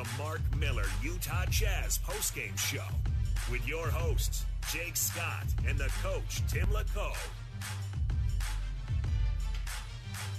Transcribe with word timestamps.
The 0.00 0.08
Mark 0.16 0.40
Miller 0.56 0.86
Utah 1.02 1.44
Jazz 1.50 1.98
postgame 1.98 2.56
show 2.56 2.86
with 3.52 3.68
your 3.68 3.90
hosts, 3.90 4.46
Jake 4.72 4.96
Scott 4.96 5.44
and 5.68 5.76
the 5.76 5.90
coach, 6.02 6.40
Tim 6.48 6.66
LaComb. 6.68 7.14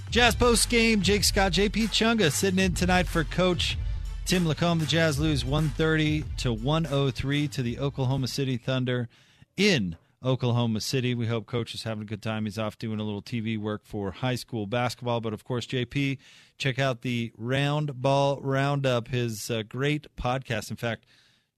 Jazz 0.10 0.36
postgame, 0.36 1.02
Jake 1.02 1.24
Scott, 1.24 1.52
JP 1.52 1.90
Chunga 1.90 2.32
sitting 2.32 2.60
in 2.60 2.74
tonight 2.74 3.06
for 3.06 3.24
Coach 3.24 3.78
Tim 4.26 4.46
LaComb. 4.46 4.80
The 4.80 4.88
Jazz 4.88 5.20
lose 5.20 5.46
130 5.46 6.24
to 6.38 6.52
103 6.52 7.48
to 7.50 7.62
the 7.62 7.78
Oklahoma 7.78 8.30
City 8.30 8.58
Thunder 8.58 9.10
in 9.58 9.96
Oklahoma 10.24 10.82
City. 10.82 11.16
We 11.16 11.28
hope 11.28 11.48
Coach 11.48 11.74
is 11.74 11.84
having 11.84 12.04
a 12.04 12.06
good 12.06 12.22
time. 12.22 12.46
He's 12.46 12.60
off 12.60 12.78
doing 12.78 13.00
a 13.00 13.04
little 13.04 13.22
TV 13.22 13.58
work 13.58 13.82
for 13.86 14.12
high 14.12 14.36
school 14.36 14.68
basketball. 14.68 15.22
But 15.22 15.34
of 15.34 15.44
course, 15.44 15.66
JP, 15.66 16.18
check 16.58 16.80
out 16.80 17.02
the 17.02 17.32
Round 17.38 18.02
Ball 18.02 18.40
Roundup, 18.42 19.08
his 19.08 19.50
uh, 19.50 19.64
great 19.68 20.08
podcast. 20.16 20.70
In 20.70 20.78
fact, 20.78 21.06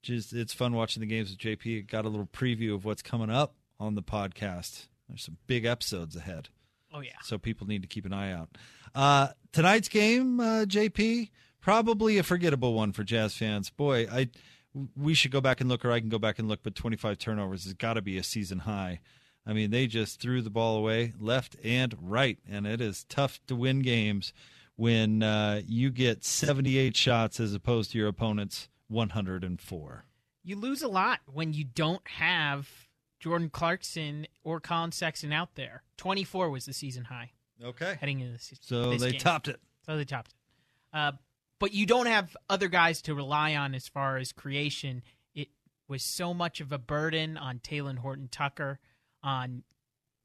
just 0.02 0.34
it's 0.34 0.54
fun 0.54 0.74
watching 0.74 1.02
the 1.02 1.08
games 1.08 1.30
with 1.30 1.40
JP. 1.40 1.90
Got 1.90 2.06
a 2.06 2.10
little 2.10 2.28
preview 2.28 2.74
of 2.74 2.86
what's 2.86 3.02
coming 3.02 3.30
up 3.30 3.56
on 3.80 3.96
the 3.96 4.04
podcast. 4.04 4.88
There's 5.08 5.24
some 5.24 5.38
big 5.48 5.66
episodes 5.66 6.16
ahead. 6.16 6.50
Oh 6.94 7.02
yeah. 7.02 7.12
So 7.24 7.38
people 7.38 7.68
need 7.68 7.82
to 7.82 7.88
keep 7.88 8.06
an 8.06 8.14
eye 8.14 8.32
out. 8.32 8.50
Uh, 8.96 9.30
tonight's 9.52 9.90
game, 9.90 10.40
uh, 10.40 10.66
JP, 10.66 11.32
probably 11.60 12.18
a 12.18 12.24
forgettable 12.24 12.74
one 12.74 12.92
for 12.92 13.04
Jazz 13.04 13.36
fans. 13.36 13.70
Boy, 13.70 14.08
I 14.12 14.30
we 14.96 15.14
should 15.14 15.32
go 15.32 15.42
back 15.42 15.62
and 15.62 15.70
look, 15.70 15.84
or 15.86 15.92
I 15.92 16.00
can 16.00 16.10
go 16.10 16.20
back 16.20 16.40
and 16.40 16.48
look. 16.48 16.62
But 16.64 16.76
25 16.76 17.18
turnovers 17.18 17.64
has 17.66 17.74
got 17.74 17.94
to 17.94 18.02
be 18.02 18.18
a 18.18 18.24
season 18.24 18.60
high. 18.60 19.00
I 19.46 19.54
mean, 19.54 19.72
they 19.72 19.88
just 19.88 20.20
threw 20.22 20.42
the 20.42 20.50
ball 20.50 20.78
away 20.78 21.14
left 21.20 21.58
and 21.64 21.96
right, 22.02 22.40
and 22.50 22.66
it 22.66 22.80
is 22.82 23.04
tough 23.10 23.40
to 23.48 23.56
win 23.56 23.80
games 23.82 24.32
when 24.78 25.22
uh, 25.22 25.62
you 25.68 25.90
get 25.92 26.24
78 26.24 26.96
shots 26.96 27.40
as 27.40 27.54
opposed 27.54 27.92
to 27.92 27.98
your 27.98 28.08
opponent's 28.08 28.70
104. 28.88 30.06
You 30.46 30.56
lose 30.56 30.82
a 30.82 30.88
lot 30.88 31.20
when 31.32 31.54
you 31.54 31.64
don't 31.64 32.06
have 32.08 32.70
Jordan 33.20 33.50
Clarkson 33.50 34.28
or 34.44 34.60
Collin 34.60 34.92
Sexton 34.92 35.32
out 35.32 35.56
there. 35.56 35.84
24 35.98 36.50
was 36.50 36.66
the 36.66 36.74
season 36.74 37.06
high 37.06 37.32
Okay. 37.64 37.98
heading 38.00 38.20
into 38.20 38.34
this. 38.34 38.54
So 38.62 38.92
this 38.92 39.02
they 39.02 39.12
game. 39.12 39.20
topped 39.20 39.48
it. 39.48 39.60
So 39.86 39.96
they 39.98 40.06
topped 40.06 40.30
it. 40.32 40.98
Uh, 40.98 41.12
but 41.64 41.74
you 41.74 41.86
don't 41.86 42.08
have 42.08 42.36
other 42.50 42.68
guys 42.68 43.02
to 43.02 43.16
rely 43.16 43.56
on 43.56 43.74
as 43.74 43.88
far 43.88 44.18
as 44.18 44.34
creation. 44.34 45.02
It 45.34 45.48
was 45.88 46.04
so 46.04 46.34
much 46.34 46.60
of 46.60 46.74
a 46.74 46.78
burden 46.78 47.38
on 47.38 47.60
Talen 47.60 48.00
Horton 48.00 48.28
Tucker, 48.30 48.80
on 49.24 49.64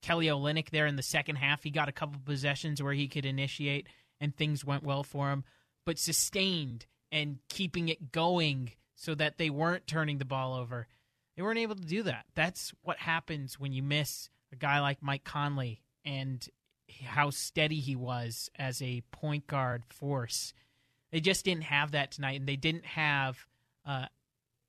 Kelly 0.03 0.27
Olynyk 0.27 0.71
there 0.71 0.89
in 0.89 0.97
the 0.97 1.03
second 1.05 1.37
half. 1.37 1.63
He 1.63 1.71
got 1.71 1.89
a 1.89 1.93
couple 1.93 2.21
possessions 2.25 2.83
where 2.83 2.93
he 2.93 3.07
could 3.07 3.25
initiate, 3.25 3.87
and 4.21 4.35
things 4.35 4.65
went 4.65 4.83
well 4.83 5.05
for 5.05 5.31
him. 5.31 5.45
But 5.87 6.01
sustained 6.01 6.87
and 7.13 7.39
keeping 7.49 7.89
it 7.89 8.11
going 8.11 8.73
so 8.97 9.15
that 9.15 9.39
they 9.39 9.49
weren't 9.49 9.87
turning 9.87 10.19
the 10.19 10.25
ball 10.25 10.55
over. 10.55 10.89
They 11.37 11.45
weren't 11.45 11.61
able 11.61 11.77
to 11.77 11.87
do 11.87 12.03
that. 12.03 12.25
That's 12.35 12.75
what 12.83 12.99
happens 12.99 13.61
when 13.61 13.73
you 13.73 13.85
miss 13.85 14.29
a 14.53 14.57
guy 14.57 14.81
like 14.81 15.05
Mike 15.05 15.23
Conley 15.23 15.83
and 16.05 16.45
how 17.05 17.31
steady 17.31 17.79
he 17.79 17.95
was 17.95 18.51
as 18.57 18.83
a 18.83 19.05
point 19.13 19.47
guard 19.47 19.85
force. 19.87 20.53
They 21.11 21.21
just 21.21 21.45
didn't 21.45 21.65
have 21.65 21.93
that 21.93 22.13
tonight, 22.13 22.41
and 22.41 22.49
they 22.49 22.57
didn't 22.57 22.85
have 22.85 23.47
uh, 23.87 24.07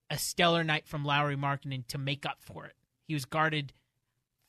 a 0.09 0.17
stellar 0.17 0.63
night 0.63 0.87
from 0.87 1.03
Lauri 1.05 1.35
Markkanen 1.35 1.85
to 1.87 1.97
make 1.97 2.25
up 2.25 2.37
for 2.39 2.65
it. 2.65 2.73
He 3.07 3.13
was 3.13 3.25
guarded 3.25 3.73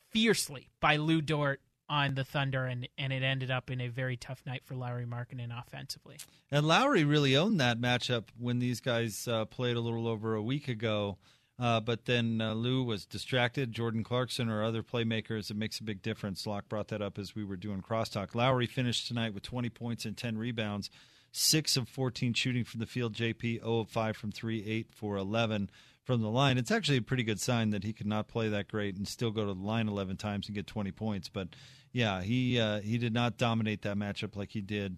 fiercely 0.09 0.69
by 0.79 0.97
Lu 0.97 1.21
Dort 1.21 1.61
on 1.89 2.15
the 2.15 2.23
Thunder, 2.23 2.65
and, 2.65 2.87
and 2.97 3.11
it 3.11 3.21
ended 3.21 3.51
up 3.51 3.69
in 3.69 3.81
a 3.81 3.89
very 3.89 4.15
tough 4.15 4.41
night 4.45 4.63
for 4.63 4.75
Lauri 4.75 5.05
Markkanen 5.05 5.49
offensively. 5.57 6.17
And 6.49 6.65
Lauri 6.65 7.03
really 7.03 7.35
owned 7.35 7.59
that 7.59 7.81
matchup 7.81 8.25
when 8.39 8.59
these 8.59 8.79
guys 8.79 9.27
uh, 9.27 9.45
played 9.45 9.75
a 9.75 9.81
little 9.81 10.07
over 10.07 10.33
a 10.33 10.41
week 10.41 10.69
ago. 10.69 11.17
Uh, 11.59 11.79
but 11.79 12.05
then 12.05 12.41
uh, 12.41 12.53
Lou 12.53 12.83
was 12.83 13.05
distracted. 13.05 13.71
Jordan 13.71 14.03
Clarkson 14.03 14.49
or 14.49 14.63
other 14.63 14.81
playmakers, 14.81 15.51
it 15.51 15.57
makes 15.57 15.79
a 15.79 15.83
big 15.83 16.01
difference. 16.01 16.47
Locke 16.47 16.67
brought 16.67 16.87
that 16.87 17.03
up 17.03 17.19
as 17.19 17.35
we 17.35 17.43
were 17.43 17.57
doing 17.57 17.81
crosstalk. 17.81 18.33
Lauri 18.33 18.65
finished 18.65 19.07
tonight 19.07 19.33
with 19.33 19.43
20 19.43 19.69
points 19.69 20.05
and 20.05 20.17
10 20.17 20.37
rebounds, 20.39 20.89
6 21.31 21.77
of 21.77 21.87
14 21.89 22.33
shooting 22.33 22.63
from 22.63 22.79
the 22.79 22.85
field. 22.85 23.13
JP 23.13 23.61
0 23.61 23.79
of 23.79 23.89
5 23.89 24.17
from 24.17 24.31
3, 24.31 24.65
8 24.65 24.87
for 24.93 25.17
11 25.17 25.69
from 26.03 26.21
the 26.21 26.29
line. 26.29 26.57
It's 26.57 26.71
actually 26.71 26.97
a 26.97 27.01
pretty 27.01 27.23
good 27.23 27.39
sign 27.39 27.69
that 27.71 27.83
he 27.83 27.93
could 27.93 28.07
not 28.07 28.27
play 28.27 28.49
that 28.49 28.67
great 28.67 28.95
and 28.95 29.07
still 29.07 29.31
go 29.31 29.45
to 29.45 29.53
the 29.53 29.59
line 29.59 29.87
11 29.87 30.17
times 30.17 30.47
and 30.47 30.55
get 30.55 30.67
20 30.67 30.91
points. 30.91 31.29
But 31.29 31.49
yeah, 31.91 32.21
he 32.21 32.59
uh, 32.59 32.81
he 32.81 32.97
did 32.97 33.13
not 33.13 33.37
dominate 33.37 33.81
that 33.83 33.97
matchup 33.97 34.35
like 34.35 34.51
he 34.51 34.61
did 34.61 34.97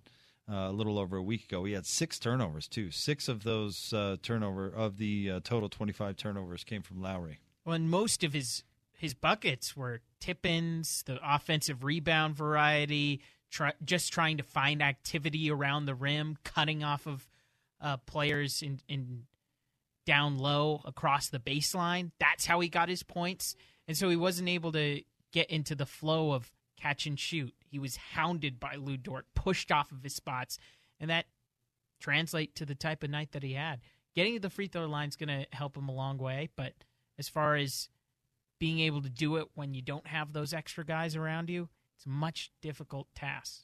uh, 0.50 0.68
a 0.70 0.72
little 0.72 0.98
over 0.98 1.18
a 1.18 1.24
week 1.24 1.46
ago. 1.46 1.64
He 1.66 1.74
had 1.74 1.86
six 1.86 2.20
turnovers 2.20 2.68
too. 2.68 2.92
Six 2.92 3.28
of 3.28 3.44
those 3.44 3.94
uh, 3.94 4.18
turnover 4.22 4.68
of 4.68 4.98
the 4.98 5.32
uh, 5.32 5.40
total 5.44 5.70
25 5.70 6.16
turnovers 6.16 6.64
came 6.64 6.82
from 6.82 7.02
Lauri. 7.02 7.40
Well, 7.66 7.76
and 7.76 7.90
most 7.90 8.24
of 8.24 8.34
his 8.34 8.64
his 8.96 9.14
buckets 9.14 9.76
were 9.76 10.00
tip-ins, 10.22 11.04
the 11.04 11.20
offensive 11.22 11.84
rebound 11.84 12.36
variety, 12.36 13.22
try, 13.53 13.74
just 13.86 14.12
trying 14.12 14.38
to 14.38 14.44
find 14.44 14.81
activity 14.81 15.50
around 15.50 15.86
the 15.86 15.96
rim, 15.96 16.38
cutting 16.44 16.84
off 16.84 17.06
of 17.06 17.30
uh, 17.80 17.97
players 17.97 18.62
in, 18.62 18.80
in 18.90 19.24
down 20.06 20.40
low 20.40 20.81
across 20.86 21.30
the 21.30 21.40
baseline. 21.40 22.12
That's 22.19 22.46
how 22.46 22.59
he 22.59 22.68
got 22.68 22.90
his 22.90 23.03
points, 23.03 23.56
and 23.88 23.96
so 23.96 24.09
he 24.09 24.16
wasn't 24.16 24.50
able 24.50 24.72
to 24.74 25.02
get 25.31 25.50
into 25.50 25.75
the 25.75 25.86
flow 25.86 26.34
of 26.34 26.52
catch 26.78 27.06
and 27.06 27.19
shoot. 27.19 27.53
He 27.69 27.80
was 27.80 27.96
hounded 27.96 28.59
by 28.59 28.75
Lu 28.75 28.97
Dort, 28.97 29.28
pushed 29.36 29.72
off 29.72 29.91
of 29.91 30.03
his 30.03 30.16
spots, 30.16 30.58
and 31.00 31.09
that 31.09 31.25
translate 32.00 32.56
to 32.56 32.66
the 32.66 32.75
type 32.75 33.03
of 33.03 33.09
night 33.09 33.31
that 33.31 33.44
he 33.44 33.53
had. 33.53 33.80
Getting 34.16 34.34
to 34.34 34.40
the 34.40 34.50
free 34.50 34.68
throw 34.68 34.85
line 34.85 35.09
is 35.09 35.16
going 35.16 35.30
to 35.30 35.47
help 35.56 35.78
him 35.78 35.90
a 35.90 35.94
long 35.96 36.18
way, 36.18 36.50
but 36.56 36.74
as 37.18 37.30
far 37.30 37.56
as 37.56 37.90
being 38.59 38.80
able 38.80 39.02
to 39.02 39.09
do 39.09 39.38
it 39.38 39.47
when 39.56 39.74
you 39.74 39.81
don't 39.81 40.08
have 40.08 40.34
those 40.34 40.53
extra 40.53 40.85
guys 40.85 41.16
around 41.16 41.50
you, 41.50 41.70
it's 41.96 42.06
a 42.06 42.09
much 42.09 42.52
difficult 42.62 43.08
task. 43.16 43.64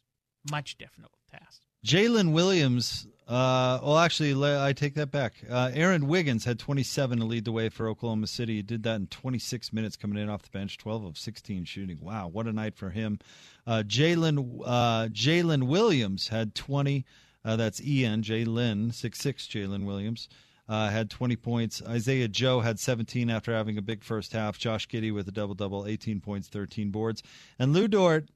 Much 0.50 0.78
difficult 0.78 1.14
task. 1.32 1.62
Jalen 1.86 2.34
Williams, 2.34 3.08
uh, 3.26 3.80
well, 3.82 4.00
actually, 4.00 4.34
I 4.44 4.74
take 4.74 4.96
that 4.96 5.12
back. 5.12 5.34
Uh, 5.50 5.72
Aaron 5.74 6.08
Wiggins 6.08 6.44
had 6.44 6.60
27 6.60 7.20
to 7.20 7.26
lead 7.26 7.46
the 7.46 7.54
way 7.54 7.70
for 7.70 7.88
Oklahoma 7.88 8.28
City. 8.28 8.58
He 8.58 8.62
did 8.62 8.84
that 8.84 8.96
in 8.96 9.08
26 9.08 9.72
minutes 9.72 9.96
coming 9.96 10.22
in 10.22 10.30
off 10.30 10.42
the 10.42 10.50
bench, 10.50 10.78
12 10.78 11.06
of 11.06 11.18
16 11.18 11.64
shooting. 11.64 12.00
Wow, 12.02 12.28
what 12.28 12.48
a 12.48 12.54
night 12.54 12.76
for 12.76 12.90
him. 12.90 13.20
Uh, 13.66 13.84
Jalen 13.86 14.62
uh, 14.66 15.08
Jalen 15.08 15.68
Williams 15.68 16.28
had 16.28 16.54
20. 16.54 17.06
Uh, 17.46 17.56
that's 17.56 17.80
En 17.80 18.24
Jalen 18.24 18.94
six 18.94 19.20
six. 19.20 19.48
Jalen 19.48 19.86
Williams 19.86 20.28
uh, 20.70 20.90
had 20.90 21.10
20 21.10 21.36
points. 21.36 21.82
Isaiah 21.86 22.28
Joe 22.28 22.62
had 22.62 22.80
17 22.80 23.30
after 23.30 23.52
having 23.52 23.78
a 23.78 23.82
big 23.82 24.04
first 24.04 24.32
half. 24.34 24.58
Josh 24.60 24.88
Giddey 24.88 25.14
with 25.14 25.28
a 25.28 25.32
double 25.32 25.56
double, 25.56 25.88
18 25.88 26.22
points, 26.22 26.48
13 26.48 26.92
boards, 26.92 27.24
and 27.58 27.74
Lu 27.74 27.88
Dort 27.88 28.30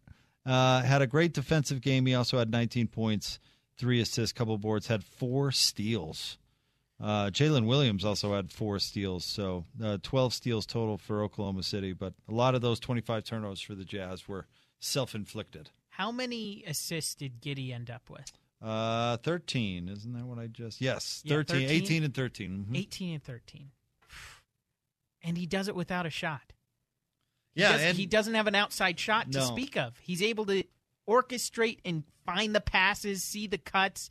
uh, 0.46 0.82
had 0.82 1.02
a 1.02 1.08
great 1.08 1.34
defensive 1.34 1.80
game. 1.80 2.08
He 2.08 2.16
also 2.16 2.40
had 2.40 2.52
19 2.52 2.88
points, 2.88 3.40
three 3.78 4.02
assists, 4.02 4.34
couple 4.34 4.58
boards, 4.58 4.88
had 4.88 5.04
four 5.04 5.52
steals. 5.52 6.38
Uh, 7.02 7.28
Jalen 7.28 7.68
Williams 7.68 8.04
also 8.04 8.34
had 8.34 8.52
four 8.52 8.80
steals, 8.80 9.26
so 9.26 9.66
uh, 9.84 9.98
12 10.02 10.34
steals 10.34 10.66
total 10.66 10.98
for 10.98 11.22
Oklahoma 11.22 11.64
City. 11.64 11.94
But 11.94 12.14
a 12.28 12.34
lot 12.34 12.56
of 12.56 12.62
those 12.62 12.80
25 12.80 13.24
turnovers 13.24 13.62
for 13.62 13.76
the 13.76 13.86
Jazz 13.86 14.28
were 14.28 14.48
self 14.80 15.14
inflicted. 15.14 15.70
How 15.90 16.12
many 16.12 16.64
assists 16.66 17.14
did 17.14 17.42
Giddey 17.42 17.72
end 17.74 17.92
up 17.92 18.10
with? 18.10 18.32
Uh, 18.64 19.18
13. 19.18 19.90
Isn't 19.90 20.14
that 20.14 20.24
what 20.26 20.40
I 20.40 20.48
just? 20.48 20.80
Yes, 20.80 21.22
Yeah, 21.26 21.36
13, 21.36 21.62
13? 21.68 21.70
18 21.84 22.04
and 22.06 22.14
13. 22.14 22.66
Mhm. 22.70 22.78
18 22.78 23.14
and 23.16 23.24
13. 23.24 23.72
And 25.22 25.38
he 25.38 25.46
does 25.46 25.68
it 25.68 25.76
without 25.76 26.06
a 26.06 26.10
shot. 26.10 26.54
Yeah, 27.56 27.78
Does- 27.78 27.98
he 27.98 28.06
doesn't 28.06 28.34
have 28.34 28.48
an 28.48 28.56
outside 28.56 29.00
shot 29.00 29.32
to 29.32 29.40
No. 29.40 29.46
speak 29.46 29.76
of. 29.78 29.98
He's 30.00 30.22
able 30.22 30.46
to 30.48 30.64
orchestrate 31.08 31.80
and 31.86 32.04
find 32.26 32.56
the 32.56 32.62
passes, 32.62 33.24
see 33.24 33.48
the 33.48 33.58
cuts. 33.58 34.10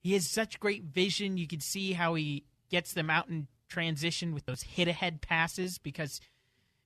He 0.00 0.12
has 0.12 0.28
such 0.28 0.60
great 0.60 0.84
vision. 0.84 1.38
You 1.38 1.46
can 1.48 1.60
see 1.60 1.94
how 1.94 2.14
he 2.14 2.44
gets 2.68 2.92
them 2.92 3.10
out 3.10 3.28
in 3.28 3.48
transition 3.68 4.32
with 4.32 4.44
those 4.46 4.62
hit 4.62 4.86
ahead 4.88 5.20
passes 5.22 5.78
because 5.78 6.20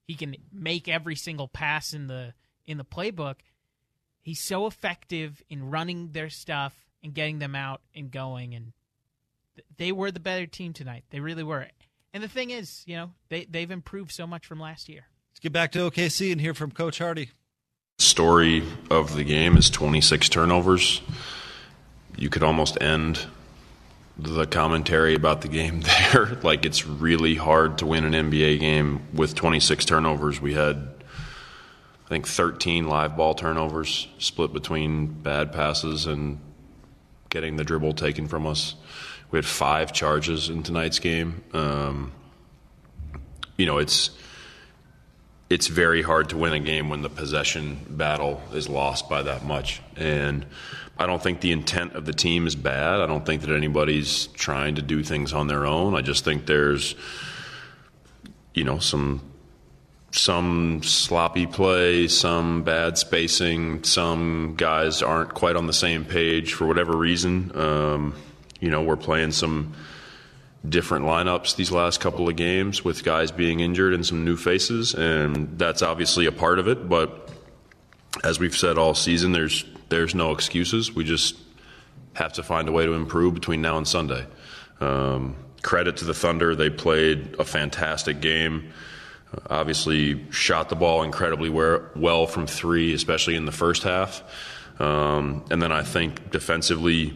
he 0.04 0.14
can 0.14 0.36
make 0.50 0.88
every 0.88 1.14
single 1.16 1.48
pass 1.48 1.92
in 1.92 2.06
the 2.06 2.34
in 2.64 2.78
the 2.78 2.84
playbook. 2.84 3.40
He's 4.20 4.40
so 4.40 4.66
effective 4.66 5.42
in 5.48 5.70
running 5.70 6.12
their 6.12 6.30
stuff 6.30 6.88
and 7.02 7.14
getting 7.14 7.38
them 7.38 7.54
out 7.54 7.80
and 7.94 8.10
going 8.10 8.54
and 8.54 8.72
th- 9.56 9.66
they 9.76 9.92
were 9.92 10.10
the 10.10 10.20
better 10.20 10.46
team 10.46 10.72
tonight. 10.72 11.04
They 11.10 11.20
really 11.20 11.42
were. 11.42 11.66
And 12.14 12.22
the 12.22 12.28
thing 12.28 12.50
is, 12.50 12.82
you 12.86 12.96
know, 12.96 13.10
they 13.28 13.44
they've 13.46 13.70
improved 13.70 14.12
so 14.12 14.26
much 14.26 14.46
from 14.46 14.60
last 14.60 14.88
year. 14.88 15.04
let's 15.30 15.40
get 15.40 15.52
back 15.52 15.72
to 15.72 15.90
OKC 15.90 16.30
and 16.32 16.40
hear 16.40 16.54
from 16.54 16.70
Coach 16.70 16.98
Hardy. 16.98 17.30
story 17.98 18.62
of 18.90 19.14
the 19.16 19.24
game 19.24 19.56
is 19.56 19.70
26 19.70 20.28
turnovers. 20.28 21.00
You 22.16 22.28
could 22.28 22.42
almost 22.42 22.80
end 22.82 23.26
the 24.18 24.46
commentary 24.46 25.14
about 25.14 25.40
the 25.40 25.48
game 25.48 25.80
there. 26.12 26.38
like 26.42 26.66
it's 26.66 26.86
really 26.86 27.34
hard 27.34 27.78
to 27.78 27.86
win 27.86 28.04
an 28.04 28.30
NBA 28.30 28.60
game 28.60 29.00
with 29.14 29.34
26 29.34 29.84
turnovers. 29.86 30.40
We 30.40 30.52
had 30.52 30.76
I 32.04 32.08
think 32.10 32.28
13 32.28 32.86
live 32.88 33.16
ball 33.16 33.34
turnovers 33.34 34.06
split 34.18 34.52
between 34.52 35.06
bad 35.06 35.50
passes 35.52 36.04
and 36.06 36.38
getting 37.32 37.56
the 37.56 37.64
dribble 37.64 37.94
taken 37.94 38.28
from 38.28 38.46
us. 38.46 38.74
We 39.30 39.38
had 39.38 39.46
five 39.46 39.92
charges 39.92 40.50
in 40.50 40.62
tonight's 40.62 40.98
game. 40.98 41.42
Um, 41.54 42.12
you 43.56 43.64
know, 43.64 43.78
it's 43.78 44.10
it's 45.48 45.66
very 45.66 46.02
hard 46.02 46.28
to 46.30 46.36
win 46.36 46.52
a 46.52 46.60
game 46.60 46.88
when 46.90 47.02
the 47.02 47.08
possession 47.08 47.84
battle 47.88 48.40
is 48.52 48.68
lost 48.68 49.08
by 49.08 49.22
that 49.22 49.44
much. 49.44 49.82
And 49.96 50.46
I 50.98 51.06
don't 51.06 51.22
think 51.22 51.40
the 51.40 51.52
intent 51.52 51.94
of 51.94 52.04
the 52.04 52.12
team 52.12 52.46
is 52.46 52.54
bad. 52.54 53.00
I 53.00 53.06
don't 53.06 53.24
think 53.24 53.42
that 53.42 53.50
anybody's 53.50 54.26
trying 54.28 54.76
to 54.76 54.82
do 54.82 55.02
things 55.02 55.32
on 55.32 55.48
their 55.48 55.66
own. 55.66 55.94
I 55.94 56.02
just 56.02 56.24
think 56.24 56.46
there's, 56.46 56.94
you 58.54 58.64
know, 58.64 58.78
some 58.78 59.31
some 60.12 60.82
sloppy 60.82 61.46
play, 61.46 62.06
some 62.06 62.62
bad 62.62 62.98
spacing, 62.98 63.82
some 63.82 64.54
guys 64.56 65.02
aren't 65.02 65.32
quite 65.34 65.56
on 65.56 65.66
the 65.66 65.72
same 65.72 66.04
page 66.04 66.52
for 66.52 66.66
whatever 66.66 66.94
reason. 66.96 67.50
Um, 67.58 68.14
you 68.60 68.70
know, 68.70 68.82
we're 68.82 68.96
playing 68.96 69.32
some 69.32 69.72
different 70.68 71.06
lineups 71.06 71.56
these 71.56 71.72
last 71.72 72.00
couple 72.00 72.28
of 72.28 72.36
games 72.36 72.84
with 72.84 73.02
guys 73.02 73.32
being 73.32 73.60
injured 73.60 73.94
and 73.94 74.06
some 74.06 74.24
new 74.24 74.36
faces, 74.36 74.94
and 74.94 75.58
that's 75.58 75.82
obviously 75.82 76.26
a 76.26 76.32
part 76.32 76.58
of 76.58 76.68
it. 76.68 76.88
But 76.88 77.30
as 78.22 78.38
we've 78.38 78.56
said 78.56 78.76
all 78.78 78.94
season, 78.94 79.32
there's 79.32 79.64
there's 79.88 80.14
no 80.14 80.32
excuses. 80.32 80.94
We 80.94 81.04
just 81.04 81.36
have 82.14 82.34
to 82.34 82.42
find 82.42 82.68
a 82.68 82.72
way 82.72 82.84
to 82.84 82.92
improve 82.92 83.32
between 83.32 83.62
now 83.62 83.78
and 83.78 83.88
Sunday. 83.88 84.26
Um, 84.80 85.36
credit 85.62 85.96
to 85.98 86.04
the 86.04 86.14
Thunder; 86.14 86.54
they 86.54 86.68
played 86.68 87.36
a 87.38 87.44
fantastic 87.44 88.20
game. 88.20 88.72
Obviously, 89.48 90.30
shot 90.30 90.68
the 90.68 90.76
ball 90.76 91.02
incredibly 91.02 91.48
well 91.50 92.26
from 92.26 92.46
three, 92.46 92.92
especially 92.92 93.36
in 93.36 93.46
the 93.46 93.52
first 93.52 93.82
half. 93.82 94.22
Um, 94.78 95.44
and 95.50 95.62
then 95.62 95.72
I 95.72 95.82
think 95.82 96.30
defensively 96.30 97.14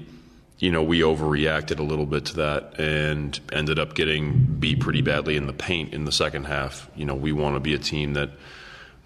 you 0.58 0.70
know, 0.70 0.82
we 0.82 1.00
overreacted 1.00 1.78
a 1.78 1.82
little 1.82 2.06
bit 2.06 2.26
to 2.26 2.36
that 2.36 2.80
and 2.80 3.38
ended 3.52 3.78
up 3.78 3.94
getting 3.94 4.56
beat 4.58 4.80
pretty 4.80 5.02
badly 5.02 5.36
in 5.36 5.46
the 5.46 5.52
paint 5.52 5.92
in 5.92 6.04
the 6.04 6.12
second 6.12 6.44
half. 6.44 6.90
You 6.96 7.04
know, 7.04 7.14
we 7.14 7.32
want 7.32 7.56
to 7.56 7.60
be 7.60 7.74
a 7.74 7.78
team 7.78 8.14
that 8.14 8.30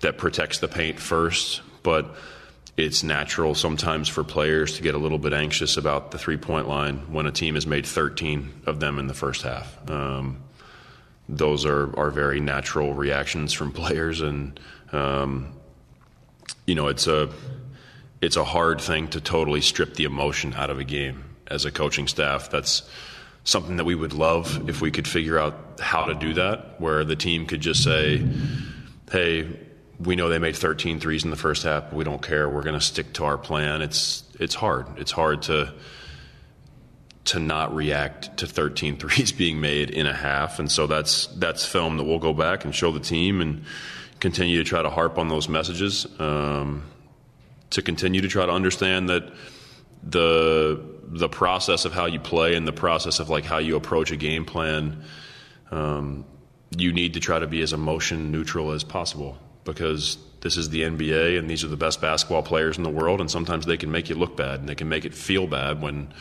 that 0.00 0.16
protects 0.16 0.58
the 0.58 0.68
paint 0.68 1.00
first, 1.00 1.60
but 1.82 2.14
it's 2.76 3.02
natural 3.02 3.54
sometimes 3.54 4.08
for 4.08 4.24
players 4.24 4.76
to 4.76 4.82
get 4.82 4.94
a 4.94 4.98
little 4.98 5.18
bit 5.18 5.32
anxious 5.32 5.76
about 5.76 6.12
the 6.12 6.18
three 6.18 6.36
point 6.36 6.68
line 6.68 7.12
when 7.12 7.26
a 7.26 7.32
team 7.32 7.54
has 7.56 7.66
made 7.66 7.84
13 7.84 8.62
of 8.66 8.78
them 8.78 8.98
in 8.98 9.08
the 9.08 9.14
first 9.14 9.42
half. 9.42 9.90
Um, 9.90 10.38
those 11.30 11.64
are, 11.64 11.96
are 11.98 12.10
very 12.10 12.40
natural 12.40 12.94
reactions 12.94 13.52
from 13.52 13.72
players, 13.80 14.20
and 14.20 14.58
um, 14.92 15.52
you 16.66 16.74
know, 16.74 16.88
it's 16.88 17.06
a 17.06 17.28
it's 18.20 18.36
a 18.36 18.44
hard 18.44 18.80
thing 18.80 19.08
to 19.08 19.20
totally 19.20 19.60
strip 19.60 19.94
the 19.94 20.04
emotion 20.04 20.52
out 20.54 20.70
of 20.70 20.78
a 20.78 20.84
game 20.84 21.24
as 21.46 21.64
a 21.64 21.72
coaching 21.72 22.06
staff. 22.06 22.50
That's 22.50 22.82
something 23.44 23.76
that 23.76 23.84
we 23.84 23.94
would 23.94 24.12
love 24.12 24.68
if 24.68 24.82
we 24.82 24.90
could 24.90 25.08
figure 25.08 25.38
out 25.38 25.80
how 25.80 26.04
to 26.04 26.14
do 26.14 26.34
that, 26.34 26.80
where 26.80 27.04
the 27.04 27.16
team 27.16 27.46
could 27.46 27.60
just 27.60 27.82
say, 27.82 28.22
hey, 29.10 29.48
we 29.98 30.16
know 30.16 30.28
they 30.28 30.38
made 30.38 30.56
13 30.56 31.00
threes 31.00 31.24
in 31.24 31.30
the 31.30 31.36
first 31.36 31.62
half, 31.62 31.92
we 31.92 32.04
don't 32.04 32.22
care. 32.22 32.48
We're 32.48 32.62
going 32.62 32.78
to 32.78 32.84
stick 32.84 33.12
to 33.14 33.24
our 33.24 33.38
plan. 33.38 33.82
It's 33.82 34.24
it's 34.38 34.54
hard. 34.54 34.86
It's 34.96 35.12
hard 35.12 35.42
to 35.42 35.72
to 37.30 37.38
not 37.38 37.72
react 37.72 38.36
to 38.38 38.46
13 38.46 38.96
threes 38.96 39.30
being 39.42 39.60
made 39.60 39.90
in 39.90 40.06
a 40.06 40.12
half, 40.12 40.58
and 40.58 40.70
so 40.70 40.86
that's 40.86 41.26
that's 41.38 41.64
film 41.64 41.96
that 41.96 42.04
we'll 42.04 42.18
go 42.18 42.34
back 42.34 42.64
and 42.64 42.74
show 42.74 42.90
the 42.90 43.00
team 43.00 43.40
and 43.40 43.64
continue 44.18 44.58
to 44.58 44.64
try 44.64 44.82
to 44.82 44.90
harp 44.90 45.16
on 45.16 45.28
those 45.28 45.48
messages. 45.48 46.06
Um, 46.18 46.82
to 47.70 47.82
continue 47.82 48.20
to 48.20 48.26
try 48.26 48.46
to 48.46 48.52
understand 48.52 49.10
that 49.10 49.32
the 50.02 50.82
the 51.06 51.28
process 51.28 51.84
of 51.84 51.92
how 51.92 52.06
you 52.06 52.18
play 52.18 52.56
and 52.56 52.66
the 52.66 52.72
process 52.72 53.20
of 53.20 53.30
like 53.30 53.44
how 53.44 53.58
you 53.58 53.76
approach 53.76 54.10
a 54.10 54.16
game 54.16 54.44
plan, 54.44 55.04
um, 55.70 56.24
you 56.76 56.92
need 56.92 57.14
to 57.14 57.20
try 57.20 57.38
to 57.38 57.46
be 57.46 57.62
as 57.62 57.72
emotion 57.72 58.32
neutral 58.32 58.72
as 58.72 58.82
possible 58.82 59.38
because 59.64 60.18
this 60.40 60.56
is 60.56 60.70
the 60.70 60.82
NBA 60.82 61.38
and 61.38 61.48
these 61.48 61.62
are 61.62 61.68
the 61.68 61.76
best 61.76 62.00
basketball 62.00 62.42
players 62.42 62.76
in 62.76 62.82
the 62.82 62.90
world, 62.90 63.20
and 63.20 63.30
sometimes 63.30 63.66
they 63.66 63.76
can 63.76 63.92
make 63.92 64.08
you 64.08 64.16
look 64.16 64.36
bad 64.36 64.58
and 64.58 64.68
they 64.68 64.74
can 64.74 64.88
make 64.88 65.04
it 65.04 65.14
feel 65.14 65.46
bad 65.46 65.80
when 65.80 66.12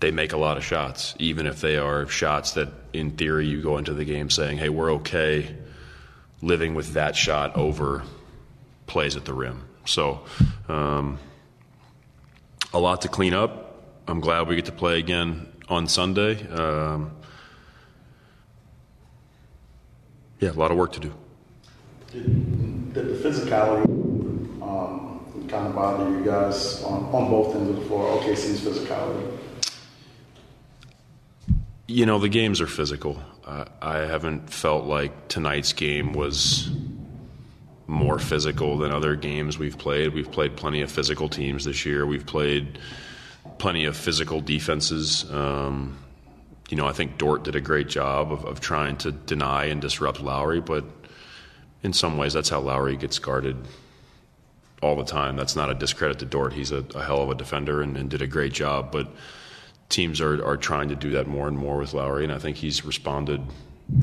they 0.00 0.10
make 0.10 0.32
a 0.32 0.36
lot 0.36 0.56
of 0.56 0.64
shots, 0.64 1.14
even 1.18 1.46
if 1.46 1.60
they 1.60 1.76
are 1.76 2.06
shots 2.06 2.52
that, 2.52 2.68
in 2.92 3.12
theory, 3.12 3.46
you 3.46 3.62
go 3.62 3.78
into 3.78 3.94
the 3.94 4.04
game 4.04 4.30
saying, 4.30 4.58
"Hey, 4.58 4.68
we're 4.68 4.92
okay 4.94 5.56
living 6.42 6.74
with 6.74 6.94
that 6.94 7.16
shot 7.16 7.56
over 7.56 8.02
plays 8.86 9.16
at 9.16 9.24
the 9.24 9.34
rim." 9.34 9.64
So, 9.86 10.24
um, 10.68 11.18
a 12.72 12.78
lot 12.78 13.02
to 13.02 13.08
clean 13.08 13.34
up. 13.34 13.82
I'm 14.06 14.20
glad 14.20 14.48
we 14.48 14.56
get 14.56 14.66
to 14.66 14.72
play 14.72 14.98
again 14.98 15.46
on 15.68 15.86
Sunday. 15.86 16.46
Um, 16.48 17.12
yeah, 20.40 20.50
a 20.50 20.52
lot 20.52 20.70
of 20.70 20.76
work 20.76 20.92
to 20.92 21.00
do. 21.00 21.14
Did, 22.12 22.92
did 22.92 23.08
the 23.08 23.28
physicality 23.28 23.84
um, 24.62 25.46
kind 25.48 25.66
of 25.68 25.74
bother 25.74 26.10
you 26.10 26.24
guys 26.24 26.82
on, 26.82 27.04
on 27.06 27.30
both 27.30 27.54
ends 27.54 27.70
of 27.70 27.76
the 27.76 27.82
floor? 27.86 28.20
OKC's 28.20 28.60
physicality. 28.60 29.38
You 31.86 32.06
know, 32.06 32.18
the 32.18 32.30
games 32.30 32.60
are 32.60 32.66
physical. 32.66 33.20
Uh, 33.44 33.66
I 33.82 33.98
haven't 33.98 34.48
felt 34.48 34.86
like 34.86 35.28
tonight's 35.28 35.74
game 35.74 36.14
was 36.14 36.70
more 37.86 38.18
physical 38.18 38.78
than 38.78 38.90
other 38.90 39.16
games 39.16 39.58
we've 39.58 39.76
played. 39.76 40.14
We've 40.14 40.30
played 40.30 40.56
plenty 40.56 40.80
of 40.80 40.90
physical 40.90 41.28
teams 41.28 41.66
this 41.66 41.84
year. 41.84 42.06
We've 42.06 42.24
played 42.24 42.78
plenty 43.58 43.84
of 43.84 43.96
physical 43.96 44.40
defenses. 44.40 45.30
Um, 45.30 45.98
you 46.70 46.78
know, 46.78 46.86
I 46.86 46.92
think 46.92 47.18
Dort 47.18 47.44
did 47.44 47.54
a 47.54 47.60
great 47.60 47.88
job 47.88 48.32
of, 48.32 48.46
of 48.46 48.60
trying 48.60 48.96
to 48.98 49.12
deny 49.12 49.66
and 49.66 49.82
disrupt 49.82 50.20
Lauri, 50.22 50.60
but 50.60 50.84
in 51.82 51.92
some 51.92 52.16
ways, 52.16 52.32
that's 52.32 52.48
how 52.48 52.60
Lauri 52.60 52.96
gets 52.96 53.18
guarded 53.18 53.56
all 54.82 54.96
the 54.96 55.04
time. 55.04 55.36
That's 55.36 55.54
not 55.54 55.70
a 55.70 55.74
discredit 55.74 56.18
to 56.20 56.24
Dort. 56.24 56.54
He's 56.54 56.72
a, 56.72 56.84
a 56.94 57.04
hell 57.04 57.20
of 57.20 57.28
a 57.28 57.34
defender 57.34 57.82
and, 57.82 57.96
and 57.98 58.08
did 58.08 58.22
a 58.22 58.26
great 58.26 58.54
job, 58.54 58.90
but 58.90 59.08
teams 59.88 60.20
are, 60.20 60.44
are 60.44 60.56
trying 60.56 60.88
to 60.88 60.96
do 60.96 61.10
that 61.12 61.26
more 61.26 61.48
and 61.48 61.56
more 61.56 61.78
with 61.78 61.94
Lauri, 61.94 62.24
and 62.24 62.32
I 62.32 62.38
think 62.38 62.56
he's 62.56 62.84
responded 62.84 63.40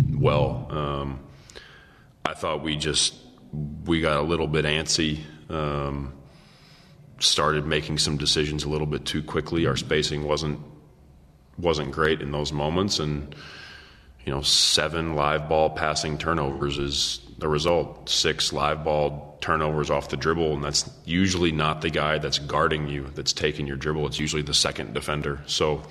well. 0.10 0.68
Um, 0.70 1.20
I 2.26 2.34
thought 2.34 2.64
we 2.64 2.78
just 2.78 3.16
we 3.86 4.02
got 4.02 4.18
a 4.18 4.22
little 4.22 4.48
bit 4.48 4.66
antsy. 4.66 5.20
Um, 5.50 6.14
started 7.20 7.66
making 7.66 7.98
some 7.98 8.18
decisions 8.18 8.64
a 8.64 8.70
little 8.70 8.88
bit 8.88 9.06
too 9.06 9.22
quickly. 9.22 9.66
Our 9.68 9.76
spacing 9.76 10.24
wasn't 10.24 10.60
wasn't 11.58 11.92
great 11.92 12.22
in 12.22 12.32
those 12.32 12.52
moments, 12.52 13.00
and 13.00 13.36
you 14.26 14.32
know, 14.32 14.42
seven 14.42 15.16
live 15.16 15.50
ball 15.50 15.70
passing 15.72 16.18
turnovers 16.18 16.78
is 16.78 17.22
the 17.38 17.48
result. 17.48 18.10
Six 18.10 18.54
live 18.54 18.84
ball 18.84 19.38
turnovers 19.42 19.90
off 19.90 20.10
the 20.10 20.18
dribble, 20.18 20.54
and 20.54 20.64
that's 20.64 20.90
usually 21.06 21.52
not 21.52 21.82
the 21.82 21.90
guy 21.90 22.20
that's 22.20 22.40
guarding 22.40 22.88
you 22.88 23.08
that's 23.16 23.34
taking 23.34 23.68
your 23.68 23.78
dribble. 23.78 24.06
It's 24.08 24.20
usually 24.20 24.44
the 24.44 24.54
second 24.54 24.94
defender. 24.94 25.42
So 25.48 25.82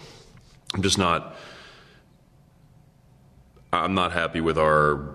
I'm 0.74 0.82
just 0.82 0.98
not. 0.98 1.36
I'm 3.72 3.94
not 3.94 4.12
happy 4.12 4.40
with 4.40 4.58
our 4.58 5.14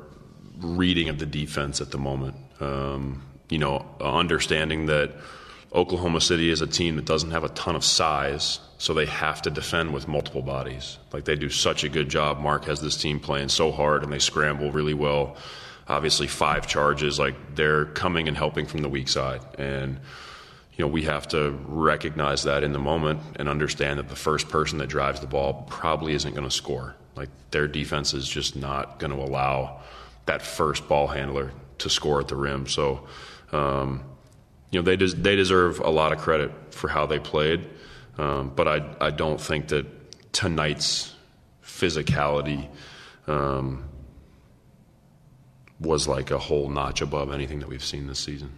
reading 0.60 1.10
of 1.10 1.20
the 1.20 1.26
defense 1.26 1.82
at 1.82 1.92
the 1.92 1.98
moment. 1.98 2.36
Um, 2.60 3.24
you 3.50 3.58
know, 3.58 3.86
understanding 4.00 4.86
that 4.86 5.12
Oklahoma 5.74 6.22
City 6.22 6.50
is 6.50 6.62
a 6.62 6.68
team 6.68 6.96
that 6.96 7.06
doesn't 7.06 7.32
have 7.32 7.44
a 7.44 7.50
ton 7.50 7.76
of 7.76 7.84
size, 7.84 8.60
so 8.78 8.94
they 8.94 9.06
have 9.06 9.42
to 9.44 9.50
defend 9.50 9.94
with 9.94 10.08
multiple 10.08 10.42
bodies. 10.42 10.98
Like 11.14 11.26
they 11.26 11.36
do 11.36 11.50
such 11.50 11.84
a 11.84 11.90
good 11.90 12.10
job. 12.10 12.40
Mark 12.40 12.66
has 12.66 12.82
this 12.82 12.98
team 12.98 13.20
playing 13.20 13.50
so 13.50 13.72
hard 13.72 14.04
and 14.04 14.12
they 14.12 14.20
scramble 14.20 14.72
really 14.72 14.94
well. 14.94 15.38
Obviously, 15.88 16.28
five 16.28 16.68
charges, 16.68 17.20
like 17.20 17.36
they're 17.56 17.86
coming 17.86 18.28
and 18.28 18.36
helping 18.36 18.66
from 18.66 18.82
the 18.82 18.90
weak 18.90 19.08
side. 19.08 19.42
And, 19.58 20.00
you 20.76 20.84
know, 20.84 20.88
we 20.88 21.04
have 21.04 21.28
to 21.30 21.52
recognize 21.68 22.44
that 22.44 22.64
in 22.64 22.74
the 22.74 22.80
moment 22.80 23.22
and 23.38 23.48
understand 23.48 24.00
that 24.00 24.10
the 24.10 24.16
first 24.16 24.50
person 24.50 24.80
that 24.80 24.88
drives 24.88 25.20
the 25.20 25.28
ball 25.28 25.66
probably 25.70 26.14
isn't 26.14 26.34
going 26.34 26.48
to 26.48 26.56
score. 26.56 26.96
Like 27.16 27.30
their 27.52 27.68
defense 27.68 28.14
is 28.14 28.28
just 28.28 28.56
not 28.56 29.00
going 29.00 29.12
to 29.12 29.22
allow 29.22 29.82
that 30.26 30.42
first 30.42 30.88
ball 30.88 31.08
handler 31.08 31.52
to 31.78 31.90
score 31.90 32.20
at 32.20 32.28
the 32.28 32.36
rim. 32.36 32.68
So, 32.68 33.08
um, 33.52 34.04
you 34.72 34.80
know, 34.80 34.84
they 34.84 34.96
des- 34.98 35.16
they 35.16 35.36
deserve 35.36 35.80
a 35.80 35.90
lot 35.90 36.12
of 36.12 36.18
credit 36.18 36.52
for 36.74 36.88
how 36.88 37.06
they 37.06 37.20
played, 37.20 37.70
um, 38.18 38.52
but 38.56 38.68
I 38.68 38.96
I 39.02 39.12
don't 39.12 39.40
think 39.40 39.70
that 39.70 39.86
tonight's 40.32 41.16
physicality 41.64 42.68
um, 43.28 43.86
was 45.80 46.08
like 46.08 46.32
a 46.32 46.38
whole 46.38 46.70
notch 46.70 47.02
above 47.02 47.32
anything 47.32 47.60
that 47.60 47.68
we've 47.68 47.84
seen 47.84 48.08
this 48.08 48.20
season. 48.20 48.52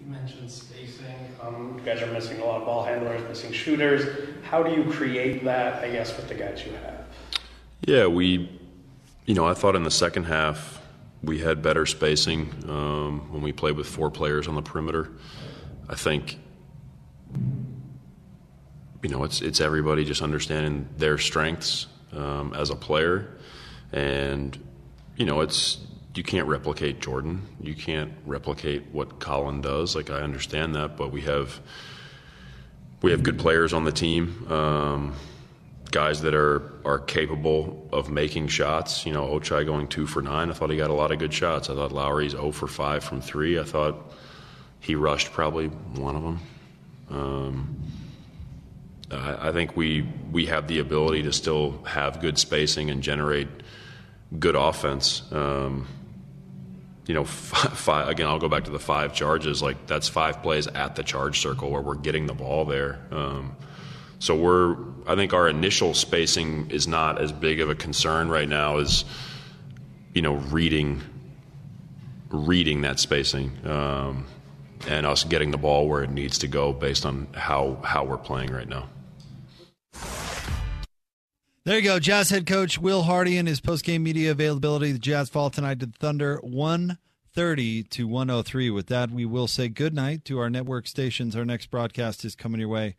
You 0.00 0.10
mentioned 0.10 0.50
spacing. 0.50 1.06
Um, 1.40 1.76
you 1.78 1.84
guys 1.84 2.02
are 2.02 2.12
missing 2.12 2.40
a 2.40 2.44
lot 2.44 2.60
of 2.60 2.66
ball 2.66 2.84
handlers, 2.84 3.22
missing 3.28 3.52
shooters. 3.52 4.28
How 4.44 4.62
do 4.62 4.72
you 4.72 4.90
create 4.90 5.44
that? 5.44 5.82
I 5.82 5.90
guess 5.90 6.16
with 6.16 6.28
the 6.28 6.34
guys 6.34 6.64
you 6.64 6.72
have. 6.72 7.06
Yeah, 7.86 8.06
we, 8.06 8.48
you 9.26 9.34
know, 9.34 9.46
I 9.46 9.54
thought 9.54 9.74
in 9.74 9.82
the 9.82 9.90
second 9.90 10.24
half 10.24 10.80
we 11.22 11.38
had 11.38 11.62
better 11.62 11.86
spacing 11.86 12.52
um, 12.68 13.32
when 13.32 13.42
we 13.42 13.52
played 13.52 13.76
with 13.76 13.86
four 13.86 14.10
players 14.10 14.48
on 14.48 14.54
the 14.54 14.62
perimeter. 14.62 15.10
I 15.88 15.94
think 15.94 16.38
you 19.02 19.08
know 19.08 19.24
it's 19.24 19.40
it's 19.40 19.60
everybody 19.60 20.04
just 20.04 20.22
understanding 20.22 20.88
their 20.96 21.18
strengths 21.18 21.86
um, 22.12 22.54
as 22.54 22.70
a 22.70 22.76
player, 22.76 23.28
and 23.92 24.56
you 25.16 25.26
know 25.26 25.40
it's 25.40 25.78
you 26.14 26.22
can't 26.22 26.46
replicate 26.46 27.00
Jordan. 27.00 27.42
You 27.60 27.74
can't 27.74 28.12
replicate 28.26 28.84
what 28.92 29.18
Colin 29.18 29.60
does. 29.60 29.96
Like 29.96 30.10
I 30.10 30.20
understand 30.20 30.74
that, 30.74 30.96
but 30.96 31.10
we 31.10 31.22
have 31.22 31.60
we 33.00 33.10
have 33.10 33.22
good 33.22 33.38
players 33.38 33.72
on 33.72 33.84
the 33.84 33.92
team. 33.92 34.46
Um, 34.50 35.14
guys 35.90 36.22
that 36.22 36.34
are 36.34 36.72
are 36.84 36.98
capable 36.98 37.88
of 37.92 38.10
making 38.10 38.48
shots. 38.48 39.04
You 39.04 39.12
know, 39.12 39.26
Ochai 39.26 39.66
going 39.66 39.88
two 39.88 40.06
for 40.06 40.22
nine. 40.22 40.50
I 40.50 40.52
thought 40.52 40.70
he 40.70 40.76
got 40.76 40.90
a 40.90 40.94
lot 40.94 41.10
of 41.10 41.18
good 41.18 41.34
shots. 41.34 41.70
I 41.70 41.74
thought 41.74 41.92
Lauri's 41.92 42.32
0 42.32 42.52
for 42.52 42.68
five 42.68 43.02
from 43.02 43.20
three. 43.20 43.58
I 43.58 43.64
thought 43.64 44.12
he 44.80 44.94
rushed 44.94 45.32
probably 45.32 45.68
one 45.68 46.16
of 46.16 46.22
them. 46.22 46.40
Um, 47.10 47.76
I, 49.12 49.48
I, 49.48 49.52
think 49.52 49.76
we 49.76 50.06
we 50.30 50.46
have 50.46 50.68
the 50.68 50.78
ability 50.78 51.22
to 51.24 51.32
still 51.32 51.82
have 51.84 52.20
good 52.20 52.38
spacing 52.38 52.90
and 52.90 53.02
generate 53.02 53.48
good 54.38 54.56
offense. 54.56 55.22
Um, 55.32 55.86
you 57.06 57.14
know, 57.14 57.24
five, 57.24 57.78
five, 57.78 58.08
again, 58.08 58.26
I'll 58.26 58.38
go 58.38 58.48
back 58.48 58.64
to 58.64 58.70
the 58.70 58.78
five 58.78 59.14
charges. 59.14 59.62
Like 59.62 59.86
that's 59.86 60.08
five 60.08 60.42
plays 60.42 60.66
at 60.66 60.96
the 60.96 61.02
charge 61.02 61.40
circle 61.40 61.70
where 61.70 61.82
we're 61.82 61.94
getting 61.94 62.26
the 62.26 62.34
ball 62.34 62.64
there. 62.64 63.00
Um, 63.10 63.56
so 64.18 64.36
we're, 64.36 64.76
I 65.06 65.16
think 65.16 65.32
our 65.32 65.48
initial 65.48 65.94
spacing 65.94 66.70
is 66.70 66.86
not 66.86 67.20
as 67.20 67.32
big 67.32 67.60
of 67.60 67.70
a 67.70 67.74
concern 67.74 68.28
right 68.28 68.48
now 68.48 68.78
as, 68.78 69.04
you 70.14 70.22
know, 70.22 70.34
reading, 70.34 71.02
reading 72.30 72.82
that 72.82 73.00
spacing. 73.00 73.50
Um, 73.66 74.26
and 74.88 75.06
us 75.06 75.24
getting 75.24 75.50
the 75.50 75.58
ball 75.58 75.88
where 75.88 76.02
it 76.02 76.10
needs 76.10 76.38
to 76.38 76.48
go 76.48 76.72
based 76.72 77.06
on 77.06 77.28
how 77.34 77.78
how 77.84 78.04
we're 78.04 78.16
playing 78.18 78.52
right 78.52 78.68
now. 78.68 78.88
There 81.64 81.76
you 81.76 81.84
go, 81.84 82.00
Jazz 82.00 82.30
head 82.30 82.44
coach 82.44 82.80
Will 82.80 83.02
Hardy 83.02 83.38
and 83.38 83.46
his 83.46 83.60
post-game 83.60 84.02
media 84.02 84.32
availability. 84.32 84.90
The 84.90 84.98
Jazz 84.98 85.28
fall 85.30 85.48
tonight 85.48 85.78
to 85.78 85.86
the 85.86 85.96
Thunder, 85.96 86.40
one 86.42 86.98
thirty 87.32 87.84
to 87.84 88.08
one 88.08 88.28
hundred 88.30 88.40
oh 88.40 88.42
three. 88.42 88.68
With 88.68 88.88
that, 88.88 89.12
we 89.12 89.24
will 89.24 89.46
say 89.46 89.68
good 89.68 89.94
night 89.94 90.24
to 90.24 90.40
our 90.40 90.50
network 90.50 90.88
stations. 90.88 91.36
Our 91.36 91.44
next 91.44 91.70
broadcast 91.70 92.24
is 92.24 92.34
coming 92.34 92.58
your 92.58 92.68
way 92.68 92.96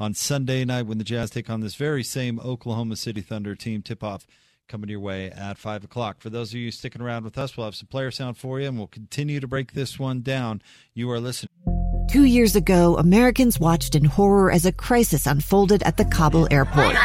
on 0.00 0.14
Sunday 0.14 0.64
night 0.64 0.86
when 0.86 0.96
the 0.96 1.04
Jazz 1.04 1.28
take 1.28 1.50
on 1.50 1.60
this 1.60 1.74
very 1.74 2.02
same 2.02 2.40
Oklahoma 2.40 2.96
City 2.96 3.20
Thunder 3.20 3.54
team. 3.54 3.82
Tip-off 3.82 4.26
coming 4.68 4.90
your 4.90 5.00
way 5.00 5.30
at 5.30 5.58
5 5.58 5.84
o'clock. 5.84 6.20
For 6.20 6.30
those 6.30 6.50
of 6.50 6.58
you 6.58 6.70
sticking 6.70 7.00
around 7.00 7.24
with 7.24 7.38
us, 7.38 7.56
we'll 7.56 7.66
have 7.66 7.76
some 7.76 7.86
player 7.86 8.10
sound 8.10 8.36
for 8.36 8.60
you, 8.60 8.68
and 8.68 8.76
we'll 8.76 8.86
continue 8.88 9.40
to 9.40 9.46
break 9.46 9.72
this 9.72 9.98
one 9.98 10.22
down. 10.22 10.62
You 10.94 11.10
are 11.10 11.20
listening. 11.20 11.50
Two 12.10 12.24
years 12.24 12.56
ago, 12.56 12.96
Americans 12.96 13.60
watched 13.60 13.94
in 13.94 14.04
horror 14.04 14.50
as 14.50 14.64
a 14.64 14.72
crisis 14.72 15.26
unfolded 15.26 15.82
at 15.82 15.96
the 15.96 16.04
Kabul 16.04 16.48
airport. 16.50 16.96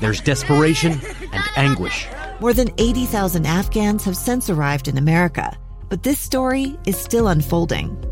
There's 0.00 0.20
desperation 0.20 0.92
and 1.32 1.44
anguish. 1.56 2.06
More 2.40 2.52
than 2.52 2.70
80,000 2.78 3.46
Afghans 3.46 4.04
have 4.04 4.16
since 4.16 4.48
arrived 4.48 4.88
in 4.88 4.96
America, 4.96 5.56
but 5.88 6.02
this 6.02 6.18
story 6.18 6.78
is 6.86 6.96
still 6.96 7.28
unfolding. 7.28 8.04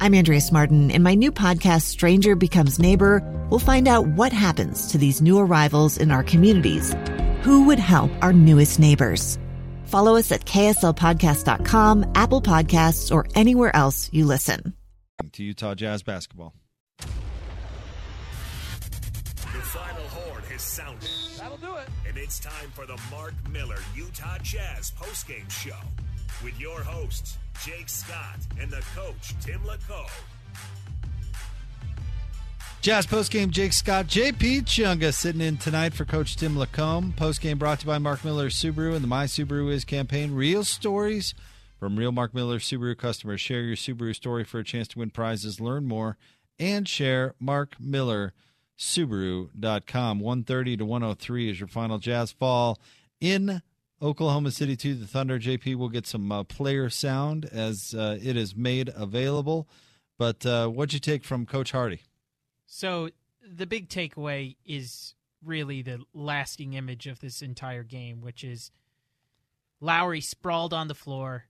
I'm 0.00 0.14
Andrea 0.14 0.40
Martin. 0.52 0.90
In 0.90 1.02
my 1.02 1.14
new 1.14 1.32
podcast, 1.32 1.82
Stranger 1.82 2.36
Becomes 2.36 2.78
Neighbor, 2.78 3.20
we'll 3.50 3.58
find 3.58 3.88
out 3.88 4.06
what 4.06 4.32
happens 4.32 4.86
to 4.92 4.98
these 4.98 5.20
new 5.20 5.38
arrivals 5.38 5.98
in 5.98 6.12
our 6.12 6.22
communities 6.22 6.94
who 7.42 7.64
would 7.66 7.78
help 7.78 8.10
our 8.22 8.32
newest 8.32 8.78
neighbors? 8.78 9.38
Follow 9.84 10.16
us 10.16 10.30
at 10.32 10.44
kslpodcast.com, 10.44 12.12
Apple 12.14 12.42
Podcasts, 12.42 13.14
or 13.14 13.26
anywhere 13.34 13.74
else 13.74 14.10
you 14.12 14.24
listen. 14.26 14.74
To 15.32 15.42
Utah 15.42 15.74
Jazz 15.74 16.02
basketball. 16.02 16.54
The 16.98 17.04
final 19.64 20.02
horn 20.08 20.42
has 20.50 20.62
sounded. 20.62 21.08
That'll 21.38 21.56
do 21.56 21.74
it. 21.76 21.88
And 22.06 22.16
it's 22.18 22.38
time 22.38 22.70
for 22.74 22.86
the 22.86 23.00
Mark 23.10 23.34
Miller 23.50 23.78
Utah 23.96 24.38
Jazz 24.42 24.92
postgame 24.92 25.50
show 25.50 25.78
with 26.44 26.58
your 26.60 26.82
hosts, 26.82 27.38
Jake 27.64 27.88
Scott 27.88 28.38
and 28.60 28.70
the 28.70 28.82
coach, 28.94 29.34
Tim 29.40 29.60
LaComb. 29.62 30.10
Jazz 32.80 33.08
postgame, 33.08 33.50
Jake 33.50 33.72
Scott, 33.72 34.06
JP 34.06 34.62
Chunga 34.62 35.12
sitting 35.12 35.40
in 35.40 35.56
tonight 35.56 35.94
for 35.94 36.04
Coach 36.04 36.36
Tim 36.36 36.54
LaComb. 36.54 37.12
Postgame 37.12 37.58
brought 37.58 37.80
to 37.80 37.86
you 37.86 37.88
by 37.88 37.98
Mark 37.98 38.24
Miller 38.24 38.48
Subaru 38.48 38.94
and 38.94 39.02
the 39.02 39.08
My 39.08 39.24
Subaru 39.24 39.72
Is 39.72 39.84
campaign. 39.84 40.32
Real 40.32 40.62
stories 40.62 41.34
from 41.80 41.98
real 41.98 42.12
Mark 42.12 42.34
Miller 42.34 42.60
Subaru 42.60 42.96
customers. 42.96 43.40
Share 43.40 43.62
your 43.62 43.74
Subaru 43.74 44.14
story 44.14 44.44
for 44.44 44.60
a 44.60 44.64
chance 44.64 44.86
to 44.88 45.00
win 45.00 45.10
prizes. 45.10 45.60
Learn 45.60 45.86
more 45.86 46.16
and 46.56 46.88
share 46.88 47.34
Mark 47.40 47.74
Miller 47.80 48.32
Subaru.com. 48.78 50.20
130 50.20 50.76
to 50.76 50.84
103 50.84 51.50
is 51.50 51.58
your 51.58 51.68
final 51.68 51.98
Jazz 51.98 52.30
fall 52.30 52.78
in 53.20 53.60
Oklahoma 54.00 54.52
City 54.52 54.76
to 54.76 54.94
the 54.94 55.08
Thunder. 55.08 55.40
JP 55.40 55.74
will 55.74 55.88
get 55.88 56.06
some 56.06 56.30
uh, 56.30 56.44
player 56.44 56.88
sound 56.88 57.44
as 57.46 57.92
uh, 57.98 58.18
it 58.22 58.36
is 58.36 58.54
made 58.54 58.88
available. 58.94 59.68
But 60.16 60.46
uh, 60.46 60.68
what'd 60.68 60.92
you 60.92 61.00
take 61.00 61.24
from 61.24 61.44
Coach 61.44 61.72
Hardy? 61.72 62.02
So 62.70 63.08
the 63.42 63.66
big 63.66 63.88
takeaway 63.88 64.56
is 64.66 65.14
really 65.42 65.80
the 65.80 66.00
lasting 66.12 66.74
image 66.74 67.06
of 67.06 67.18
this 67.18 67.40
entire 67.40 67.82
game, 67.82 68.20
which 68.20 68.44
is 68.44 68.70
Lauri 69.80 70.20
sprawled 70.20 70.74
on 70.74 70.88
the 70.88 70.94
floor 70.94 71.46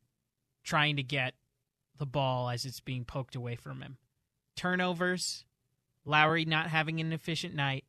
trying 0.63 0.95
to 0.97 1.03
get 1.03 1.35
the 1.99 2.07
ball 2.07 2.49
as 2.49 2.65
it's 2.65 2.81
being 2.81 3.05
poked 3.05 3.35
away 3.35 3.57
from 3.57 3.83
him. 3.83 3.97
Turnovers, 4.55 5.45
Lauri 6.05 6.45
not 6.45 6.69
having 6.69 7.01
an 7.01 7.13
efficient 7.13 7.55
night, 7.55 7.85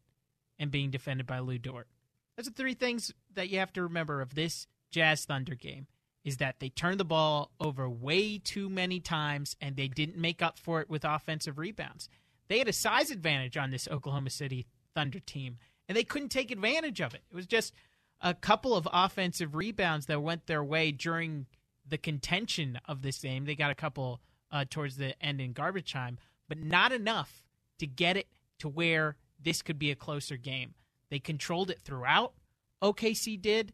and 0.58 0.72
being 0.72 0.90
defended 0.90 1.28
by 1.28 1.40
Lu 1.40 1.58
Dort. 1.58 1.88
Those 2.36 2.48
are 2.48 2.52
three 2.52 2.74
things 2.74 3.14
that 3.34 3.50
you 3.50 3.60
have 3.60 3.72
to 3.74 3.84
remember 3.84 4.22
of 4.22 4.34
this 4.34 4.68
Jazz 4.92 5.24
Thunder 5.24 5.56
game 5.56 5.88
is 6.26 6.38
that 6.38 6.60
they 6.60 6.70
turned 6.70 7.00
the 7.00 7.06
ball 7.06 7.52
over 7.62 7.88
way 7.90 8.40
too 8.40 8.70
many 8.70 9.00
times 9.00 9.56
and 9.62 9.76
they 9.76 9.88
didn't 9.88 10.18
make 10.18 10.42
up 10.42 10.58
for 10.58 10.82
it 10.82 10.90
with 10.90 11.06
offensive 11.06 11.58
rebounds. 11.58 12.10
They 12.50 12.60
had 12.60 12.68
a 12.68 12.74
size 12.74 13.12
advantage 13.12 13.56
on 13.56 13.70
this 13.70 13.88
Oklahoma 13.88 14.32
City 14.32 14.68
Thunder 14.96 15.20
team, 15.20 15.58
and 15.88 15.96
they 15.96 16.04
couldn't 16.04 16.30
take 16.30 16.52
advantage 16.52 17.00
of 17.00 17.14
it. 17.14 17.22
It 17.32 17.36
was 17.36 17.48
just 17.48 17.74
a 18.22 18.34
couple 18.34 18.76
of 18.76 18.88
offensive 18.92 19.56
rebounds 19.56 20.08
that 20.08 20.22
went 20.22 20.48
their 20.48 20.64
way 20.64 20.92
during 20.92 21.46
the 21.88 21.98
contention 21.98 22.80
of 22.86 23.02
this 23.02 23.20
game. 23.20 23.46
They 23.46 23.56
got 23.56 23.72
a 23.72 23.76
couple 23.76 24.20
uh, 24.52 24.66
towards 24.70 24.98
the 24.98 25.20
end 25.24 25.40
in 25.40 25.54
garbage 25.54 25.94
time, 25.94 26.18
but 26.48 26.58
not 26.58 26.92
enough 26.92 27.44
to 27.78 27.88
get 27.88 28.18
it 28.18 28.28
to 28.60 28.68
where 28.68 29.16
this 29.42 29.62
could 29.62 29.80
be 29.80 29.92
a 29.92 29.96
closer 29.96 30.36
game. 30.36 30.74
They 31.10 31.20
controlled 31.20 31.70
it 31.70 31.82
throughout. 31.82 32.34
OKC 32.82 33.42
did, 33.42 33.74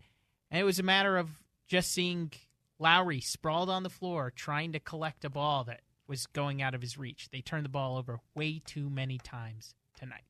and 0.51 0.59
it 0.59 0.63
was 0.63 0.79
a 0.79 0.83
matter 0.83 1.17
of 1.17 1.29
just 1.67 1.91
seeing 1.91 2.31
Lauri 2.77 3.21
sprawled 3.21 3.69
on 3.69 3.83
the 3.83 3.89
floor 3.89 4.31
trying 4.35 4.73
to 4.73 4.79
collect 4.79 5.25
a 5.25 5.29
ball 5.29 5.63
that 5.65 5.81
was 6.07 6.27
going 6.27 6.61
out 6.61 6.75
of 6.75 6.81
his 6.81 6.97
reach. 6.97 7.29
They 7.31 7.41
turned 7.41 7.65
the 7.65 7.69
ball 7.69 7.97
over 7.97 8.19
way 8.35 8.61
too 8.63 8.89
many 8.89 9.17
times 9.17 9.73
tonight. 9.97 10.23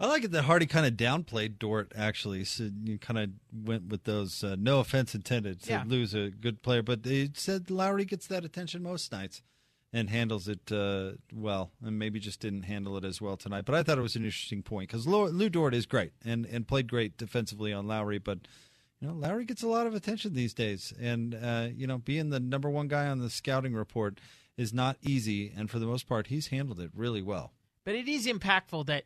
I 0.00 0.06
like 0.06 0.22
it 0.22 0.30
that 0.30 0.44
Hardy 0.44 0.66
kind 0.66 0.86
of 0.86 0.92
downplayed 0.92 1.58
Dort. 1.58 1.92
Actually, 1.96 2.44
so 2.44 2.70
you 2.84 2.98
kind 2.98 3.18
of 3.18 3.30
went 3.52 3.88
with 3.88 4.04
those. 4.04 4.44
Uh, 4.44 4.54
no 4.56 4.78
offense 4.78 5.14
intended 5.14 5.62
to 5.64 5.70
yeah. 5.70 5.84
lose 5.84 6.14
a 6.14 6.30
good 6.30 6.62
player, 6.62 6.82
but 6.82 7.02
they 7.02 7.30
said 7.34 7.68
Lauri 7.68 8.04
gets 8.04 8.28
that 8.28 8.44
attention 8.44 8.82
most 8.82 9.10
nights, 9.10 9.42
and 9.92 10.08
handles 10.08 10.46
it 10.46 10.70
uh, 10.70 11.12
well, 11.34 11.72
and 11.84 11.98
maybe 11.98 12.20
just 12.20 12.38
didn't 12.40 12.62
handle 12.62 12.96
it 12.96 13.04
as 13.04 13.20
well 13.20 13.36
tonight. 13.36 13.64
But 13.64 13.74
I 13.74 13.82
thought 13.82 13.98
it 13.98 14.02
was 14.02 14.14
an 14.14 14.24
interesting 14.24 14.62
point 14.62 14.88
because 14.88 15.06
Lu 15.06 15.48
Dort 15.48 15.74
is 15.74 15.86
great 15.86 16.12
and 16.24 16.46
and 16.46 16.68
played 16.68 16.88
great 16.88 17.16
defensively 17.16 17.72
on 17.72 17.88
Lauri, 17.88 18.18
but 18.18 18.38
you 19.00 19.08
know 19.08 19.14
Lauri 19.14 19.44
gets 19.44 19.64
a 19.64 19.68
lot 19.68 19.88
of 19.88 19.94
attention 19.94 20.34
these 20.34 20.54
days, 20.54 20.92
and 21.00 21.34
uh, 21.34 21.68
you 21.74 21.88
know 21.88 21.98
being 21.98 22.30
the 22.30 22.38
number 22.38 22.70
one 22.70 22.86
guy 22.86 23.08
on 23.08 23.18
the 23.18 23.30
scouting 23.30 23.74
report 23.74 24.20
is 24.58 24.74
not 24.74 24.98
easy, 25.00 25.52
and 25.56 25.70
for 25.70 25.78
the 25.78 25.86
most 25.86 26.06
part, 26.06 26.26
he's 26.26 26.48
handled 26.48 26.80
it 26.80 26.90
really 26.94 27.22
well. 27.22 27.52
But 27.84 27.94
it 27.94 28.08
is 28.08 28.26
impactful 28.26 28.86
that 28.86 29.04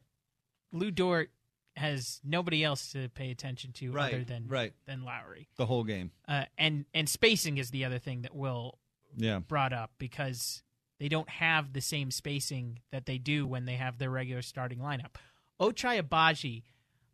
Lu 0.73 0.91
Dort 0.91 1.31
has 1.77 2.21
nobody 2.25 2.65
else 2.65 2.93
to 2.93 3.09
pay 3.11 3.31
attention 3.31 3.73
to 3.73 3.93
right, 3.93 4.13
other 4.13 4.25
than 4.25 4.47
right. 4.49 4.73
than 4.87 5.05
Lauri. 5.05 5.49
The 5.57 5.67
whole 5.67 5.85
game. 5.85 6.11
Uh, 6.27 6.45
and 6.59 6.87
and 6.93 7.09
spacing 7.09 7.59
is 7.59 7.71
the 7.71 7.85
other 7.85 7.99
thing 7.99 8.23
that 8.23 8.35
Will 8.35 8.79
yeah. 9.17 9.39
brought 9.39 9.73
up 9.73 9.93
because 9.99 10.63
they 10.99 11.09
don't 11.09 11.29
have 11.29 11.73
the 11.73 11.81
same 11.81 12.11
spacing 12.11 12.81
that 12.91 13.07
they 13.07 13.19
do 13.19 13.47
when 13.47 13.65
they 13.65 13.75
have 13.75 13.99
their 13.99 14.11
regular 14.11 14.43
starting 14.43 14.79
lineup. 14.79 15.17
Ochai 15.61 16.03
Agbaji, 16.03 16.63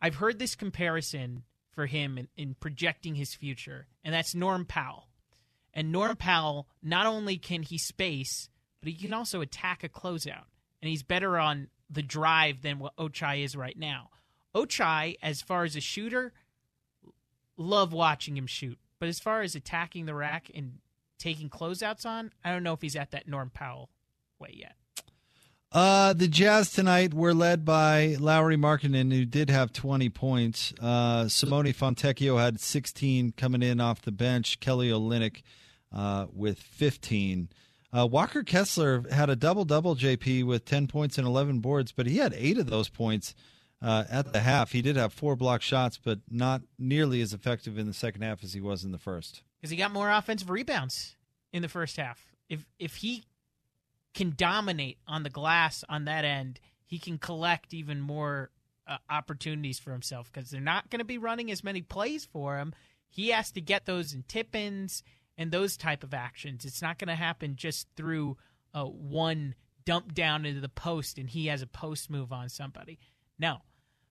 I've 0.01 0.17
heard 0.17 0.39
this 0.39 0.55
comparison 0.55 1.45
for 1.73 1.87
him 1.87 2.19
in, 2.19 2.29
in 2.37 2.55
projecting 2.55 3.15
his 3.15 3.35
future, 3.35 3.87
and 4.03 4.15
that's 4.15 4.35
Norm 4.35 4.65
Powell. 4.65 5.08
And 5.75 5.93
Norm 5.93 6.17
Powell, 6.17 6.69
not 6.83 7.07
only 7.07 7.37
can 7.37 7.63
he 7.63 7.79
space, 7.79 8.49
but 8.81 8.91
he 8.91 8.95
can 8.95 9.13
also 9.13 9.41
attack 9.41 9.85
a 9.85 9.89
closeout. 9.89 10.47
And 10.81 10.89
he's 10.89 11.03
better 11.03 11.39
on 11.39 11.69
the 11.91 12.03
drive 12.03 12.63
than 12.63 12.79
what 12.79 12.97
Ochai 12.97 13.45
is 13.45 13.57
right 13.57 13.79
now. 13.79 14.11
Ochai, 14.55 15.17
as 15.23 15.43
far 15.43 15.65
as 15.65 15.77
a 15.77 15.81
shooter, 15.81 16.33
love 17.57 17.93
watching 17.93 18.37
him 18.37 18.47
shoot. 18.47 18.79
But 18.99 19.09
as 19.09 19.19
far 19.19 19.43
as 19.43 19.55
attacking 19.55 20.07
the 20.07 20.15
rack 20.15 20.51
and 20.55 20.79
taking 21.19 21.51
closeouts 21.51 22.07
on, 22.07 22.33
I 22.45 22.53
don't 22.53 22.63
know 22.63 22.73
if 22.73 22.83
he's 22.83 22.97
at 22.97 23.11
that 23.13 23.29
Norm 23.29 23.51
Powell 23.51 23.91
way 24.39 24.55
yet. 24.55 24.75
Uh, 25.71 26.15
the 26.15 26.29
Jazz 26.29 26.71
tonight 26.71 27.13
were 27.13 27.35
led 27.35 27.65
by 27.65 28.17
Lauri 28.19 28.57
Markkanen, 28.57 29.13
who 29.13 29.27
did 29.27 29.51
have 29.51 29.73
20 29.73 30.09
points. 30.09 30.73
Uh, 30.81 31.29
Simone 31.29 31.73
Fontecchio 31.75 32.41
had 32.41 32.59
16 32.59 33.33
coming 33.33 33.63
in 33.63 33.79
off 33.81 34.01
the 34.01 34.13
bench. 34.13 34.61
Kelly 34.61 34.89
Olynyk 34.89 35.43
uh, 35.93 36.27
with 36.33 36.59
15. 36.59 37.51
Uh, 37.93 38.07
Walker 38.07 38.43
Kessler 38.43 39.05
had 39.11 39.29
a 39.29 39.37
double 39.37 39.65
double, 39.65 39.95
JP, 39.95 40.45
with 40.45 40.65
10 40.65 40.87
points 40.87 41.19
and 41.19 41.27
11 41.27 41.61
boards, 41.61 41.93
but 41.93 42.07
he 42.07 42.17
had 42.17 42.35
eight 42.35 42.59
of 42.59 42.71
those 42.71 42.89
points 42.89 43.35
uh, 43.83 44.05
at 44.11 44.33
the 44.33 44.41
half. 44.41 44.73
He 44.73 44.83
did 44.83 44.97
have 44.97 45.13
four 45.13 45.37
block 45.37 45.61
shots, 45.61 45.99
but 46.03 46.21
not 46.31 46.63
nearly 46.79 47.21
as 47.21 47.35
effective 47.35 47.79
in 47.79 47.87
the 47.87 47.95
second 47.95 48.23
half 48.23 48.43
as 48.43 48.55
he 48.55 48.61
was 48.61 48.85
in 48.85 48.93
the 48.93 48.99
first. 48.99 49.43
Because 49.61 49.71
he 49.71 49.77
got 49.77 49.93
more 49.93 50.11
offensive 50.11 50.51
rebounds 50.51 51.17
in 51.53 51.63
the 51.63 51.69
first 51.69 51.97
half. 51.97 52.27
If 52.49 52.65
if 52.79 52.97
he 52.97 53.25
can 54.19 54.35
dominate 54.37 54.99
on 55.07 55.23
the 55.23 55.31
glass 55.31 55.85
on 55.89 56.07
that 56.07 56.25
end, 56.25 56.59
he 56.85 56.99
can 56.99 57.19
collect 57.19 57.73
even 57.73 58.01
more 58.01 58.51
uh, 58.89 58.97
opportunities 59.09 59.79
for 59.79 59.93
himself 59.93 60.29
because 60.33 60.51
they're 60.51 60.61
not 60.61 60.91
going 60.91 60.99
to 60.99 61.05
be 61.05 61.19
running 61.19 61.53
as 61.53 61.63
many 61.63 61.83
plays 61.83 62.25
for 62.25 62.59
him. 62.59 62.75
He 63.09 63.29
has 63.29 63.53
to 63.53 63.61
get 63.61 63.87
those 63.87 64.13
in 64.13 64.25
tip-ins 64.25 65.05
and 65.37 65.53
those 65.53 65.77
type 65.77 66.03
of 66.03 66.15
actions. 66.15 66.65
It's 66.65 66.83
not 66.83 66.99
going 66.99 67.07
to 67.09 67.15
happen 67.15 67.55
just 67.55 67.87
through 67.97 68.37
uh, 68.75 68.87
one 68.87 69.55
dump 69.85 70.15
down 70.15 70.45
into 70.45 70.61
the 70.61 70.69
post 70.69 71.17
and 71.17 71.31
he 71.31 71.47
has 71.47 71.63
a 71.63 71.69
post 71.69 72.11
move 72.11 72.33
on 72.33 72.49
somebody. 72.49 72.99
No. 73.39 73.59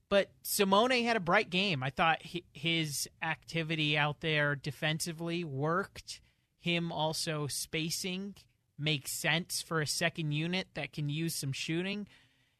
But 0.07 0.31
Simone 0.41 1.03
had 1.03 1.17
a 1.17 1.19
bright 1.19 1.49
game. 1.49 1.83
I 1.83 1.89
thought 1.89 2.21
his 2.53 3.09
activity 3.21 3.97
out 3.97 4.21
there 4.21 4.55
defensively 4.55 5.43
worked. 5.43 6.21
Him 6.61 6.93
also 6.93 7.47
spacing 7.47 8.35
makes 8.77 9.11
sense 9.11 9.61
for 9.61 9.81
a 9.81 9.87
second 9.87 10.31
unit 10.31 10.67
that 10.75 10.93
can 10.93 11.09
use 11.09 11.35
some 11.35 11.51
shooting. 11.51 12.07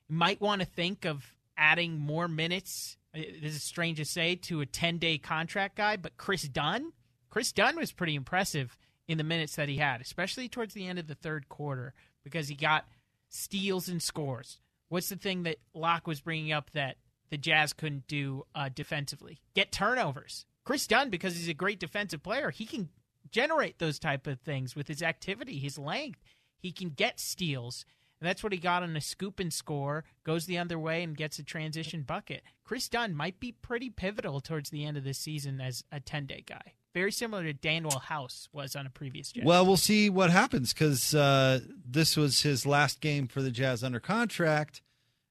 You 0.09 0.15
might 0.15 0.41
want 0.41 0.62
to 0.62 0.67
think 0.67 1.05
of 1.05 1.33
adding 1.57 2.00
more 2.00 2.27
minutes. 2.27 2.97
Uh, 3.15 3.21
this 3.41 3.56
is 3.56 3.63
strange 3.63 3.97
to 3.97 4.06
say 4.06 4.36
to 4.36 4.62
a 4.62 4.65
10 4.65 4.97
day 4.97 5.17
contract 5.17 5.75
guy, 5.75 5.97
but 5.97 6.17
Kris 6.17 6.43
Dunn, 6.47 6.93
Kris 7.30 7.51
Dunn 7.51 7.75
was 7.75 7.91
pretty 7.91 8.15
impressive 8.15 8.77
in 9.08 9.17
the 9.17 9.23
minutes 9.23 9.56
that 9.56 9.69
he 9.69 9.77
had, 9.77 10.01
especially 10.01 10.49
towards 10.49 10.73
the 10.73 10.88
end 10.88 10.99
of 10.99 11.08
the 11.08 11.15
third 11.15 11.49
quarter, 11.49 11.93
because 12.23 12.47
he 12.47 12.56
got 12.56 12.86
steals 13.30 13.88
and 13.88 14.01
scores. 14.01 14.60
What's 14.89 15.10
the 15.10 15.15
thing 15.15 15.43
that 15.43 15.58
Locke 15.73 16.08
was 16.08 16.21
bringing 16.21 16.51
up 16.51 16.71
that 16.71 16.97
the 17.30 17.38
Jazz 17.38 17.73
couldn't 17.73 18.08
do 18.08 18.45
uh, 18.56 18.69
defensively? 18.73 19.41
Get 19.53 19.71
turnovers. 19.71 20.45
Kris 20.63 20.88
Dunn, 20.88 21.10
because 21.10 21.36
he's 21.36 21.47
a 21.47 21.53
great 21.53 21.80
defensive 21.80 22.23
player, 22.23 22.49
he 22.49 22.65
can 22.65 22.89
generate 23.32 23.80
those 23.80 24.00
type 24.00 24.28
of 24.28 24.40
things 24.40 24.76
with 24.76 24.88
his 24.88 25.02
activity, 25.02 25.60
his 25.60 25.78
length. 25.78 26.20
He 26.60 26.72
can 26.72 26.90
get 26.90 27.20
steals. 27.20 27.86
And 28.20 28.28
that's 28.28 28.42
what 28.42 28.52
he 28.52 28.58
got 28.58 28.82
on 28.82 28.96
a 28.96 29.02
scoop 29.02 29.40
and 29.40 29.54
score, 29.54 30.04
goes 30.24 30.46
the 30.46 30.58
other 30.58 30.80
way 30.80 31.04
and 31.04 31.16
gets 31.16 31.38
a 31.38 31.44
transition 31.44 32.02
bucket. 32.02 32.42
Kris 32.63 32.90
Dunn 32.90 33.16
might 33.16 33.40
be 33.40 33.52
pretty 33.52 33.90
pivotal 33.90 34.42
towards 34.42 34.72
the 34.72 34.86
end 34.86 34.98
of 34.98 35.04
this 35.04 35.20
season 35.20 35.62
as 35.62 35.84
a 35.92 36.00
10 36.00 36.26
day 36.26 36.44
guy. 36.46 36.74
Very 36.94 37.12
similar 37.12 37.44
to 37.44 37.54
Danuel 37.54 38.02
House 38.02 38.50
was 38.52 38.76
on 38.76 38.88
a 38.88 38.90
previous 38.90 39.32
Jazz. 39.32 39.46
Well, 39.46 39.68
we'll 39.68 39.78
see 39.78 40.10
what 40.10 40.32
happens 40.32 40.74
because 40.74 41.13
uh, 41.13 41.60
this 41.88 42.18
was 42.18 42.42
his 42.42 42.66
last 42.66 43.02
game 43.02 43.28
for 43.28 43.44
the 43.44 43.52
Jazz 43.52 43.84
under 43.84 44.00
contract, 44.00 44.82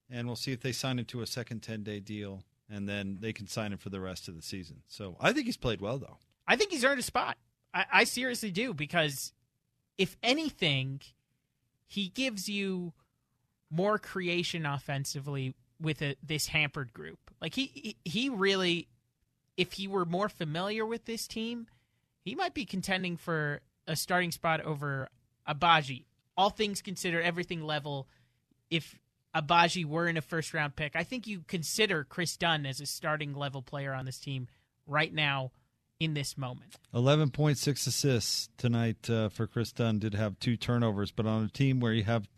and 0.09 0.29
we'll 0.29 0.37
see 0.37 0.53
if 0.53 0.61
they 0.61 0.71
sign 0.71 1.01
him 1.01 1.07
to 1.07 1.23
a 1.23 1.27
second 1.27 1.65
10 1.65 1.83
day 1.83 1.99
deal, 1.99 2.45
and 2.71 2.89
then 2.89 3.19
they 3.21 3.33
can 3.33 3.49
sign 3.49 3.73
him 3.73 3.79
for 3.79 3.91
the 3.91 4.01
rest 4.01 4.29
of 4.29 4.37
the 4.37 4.43
season. 4.43 4.83
So 4.87 5.17
I 5.19 5.33
think 5.33 5.47
he's 5.47 5.57
played 5.57 5.81
well, 5.81 5.99
though. 5.99 6.19
I 6.47 6.55
think 6.55 6.71
he's 6.71 6.85
earned 6.85 7.01
a 7.01 7.03
spot. 7.03 7.37
I, 7.77 7.85
I 7.93 8.05
seriously 8.05 8.51
do 8.51 8.73
because 8.73 9.33
if 9.99 10.17
anything, 10.23 11.03
he 11.87 12.09
gives 12.09 12.49
you 12.49 12.95
more 13.71 13.99
creation 13.99 14.65
offensively 14.65 15.55
with 15.81 16.01
a, 16.01 16.17
this 16.23 16.49
hampered 16.49 16.93
group. 16.95 17.19
Like 17.41 17.55
he 17.55 17.97
he 18.05 18.31
really, 18.31 18.89
if 19.59 19.75
he 19.75 19.87
were 19.87 20.07
more 20.07 20.31
familiar 20.31 20.87
with 20.87 21.05
this 21.05 21.27
team, 21.27 21.67
he 22.25 22.35
might 22.35 22.55
be 22.55 22.65
contending 22.65 23.19
for 23.19 23.61
a 23.87 23.95
starting 23.95 24.31
spot 24.31 24.63
over 24.63 25.09
Agbaji. 25.47 26.05
All 26.37 26.51
things 26.51 26.81
considered, 26.81 27.23
everything 27.23 27.63
level. 27.63 28.09
If 28.71 28.99
Agbaji 29.35 29.85
were 29.85 30.09
in 30.09 30.17
a 30.17 30.23
first 30.23 30.55
round 30.55 30.77
pick, 30.77 30.97
I 30.97 31.05
think 31.05 31.27
you 31.27 31.45
consider 31.47 32.05
Kris 32.05 32.39
Dunn 32.39 32.65
as 32.65 32.81
a 32.81 32.87
starting 32.87 33.35
level 33.35 33.61
player 33.61 33.93
on 33.93 34.07
this 34.07 34.19
team 34.19 34.49
right 34.87 35.13
now 35.13 35.51
in 35.99 36.15
this 36.15 36.37
moment. 36.37 36.77
11.6 36.95 37.87
assists 37.87 38.49
tonight 38.57 39.09
uh, 39.09 39.29
for 39.29 39.47
Kris 39.47 39.73
Dunn. 39.73 39.99
Did 39.99 40.15
have 40.15 40.39
two 40.39 40.57
turnovers, 40.57 41.11
but 41.11 41.27
on 41.27 41.45
a 41.45 41.49
team 41.49 41.81
where 41.81 41.93
you 41.93 42.05
have 42.05 42.29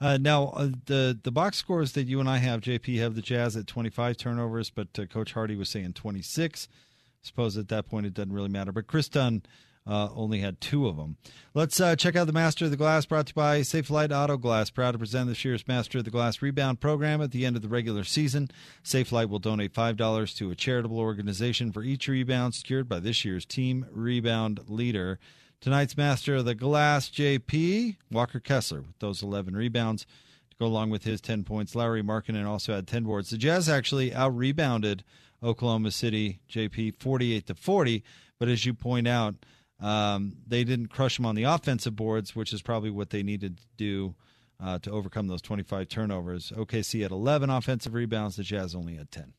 uh, 0.00 0.16
now 0.20 0.48
uh, 0.48 0.68
the 0.86 1.18
the 1.22 1.32
box 1.32 1.56
scores 1.56 1.92
that 1.92 2.06
you 2.06 2.20
and 2.20 2.28
I 2.28 2.38
have, 2.38 2.60
JP, 2.60 2.98
have 2.98 3.14
the 3.14 3.22
Jazz 3.22 3.56
at 3.56 3.66
25 3.66 4.16
turnovers, 4.16 4.70
but 4.70 4.88
uh, 4.98 5.06
Coach 5.06 5.32
Hardy 5.32 5.56
was 5.56 5.68
saying 5.68 5.94
26. 5.94 6.68
I 6.70 7.26
suppose 7.26 7.56
at 7.56 7.68
that 7.68 7.88
point 7.88 8.06
it 8.06 8.14
doesn't 8.14 8.32
really 8.32 8.48
matter. 8.48 8.70
But 8.70 8.86
Kris 8.86 9.08
Dunn 9.08 9.42
uh, 9.88 10.10
only 10.14 10.40
had 10.40 10.60
two 10.60 10.86
of 10.86 10.96
them. 10.96 11.16
Let's 11.54 11.80
uh, 11.80 11.96
check 11.96 12.14
out 12.14 12.26
the 12.26 12.32
Master 12.32 12.66
of 12.66 12.70
the 12.70 12.76
Glass 12.76 13.06
brought 13.06 13.26
to 13.26 13.30
you 13.30 13.34
by 13.34 13.60
Safelite 13.60 14.14
Auto 14.14 14.36
Glass. 14.36 14.68
Proud 14.68 14.92
to 14.92 14.98
present 14.98 15.28
this 15.28 15.44
year's 15.44 15.66
Master 15.66 15.98
of 15.98 16.04
the 16.04 16.10
Glass 16.10 16.42
rebound 16.42 16.80
program 16.80 17.22
at 17.22 17.32
the 17.32 17.46
end 17.46 17.56
of 17.56 17.62
the 17.62 17.68
regular 17.68 18.04
season. 18.04 18.50
Safelite 18.84 19.30
will 19.30 19.38
donate 19.38 19.72
$5 19.72 20.36
to 20.36 20.50
a 20.50 20.54
charitable 20.54 20.98
organization 20.98 21.72
for 21.72 21.82
each 21.82 22.06
rebound 22.06 22.54
secured 22.54 22.88
by 22.88 23.00
this 23.00 23.24
year's 23.24 23.46
team 23.46 23.86
rebound 23.90 24.60
leader. 24.68 25.18
Tonight's 25.60 25.96
Master 25.96 26.36
of 26.36 26.44
the 26.44 26.54
Glass, 26.54 27.08
JP, 27.08 27.96
Walker 28.12 28.38
Kessler, 28.40 28.82
with 28.82 28.98
those 28.98 29.22
11 29.22 29.56
rebounds 29.56 30.04
to 30.50 30.56
go 30.60 30.66
along 30.66 30.90
with 30.90 31.04
his 31.04 31.22
10 31.22 31.44
points. 31.44 31.74
Lauri 31.74 32.02
Markkanen 32.02 32.46
also 32.46 32.74
had 32.74 32.86
10 32.86 33.04
boards. 33.04 33.30
The 33.30 33.38
Jazz 33.38 33.68
actually 33.68 34.12
out 34.12 34.36
rebounded 34.36 35.02
Oklahoma 35.42 35.90
City, 35.92 36.40
JP, 36.48 36.96
48 36.96 37.46
to 37.46 37.54
40. 37.54 38.04
But 38.38 38.48
as 38.48 38.66
you 38.66 38.74
point 38.74 39.08
out, 39.08 39.34
um, 39.80 40.36
they 40.46 40.64
didn't 40.64 40.88
crush 40.88 41.16
them 41.16 41.26
on 41.26 41.34
the 41.34 41.44
offensive 41.44 41.94
boards, 41.96 42.34
which 42.34 42.52
is 42.52 42.62
probably 42.62 42.90
what 42.90 43.10
they 43.10 43.22
needed 43.22 43.58
to 43.58 43.66
do 43.76 44.14
uh, 44.60 44.78
to 44.80 44.90
overcome 44.90 45.28
those 45.28 45.42
25 45.42 45.88
turnovers. 45.88 46.52
OKC 46.56 47.02
had 47.02 47.12
11 47.12 47.48
offensive 47.50 47.94
rebounds. 47.94 48.36
The 48.36 48.42
Jazz 48.42 48.74
only 48.74 48.96
had 48.96 49.10
10. 49.10 49.34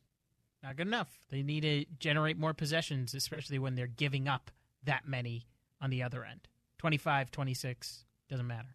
Not 0.62 0.76
good 0.76 0.86
enough. 0.86 1.08
They 1.30 1.42
need 1.42 1.62
to 1.62 1.84
generate 1.98 2.38
more 2.38 2.54
possessions, 2.54 3.14
especially 3.14 3.58
when 3.58 3.74
they're 3.74 3.86
giving 3.86 4.28
up 4.28 4.50
that 4.84 5.06
many 5.06 5.46
on 5.80 5.90
the 5.90 6.02
other 6.02 6.24
end. 6.24 6.48
25, 6.78 7.30
26, 7.30 8.04
doesn't 8.28 8.46
matter. 8.46 8.74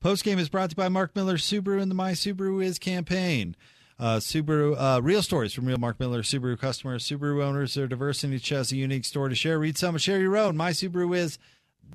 Post 0.00 0.24
game 0.24 0.38
is 0.38 0.48
brought 0.48 0.70
to 0.70 0.74
you 0.74 0.82
by 0.82 0.88
Mark 0.88 1.16
Miller 1.16 1.36
Subaru 1.36 1.80
and 1.80 1.90
the 1.90 1.94
My 1.94 2.12
Subaru 2.12 2.62
Is 2.62 2.78
campaign. 2.78 3.56
Uh, 3.98 4.16
Subaru, 4.16 4.76
uh, 4.78 5.00
real 5.02 5.22
stories 5.22 5.54
from 5.54 5.64
real 5.66 5.78
Mark 5.78 5.98
Miller 5.98 6.22
Subaru 6.22 6.58
customers. 6.58 7.04
Subaru 7.04 7.42
owners 7.42 7.78
are 7.78 7.86
diverse 7.86 8.22
and 8.24 8.34
each 8.34 8.50
has 8.50 8.70
a 8.70 8.76
unique 8.76 9.06
story 9.06 9.30
to 9.30 9.34
share. 9.34 9.58
Read 9.58 9.78
some 9.78 9.94
and 9.94 10.02
share 10.02 10.20
your 10.20 10.34
of 10.36 10.52
Sherry 10.52 10.52
Road, 10.52 11.38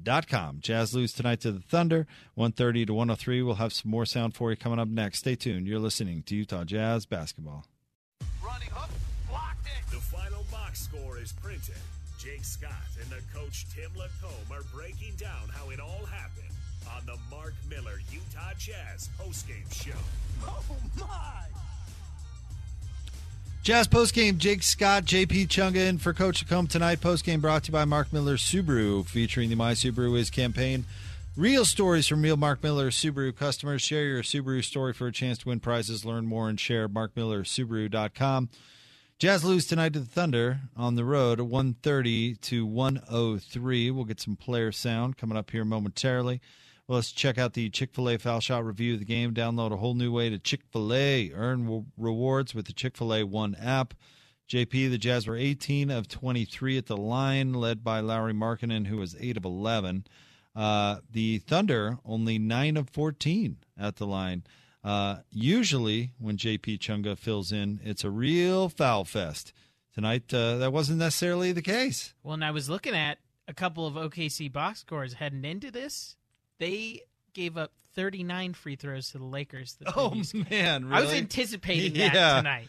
mysubaruis.com. 0.04 0.60
Jazz 0.62 0.96
lose 0.96 1.14
tonight 1.14 1.42
to 1.42 1.52
the 1.52 1.60
Thunder, 1.60 2.08
130 2.34 2.88
to 2.88 2.94
103. 2.94 3.44
We'll 3.44 3.56
have 3.56 3.72
some 3.72 3.92
more 3.92 4.08
sound 4.08 4.34
for 4.34 4.50
you 4.50 4.58
coming 4.58 4.80
up 4.80 4.88
next. 4.88 5.20
Stay 5.20 5.36
tuned. 5.36 5.68
You're 5.68 5.80
listening 5.80 6.24
to 6.24 6.36
Utah 6.36 6.64
Jazz 6.64 7.06
Basketball. 7.06 7.68
Running 8.44 8.70
hook, 8.72 8.90
blocked 9.30 9.68
it. 9.68 9.92
The 9.92 9.98
final 10.02 10.44
box 10.52 10.82
score 10.82 11.20
is 11.20 11.34
printed. 11.34 11.76
Jake 12.18 12.44
Scott 12.44 12.72
and 13.00 13.12
the 13.12 13.22
coach 13.32 13.68
Tim 13.76 13.92
LaComb 13.92 14.52
are 14.52 14.64
breaking 14.74 15.16
down 15.18 15.50
how 15.54 15.70
it 15.70 15.80
all 15.80 16.06
happened 16.06 16.50
on 16.98 17.06
the 17.06 17.18
Mark 17.30 17.54
Miller 17.70 18.00
Utah 18.12 18.54
Jazz 18.58 19.10
postgame 19.20 19.72
show. 19.72 19.98
Oh, 20.48 20.64
my. 21.00 21.46
Jazz 23.64 23.88
postgame, 23.88 24.40
Jake 24.40 24.64
Scott, 24.64 25.06
JP 25.06 25.48
Chunga 25.48 25.88
in 25.88 26.00
for 26.00 26.14
Coach 26.14 26.44
LaComb 26.44 26.68
tonight. 26.68 27.00
Postgame 27.00 27.40
brought 27.40 27.66
to 27.66 27.68
you 27.68 27.74
by 27.74 27.86
Mark 27.86 28.12
Miller 28.12 28.36
Subaru, 28.36 29.06
featuring 29.06 29.52
the 29.52 29.56
My 29.56 29.74
Subaru 29.74 30.18
Is 30.18 30.32
campaign. 30.32 30.86
Real 31.38 31.64
stories 31.64 32.08
from 32.08 32.24
real 32.24 32.38
Mark 32.38 32.64
Miller 32.64 32.90
Subaru 32.90 33.36
customers. 33.36 33.84
Share 33.84 34.06
your 34.06 34.24
Subaru 34.24 34.64
story 34.64 34.94
for 34.94 35.06
a 35.06 35.12
chance 35.12 35.38
to 35.38 35.50
win 35.50 35.60
prizes. 35.60 36.04
Learn 36.04 36.26
more 36.26 36.50
and 36.50 36.60
share 36.60 36.90
markmillersubaru.com. 36.90 38.50
Jazz 39.20 39.44
lose 39.44 39.68
tonight 39.68 39.94
to 39.94 40.00
the 40.00 40.06
Thunder 40.08 40.62
on 40.76 40.96
the 40.96 41.06
road 41.06 41.40
at 41.40 41.46
130 41.46 42.38
to 42.38 42.66
103. 42.66 43.92
We'll 43.92 44.06
get 44.06 44.20
some 44.20 44.38
player 44.38 44.72
sound 44.72 45.18
coming 45.18 45.38
up 45.38 45.52
here 45.52 45.66
momentarily. 45.66 46.42
Well, 46.88 46.98
let's 46.98 47.12
check 47.12 47.38
out 47.38 47.54
the 47.54 47.70
Chick 47.70 47.94
fil 47.94 48.10
A 48.10 48.18
foul 48.18 48.40
shot 48.42 48.66
review 48.66 48.94
of 48.94 49.00
the 49.00 49.06
game. 49.06 49.34
Download 49.34 49.72
a 49.72 49.78
whole 49.78 49.94
new 49.94 50.12
way 50.12 50.30
to 50.30 50.38
Chick 50.40 50.62
fil 50.72 50.94
A. 50.94 51.32
Earn 51.34 51.64
w- 51.64 51.86
rewards 51.98 52.54
with 52.54 52.66
the 52.66 52.74
Chick 52.74 52.98
fil 52.98 53.14
A 53.14 53.24
One 53.24 53.56
app. 53.56 53.94
JP, 54.50 54.90
the 54.90 54.98
Jazz 54.98 55.28
were 55.28 55.38
18 55.38 55.90
of 55.90 56.10
23 56.10 56.78
at 56.78 56.88
the 56.88 56.98
line, 56.98 57.54
led 57.54 57.86
by 57.86 58.02
Lauri 58.02 58.34
Markkanen, 58.34 58.88
who 58.88 58.98
was 58.98 59.16
8 59.18 59.38
of 59.38 59.46
11. 59.46 60.06
Uh, 60.54 60.98
the 61.10 61.38
Thunder, 61.38 62.00
only 62.04 62.38
9 62.38 62.76
of 62.76 62.90
14 62.90 63.58
at 63.80 63.96
the 63.96 64.06
line. 64.06 64.44
Uh, 64.84 65.18
usually, 65.30 66.12
when 66.20 66.36
JP 66.36 66.80
Chunga 66.80 67.18
fills 67.18 67.54
in, 67.54 67.80
it's 67.84 68.04
a 68.04 68.10
real 68.10 68.68
foul 68.68 69.06
fest. 69.06 69.54
Tonight, 69.94 70.34
uh, 70.34 70.58
that 70.58 70.74
wasn't 70.74 71.00
necessarily 71.00 71.54
the 71.54 71.62
case. 71.62 72.14
Well, 72.22 72.34
and 72.34 72.44
I 72.44 72.52
was 72.52 72.70
looking 72.70 72.96
at 72.96 73.20
a 73.48 73.54
couple 73.54 73.88
of 73.88 73.94
OKC 73.94 74.52
box 74.52 74.80
scores 74.80 75.14
heading 75.14 75.46
into 75.46 75.72
this. 75.72 76.18
They 76.62 77.02
gave 77.34 77.58
up 77.58 77.72
39 77.96 78.54
free 78.54 78.76
throws 78.76 79.10
to 79.12 79.18
the 79.18 79.26
Lakers. 79.26 79.74
The 79.80 79.92
Oh, 79.98 80.14
man, 80.50 80.94
I 80.94 81.02
was 81.02 81.10
really? 81.10 81.18
anticipating 81.18 81.94
that 81.96 82.14
Yeah. 82.14 82.36
tonight. 82.38 82.68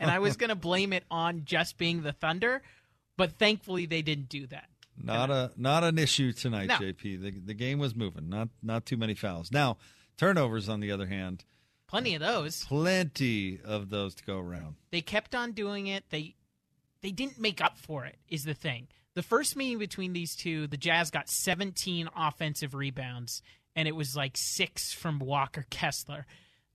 and 0.00 0.10
I 0.10 0.18
was 0.20 0.36
going 0.36 0.48
to 0.48 0.54
blame 0.56 0.92
it 0.92 1.04
on 1.10 1.42
just 1.44 1.76
being 1.76 2.02
the 2.02 2.12
Thunder, 2.12 2.62
but 3.16 3.32
thankfully 3.38 3.84
they 3.86 4.00
didn't 4.00 4.28
do 4.30 4.46
that. 4.46 4.68
Not 4.96 5.30
a 5.30 5.52
not 5.56 5.84
an 5.84 5.98
issue 5.98 6.32
tonight, 6.32 6.68
No. 6.68 6.76
JP. 6.78 7.20
The 7.20 7.30
the 7.32 7.52
game 7.52 7.78
was 7.78 7.94
moving. 7.94 8.30
Not 8.30 8.48
not 8.62 8.86
too 8.86 8.96
many 8.96 9.14
fouls. 9.14 9.52
Now 9.52 9.76
turnovers, 10.16 10.70
on 10.70 10.80
the 10.80 10.90
other 10.90 11.06
hand, 11.06 11.44
Plenty 11.86 12.14
of 12.14 12.20
those. 12.20 12.64
plenty 12.64 13.60
of 13.62 13.90
those 13.90 14.14
to 14.14 14.24
go 14.24 14.38
around. 14.38 14.76
They 14.90 15.02
kept 15.02 15.34
on 15.34 15.52
doing 15.52 15.86
it. 15.88 16.04
They 16.08 16.34
they 17.02 17.10
didn't 17.10 17.38
make 17.38 17.60
up 17.60 17.76
for 17.76 18.06
it 18.06 18.16
is 18.30 18.44
the 18.44 18.54
thing. 18.54 18.88
The 19.16 19.22
first 19.22 19.56
meeting 19.56 19.78
between 19.78 20.12
these 20.12 20.36
two, 20.36 20.66
the 20.66 20.76
Jazz 20.76 21.10
got 21.10 21.30
17 21.30 22.10
offensive 22.14 22.74
rebounds 22.74 23.42
and 23.74 23.88
it 23.88 23.96
was 23.96 24.14
like 24.14 24.36
6 24.36 24.92
from 24.92 25.18
Walker 25.18 25.64
Kessler. 25.70 26.26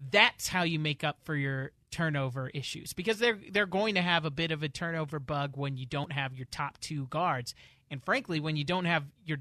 That's 0.10 0.48
how 0.48 0.64
you 0.64 0.80
make 0.80 1.04
up 1.04 1.20
for 1.24 1.36
your 1.36 1.72
turnover 1.92 2.50
issues 2.50 2.94
because 2.94 3.20
they're 3.20 3.38
they're 3.52 3.68
going 3.68 3.94
to 3.94 4.02
have 4.02 4.26
a 4.26 4.32
bit 4.32 4.52
of 4.52 4.64
a 4.64 4.70
turnover 4.70 5.20
bug 5.20 5.56
when 5.56 5.78
you 5.78 5.86
don't 5.86 6.14
have 6.14 6.34
your 6.34 6.48
top 6.50 6.80
2 6.80 7.06
guards. 7.08 7.54
And 7.92 8.04
frankly, 8.04 8.40
when 8.40 8.56
you 8.56 8.64
don't 8.64 8.86
have 8.86 9.06
your 9.24 9.38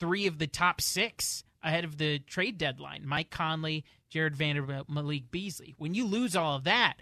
3 0.00 0.26
of 0.26 0.38
the 0.38 0.48
top 0.48 0.80
6 0.80 1.44
ahead 1.62 1.84
of 1.84 1.98
the 1.98 2.18
trade 2.18 2.58
deadline, 2.58 3.06
Mike 3.06 3.30
Conley, 3.30 3.84
Jarred 4.08 4.34
Vanderbilt, 4.34 4.88
Malik 4.88 5.30
Beasley. 5.30 5.76
When 5.78 5.94
you 5.94 6.04
lose 6.04 6.34
all 6.34 6.56
of 6.56 6.64
that, 6.64 6.94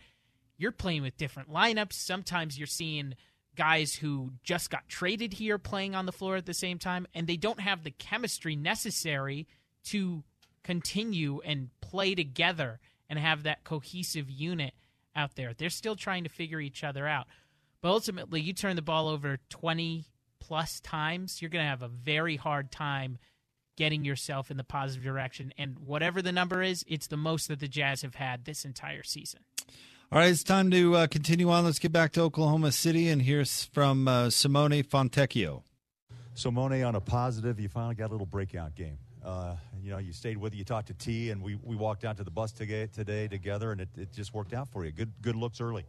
you're 0.59 0.73
playing 0.73 1.01
with 1.01 1.17
different 1.17 1.51
lineups. 1.51 1.95
Sometimes 1.95 2.59
you're 2.59 2.67
seeing 2.67 3.15
guys 3.59 3.93
who 3.93 4.31
just 4.45 4.71
got 4.71 4.89
traded 4.89 5.33
here 5.33 5.59
playing 5.59 5.97
on 5.97 6.07
the 6.07 6.13
floor 6.13 6.37
at 6.37 6.47
the 6.47 6.55
same 6.55 6.79
time, 6.79 7.09
and 7.13 7.27
they 7.27 7.37
don't 7.37 7.59
have 7.59 7.83
the 7.83 7.91
chemistry 7.91 8.55
necessary 8.55 9.49
to 9.83 10.23
continue 10.63 11.41
and 11.45 11.69
play 11.81 12.15
together 12.15 12.79
and 13.11 13.19
have 13.19 13.43
that 13.43 13.65
cohesive 13.65 14.31
unit 14.31 14.75
out 15.17 15.35
there. 15.35 15.53
They're 15.53 15.71
still 15.71 15.97
trying 15.97 16.23
to 16.23 16.31
figure 16.31 16.61
each 16.61 16.85
other 16.85 17.09
out. 17.09 17.27
But 17.83 17.91
ultimately, 17.91 18.41
you 18.41 18.53
turn 18.53 18.77
the 18.77 18.83
ball 18.83 19.09
over 19.09 19.39
20 19.49 20.05
plus 20.39 20.79
times, 20.81 21.43
you're 21.43 21.51
going 21.51 21.65
to 21.65 21.69
have 21.69 21.83
a 21.83 21.89
very 21.89 22.37
hard 22.37 22.71
time 22.71 23.19
getting 23.77 24.05
yourself 24.05 24.51
in 24.51 24.57
the 24.57 24.65
positive 24.65 25.05
direction. 25.05 25.53
And 25.59 25.79
whatever 25.81 26.23
the 26.23 26.33
number 26.33 26.63
is, 26.63 26.85
it's 26.89 27.09
the 27.09 27.17
most 27.17 27.49
that 27.49 27.59
the 27.59 27.69
Jazz 27.69 28.03
have 28.03 28.15
had 28.15 28.45
this 28.45 28.65
entire 28.65 29.03
season. 29.03 29.41
All 30.11 30.19
right, 30.19 30.31
it's 30.31 30.43
time 30.43 30.71
to 30.71 30.97
uh, 30.97 31.07
continue 31.07 31.51
on. 31.51 31.67
Let's 31.67 31.79
get 31.79 31.93
back 31.93 32.13
to 32.13 32.23
Oklahoma 32.23 32.73
City 32.73 33.11
and 33.11 33.21
hear 33.21 33.45
from 33.45 34.09
uh, 34.09 34.31
Simone 34.31 34.83
Fontecchio. 34.83 35.65
Simone, 36.33 36.83
on 36.83 36.95
a 36.95 37.01
positive, 37.01 37.61
you 37.61 37.69
finally 37.69 37.95
got 37.95 38.09
a 38.09 38.13
little 38.13 38.25
breakout 38.25 38.75
game. 38.75 38.97
Uh, 39.23 39.57
you 39.83 39.91
know, 39.91 39.99
you 39.99 40.15
stayed 40.15 40.39
with 40.39 40.55
it. 40.55 40.57
You 40.57 40.65
talked 40.65 40.87
to 40.87 40.95
T, 40.95 41.29
and 41.29 41.43
we, 41.43 41.57
we 41.63 41.77
walked 41.77 42.07
out 42.07 42.17
to 42.17 42.25
the 42.25 42.31
bus 42.31 42.53
today, 42.53 42.89
today 42.91 43.29
together, 43.29 43.71
and 43.71 43.83
it, 43.83 43.91
it 43.99 44.11
just 44.15 44.33
worked 44.33 44.55
out 44.55 44.71
for 44.71 44.83
you. 44.87 44.93
Good 44.93 45.13
good 45.21 45.37
looks 45.37 45.61
early. 45.61 45.85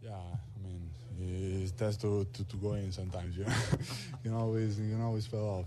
Yeah, 0.00 0.12
I 0.14 0.66
mean, 0.66 1.60
it's 1.62 1.72
tough 1.72 1.98
to, 1.98 2.24
to, 2.32 2.42
to 2.42 2.56
go 2.56 2.72
in 2.72 2.90
sometimes. 2.90 3.36
You 3.36 3.44
know, 3.44 3.52
you 3.80 4.30
can 4.30 4.32
always 4.32 4.80
you 4.80 4.94
can 4.94 5.02
always 5.02 5.26
fell 5.26 5.66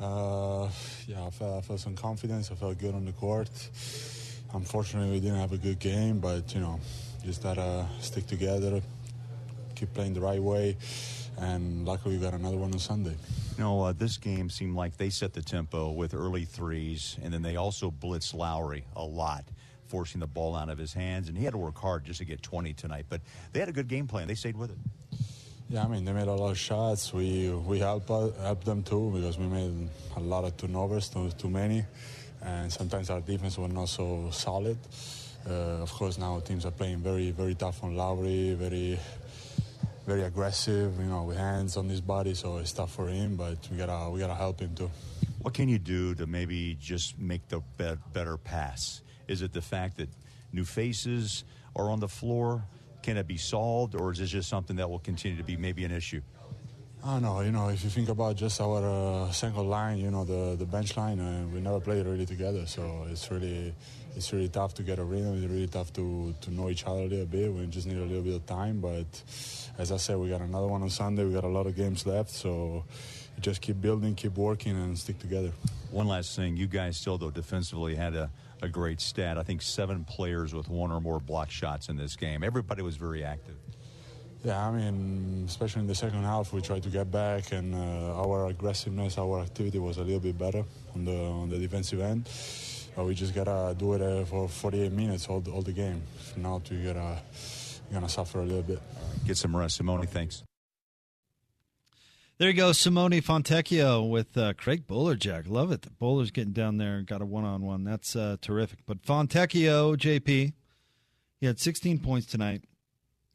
Uh, 0.00 0.70
yeah, 1.08 1.26
I 1.26 1.30
felt, 1.30 1.58
I 1.58 1.60
felt 1.60 1.80
some 1.80 1.96
confidence. 1.96 2.52
I 2.52 2.54
felt 2.54 2.78
good 2.78 2.94
on 2.94 3.04
the 3.04 3.10
court. 3.10 3.50
Unfortunately, 4.54 5.10
we 5.10 5.20
didn't 5.20 5.38
have 5.38 5.52
a 5.52 5.58
good 5.58 5.78
game, 5.78 6.18
but 6.20 6.54
you 6.54 6.60
know, 6.60 6.80
just 7.24 7.42
gotta 7.42 7.86
stick 8.00 8.26
together, 8.26 8.80
keep 9.74 9.92
playing 9.92 10.14
the 10.14 10.20
right 10.20 10.42
way, 10.42 10.76
and 11.38 11.86
luckily 11.86 12.16
we 12.16 12.22
got 12.22 12.34
another 12.34 12.56
one 12.56 12.72
on 12.72 12.78
Sunday. 12.78 13.16
You 13.56 13.64
know, 13.64 13.82
uh, 13.82 13.92
this 13.92 14.16
game 14.16 14.48
seemed 14.48 14.74
like 14.76 14.96
they 14.96 15.10
set 15.10 15.32
the 15.32 15.42
tempo 15.42 15.90
with 15.90 16.14
early 16.14 16.44
threes, 16.44 17.16
and 17.22 17.32
then 17.32 17.42
they 17.42 17.56
also 17.56 17.90
blitzed 17.90 18.34
Lauri 18.34 18.84
a 18.96 19.04
lot, 19.04 19.44
forcing 19.86 20.20
the 20.20 20.26
ball 20.26 20.56
out 20.56 20.70
of 20.70 20.78
his 20.78 20.92
hands, 20.92 21.28
and 21.28 21.36
he 21.36 21.44
had 21.44 21.52
to 21.52 21.58
work 21.58 21.76
hard 21.76 22.04
just 22.04 22.20
to 22.20 22.24
get 22.24 22.42
20 22.42 22.72
tonight. 22.72 23.06
But 23.08 23.20
they 23.52 23.60
had 23.60 23.68
a 23.68 23.72
good 23.72 23.88
game 23.88 24.06
plan. 24.06 24.28
They 24.28 24.34
stayed 24.34 24.56
with 24.56 24.70
it. 24.70 24.78
Yeah, 25.70 25.84
I 25.84 25.88
mean 25.88 26.06
they 26.06 26.14
made 26.14 26.28
a 26.28 26.32
lot 26.32 26.50
of 26.50 26.58
shots. 26.58 27.12
We 27.12 27.50
we 27.50 27.78
help 27.78 28.10
uh, 28.10 28.30
help 28.40 28.64
them 28.64 28.82
too 28.82 29.10
because 29.14 29.36
we 29.36 29.46
made 29.46 29.90
a 30.16 30.20
lot 30.20 30.44
of 30.44 30.56
turnovers, 30.56 31.10
too, 31.10 31.30
too 31.32 31.50
many, 31.50 31.84
and 32.42 32.72
sometimes 32.72 33.10
our 33.10 33.20
defense 33.20 33.58
was 33.58 33.72
not 33.72 33.88
so 33.88 34.30
solid. 34.30 34.78
Uh, 35.48 35.82
of 35.82 35.92
course, 35.92 36.18
now 36.18 36.40
teams 36.40 36.66
are 36.66 36.70
playing 36.70 36.98
very 36.98 37.30
very 37.30 37.54
tough 37.54 37.82
on 37.82 37.96
Lauri, 37.96 38.54
very 38.54 38.98
very 40.06 40.22
aggressive, 40.22 40.98
you 40.98 41.04
know, 41.04 41.24
with 41.24 41.36
hands 41.36 41.76
on 41.76 41.88
his 41.88 42.00
body, 42.00 42.32
so 42.34 42.56
it's 42.56 42.72
tough 42.72 42.94
for 42.94 43.08
him. 43.08 43.36
But 43.36 43.58
we 43.70 43.76
gotta 43.76 44.10
we 44.10 44.20
gotta 44.20 44.34
help 44.34 44.60
him 44.60 44.74
too. 44.74 44.90
What 45.40 45.54
can 45.54 45.68
you 45.68 45.78
do 45.78 46.14
to 46.16 46.26
maybe 46.26 46.76
just 46.80 47.18
make 47.18 47.46
the 47.48 47.60
be- 47.76 47.96
better 48.12 48.36
pass? 48.36 49.02
Is 49.28 49.42
it 49.42 49.52
the 49.52 49.60
fact 49.62 49.98
that 49.98 50.08
new 50.52 50.64
faces 50.64 51.44
are 51.76 51.90
on 51.90 52.00
the 52.00 52.08
floor? 52.08 52.64
Can 53.02 53.16
it 53.16 53.26
be 53.26 53.36
solved, 53.36 53.94
or 53.94 54.10
is 54.12 54.18
this 54.18 54.30
just 54.30 54.48
something 54.48 54.76
that 54.76 54.90
will 54.90 54.98
continue 54.98 55.36
to 55.36 55.44
be 55.44 55.56
maybe 55.56 55.84
an 55.84 55.92
issue? 55.92 56.20
I 57.04 57.20
know. 57.20 57.40
You 57.40 57.52
know, 57.52 57.68
if 57.68 57.84
you 57.84 57.90
think 57.90 58.08
about 58.08 58.36
just 58.36 58.60
our 58.60 58.82
uh, 58.84 59.30
second 59.30 59.68
line, 59.68 59.98
you 59.98 60.10
know, 60.10 60.24
the 60.24 60.56
the 60.56 60.66
bench 60.66 60.96
line, 60.96 61.20
uh, 61.20 61.46
we 61.52 61.60
never 61.60 61.80
played 61.80 62.04
really 62.04 62.26
together, 62.26 62.66
so 62.66 63.06
it's 63.08 63.30
really 63.30 63.72
it's 64.16 64.32
really 64.32 64.48
tough 64.48 64.74
to 64.74 64.82
get 64.82 64.98
a 64.98 65.04
rhythm. 65.04 65.42
It's 65.42 65.50
really 65.50 65.68
tough 65.68 65.92
to 65.94 66.34
to 66.40 66.50
know 66.50 66.68
each 66.68 66.84
other 66.86 67.02
a 67.02 67.06
little 67.06 67.26
bit. 67.26 67.52
We 67.52 67.66
just 67.66 67.86
need 67.86 67.98
a 67.98 68.04
little 68.04 68.22
bit 68.22 68.34
of 68.34 68.46
time. 68.46 68.80
But 68.80 69.06
as 69.78 69.92
I 69.92 69.96
said, 69.96 70.18
we 70.18 70.28
got 70.28 70.40
another 70.40 70.66
one 70.66 70.82
on 70.82 70.90
Sunday. 70.90 71.24
We 71.24 71.32
got 71.32 71.44
a 71.44 71.48
lot 71.48 71.66
of 71.66 71.76
games 71.76 72.04
left, 72.04 72.30
so 72.30 72.84
just 73.40 73.60
keep 73.60 73.80
building, 73.80 74.16
keep 74.16 74.36
working, 74.36 74.72
and 74.72 74.98
stick 74.98 75.20
together. 75.20 75.52
One 75.92 76.08
last 76.08 76.34
thing, 76.34 76.56
you 76.56 76.66
guys 76.66 76.96
still 76.96 77.16
though 77.16 77.30
defensively 77.30 77.94
had 77.94 78.16
a, 78.16 78.30
a 78.60 78.68
great 78.68 79.00
stat. 79.00 79.38
I 79.38 79.44
think 79.44 79.62
seven 79.62 80.04
players 80.04 80.52
with 80.52 80.68
one 80.68 80.90
or 80.90 81.00
more 81.00 81.20
block 81.20 81.50
shots 81.50 81.88
in 81.88 81.96
this 81.96 82.16
game. 82.16 82.42
Everybody 82.42 82.82
was 82.82 82.96
very 82.96 83.22
active. 83.22 83.54
Yeah, 84.44 84.68
I 84.68 84.70
mean, 84.70 85.44
especially 85.48 85.82
in 85.82 85.88
the 85.88 85.94
second 85.96 86.22
half, 86.22 86.52
we 86.52 86.60
tried 86.60 86.84
to 86.84 86.88
get 86.88 87.10
back, 87.10 87.50
and 87.50 87.74
uh, 87.74 88.22
our 88.22 88.46
aggressiveness, 88.46 89.18
our 89.18 89.40
activity 89.40 89.80
was 89.80 89.98
a 89.98 90.02
little 90.02 90.20
bit 90.20 90.38
better 90.38 90.64
on 90.94 91.04
the 91.04 91.16
on 91.16 91.48
the 91.50 91.58
defensive 91.58 92.00
end. 92.00 92.28
But 92.94 93.06
we 93.06 93.14
just 93.14 93.34
gotta 93.34 93.74
do 93.76 93.94
it 93.94 94.02
uh, 94.02 94.24
for 94.24 94.48
48 94.48 94.92
minutes 94.92 95.26
all 95.26 95.40
the, 95.40 95.50
all 95.50 95.62
the 95.62 95.72
game. 95.72 96.02
If 96.18 96.36
not, 96.36 96.70
we 96.70 96.82
gotta 96.84 97.18
you're 97.90 98.00
gonna 98.00 98.08
suffer 98.08 98.40
a 98.40 98.44
little 98.44 98.62
bit. 98.62 98.80
Get 99.26 99.36
some 99.36 99.56
rest, 99.56 99.76
Simone. 99.76 100.06
Thanks. 100.06 100.44
There 102.38 102.48
you 102.48 102.54
go, 102.54 102.70
Simone 102.70 103.20
Fontecchio 103.20 104.08
with 104.08 104.38
uh, 104.38 104.52
Craig 104.52 104.86
Bolerjack. 104.86 105.48
Love 105.48 105.72
it. 105.72 105.82
The 105.82 105.90
Bowler's 105.90 106.30
getting 106.30 106.52
down 106.52 106.78
there 106.78 106.96
and 106.98 107.04
got 107.04 107.20
a 107.20 107.26
one 107.26 107.44
on 107.44 107.62
one. 107.62 107.82
That's 107.82 108.14
uh, 108.14 108.36
terrific. 108.40 108.78
But 108.86 109.02
Fontecchio, 109.02 109.96
JP, 109.96 110.52
he 111.40 111.46
had 111.46 111.58
16 111.58 111.98
points 111.98 112.28
tonight 112.28 112.62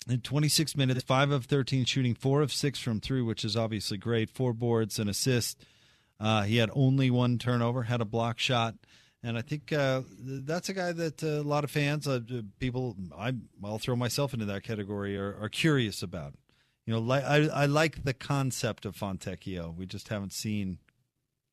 in 0.08 0.22
26 0.22 0.76
minutes, 0.76 1.04
5 1.04 1.32
of 1.32 1.46
13 1.46 1.86
shooting, 1.86 2.16
4 2.16 2.42
of 2.42 2.52
6 2.52 2.80
from 2.80 3.00
three, 3.00 3.22
which 3.22 3.46
is 3.46 3.56
obviously 3.56 3.98
great. 3.98 4.30
Four 4.30 4.54
boards 4.54 5.00
and 5.00 5.10
assist. 5.10 5.64
Uh, 6.20 6.44
he 6.44 6.58
had 6.58 6.70
only 6.74 7.10
one 7.10 7.38
turnover, 7.38 7.84
had 7.84 8.02
a 8.02 8.06
block 8.06 8.40
shot. 8.40 8.76
And 9.22 9.38
I 9.38 9.42
think 9.42 9.72
uh, 9.72 10.02
that's 10.20 10.68
a 10.68 10.74
guy 10.74 10.92
that 10.92 11.24
uh, 11.24 11.28
a 11.28 11.44
lot 11.44 11.64
of 11.64 11.72
fans, 11.72 12.08
uh, 12.08 12.20
people, 12.60 12.96
I, 13.18 13.34
I'll 13.64 13.80
throw 13.80 13.96
myself 13.96 14.34
into 14.34 14.46
that 14.46 14.64
category, 14.64 15.18
are, 15.18 15.38
are 15.42 15.50
curious 15.50 16.04
about. 16.04 16.34
You 16.86 16.94
know, 16.94 17.12
I, 17.12 17.48
I 17.48 17.66
like 17.66 18.04
the 18.04 18.14
concept 18.14 18.86
of 18.86 18.98
Fontecchio. 18.98 19.74
We 19.74 19.86
just 19.86 20.10
haven't 20.10 20.34
seen 20.34 20.80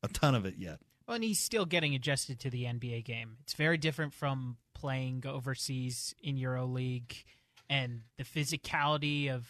a 0.03 0.09
ton 0.09 0.35
of 0.35 0.45
it 0.45 0.55
yet. 0.57 0.79
Well, 1.07 1.15
and 1.15 1.23
he's 1.23 1.39
still 1.39 1.65
getting 1.65 1.95
adjusted 1.95 2.39
to 2.41 2.49
the 2.49 2.65
NBA 2.65 3.05
game. 3.05 3.37
It's 3.43 3.53
very 3.53 3.77
different 3.77 4.13
from 4.13 4.57
playing 4.73 5.23
overseas 5.25 6.13
in 6.21 6.35
EuroLeague 6.35 7.23
and 7.71 8.01
the 8.17 8.25
physicality 8.25 9.33
of 9.33 9.47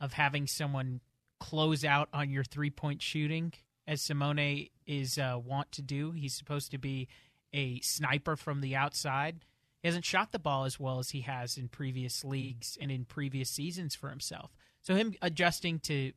of 0.00 0.12
having 0.12 0.46
someone 0.46 1.00
close 1.40 1.84
out 1.84 2.08
on 2.12 2.30
your 2.30 2.44
three 2.44 2.70
point 2.70 3.02
shooting, 3.02 3.52
as 3.86 4.00
Simone 4.00 4.68
is 4.86 5.18
uh, 5.18 5.38
want 5.44 5.72
to 5.72 5.82
do. 5.82 6.12
He's 6.12 6.34
supposed 6.34 6.70
to 6.70 6.78
be 6.78 7.08
a 7.52 7.80
sniper 7.80 8.36
from 8.36 8.60
the 8.60 8.76
outside. 8.76 9.44
He 9.82 9.88
hasn't 9.88 10.04
shot 10.04 10.32
the 10.32 10.38
ball 10.38 10.64
as 10.64 10.78
well 10.78 11.00
as 11.00 11.10
he 11.10 11.22
has 11.22 11.56
in 11.56 11.68
previous 11.68 12.24
leagues 12.24 12.78
and 12.80 12.90
in 12.90 13.04
previous 13.04 13.50
seasons 13.50 13.94
for 13.94 14.08
himself. 14.08 14.56
So 14.80 14.94
him 14.94 15.14
adjusting 15.20 15.80
to 15.80 16.12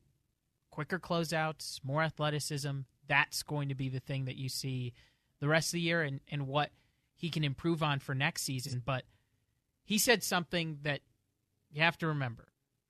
quicker 0.70 1.00
closeouts, 1.00 1.80
more 1.84 2.04
athleticism, 2.04 2.82
that's 3.08 3.44
going 3.44 3.70
to 3.70 3.76
be 3.76 3.90
the 3.90 4.00
thing 4.00 4.26
that 4.26 4.38
you 4.38 4.50
see 4.50 4.94
the 5.40 5.48
rest 5.48 5.70
of 5.70 5.74
the 5.74 5.82
year 5.82 6.02
and, 6.02 6.22
and 6.30 6.48
what 6.48 6.72
he 7.16 7.30
can 7.30 7.44
improve 7.44 7.84
on 7.84 8.00
for 8.00 8.16
next 8.16 8.44
season. 8.44 8.82
But 8.84 9.04
he 9.84 9.98
said 9.98 10.24
something 10.24 10.80
that 10.84 11.02
you 11.72 11.82
have 11.82 11.98
to 12.00 12.08
remember. 12.08 12.48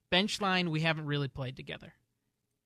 Bench 0.10 0.42
line, 0.42 0.70
we 0.70 0.82
haven't 0.82 1.06
really 1.06 1.28
played 1.28 1.56
together. 1.56 1.94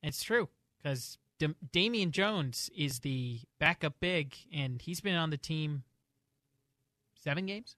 It's 0.01 0.23
true 0.23 0.49
because 0.82 1.17
D- 1.39 1.56
Damian 1.71 2.12
Jones 2.12 2.69
is 2.75 2.99
the 2.99 3.41
backup 3.60 3.99
big, 3.99 4.36
and 4.54 4.82
he's 4.82 5.01
been 5.01 5.15
on 5.15 5.30
the 5.30 5.38
team 5.38 5.84
seven 7.21 7.45
games. 7.45 7.75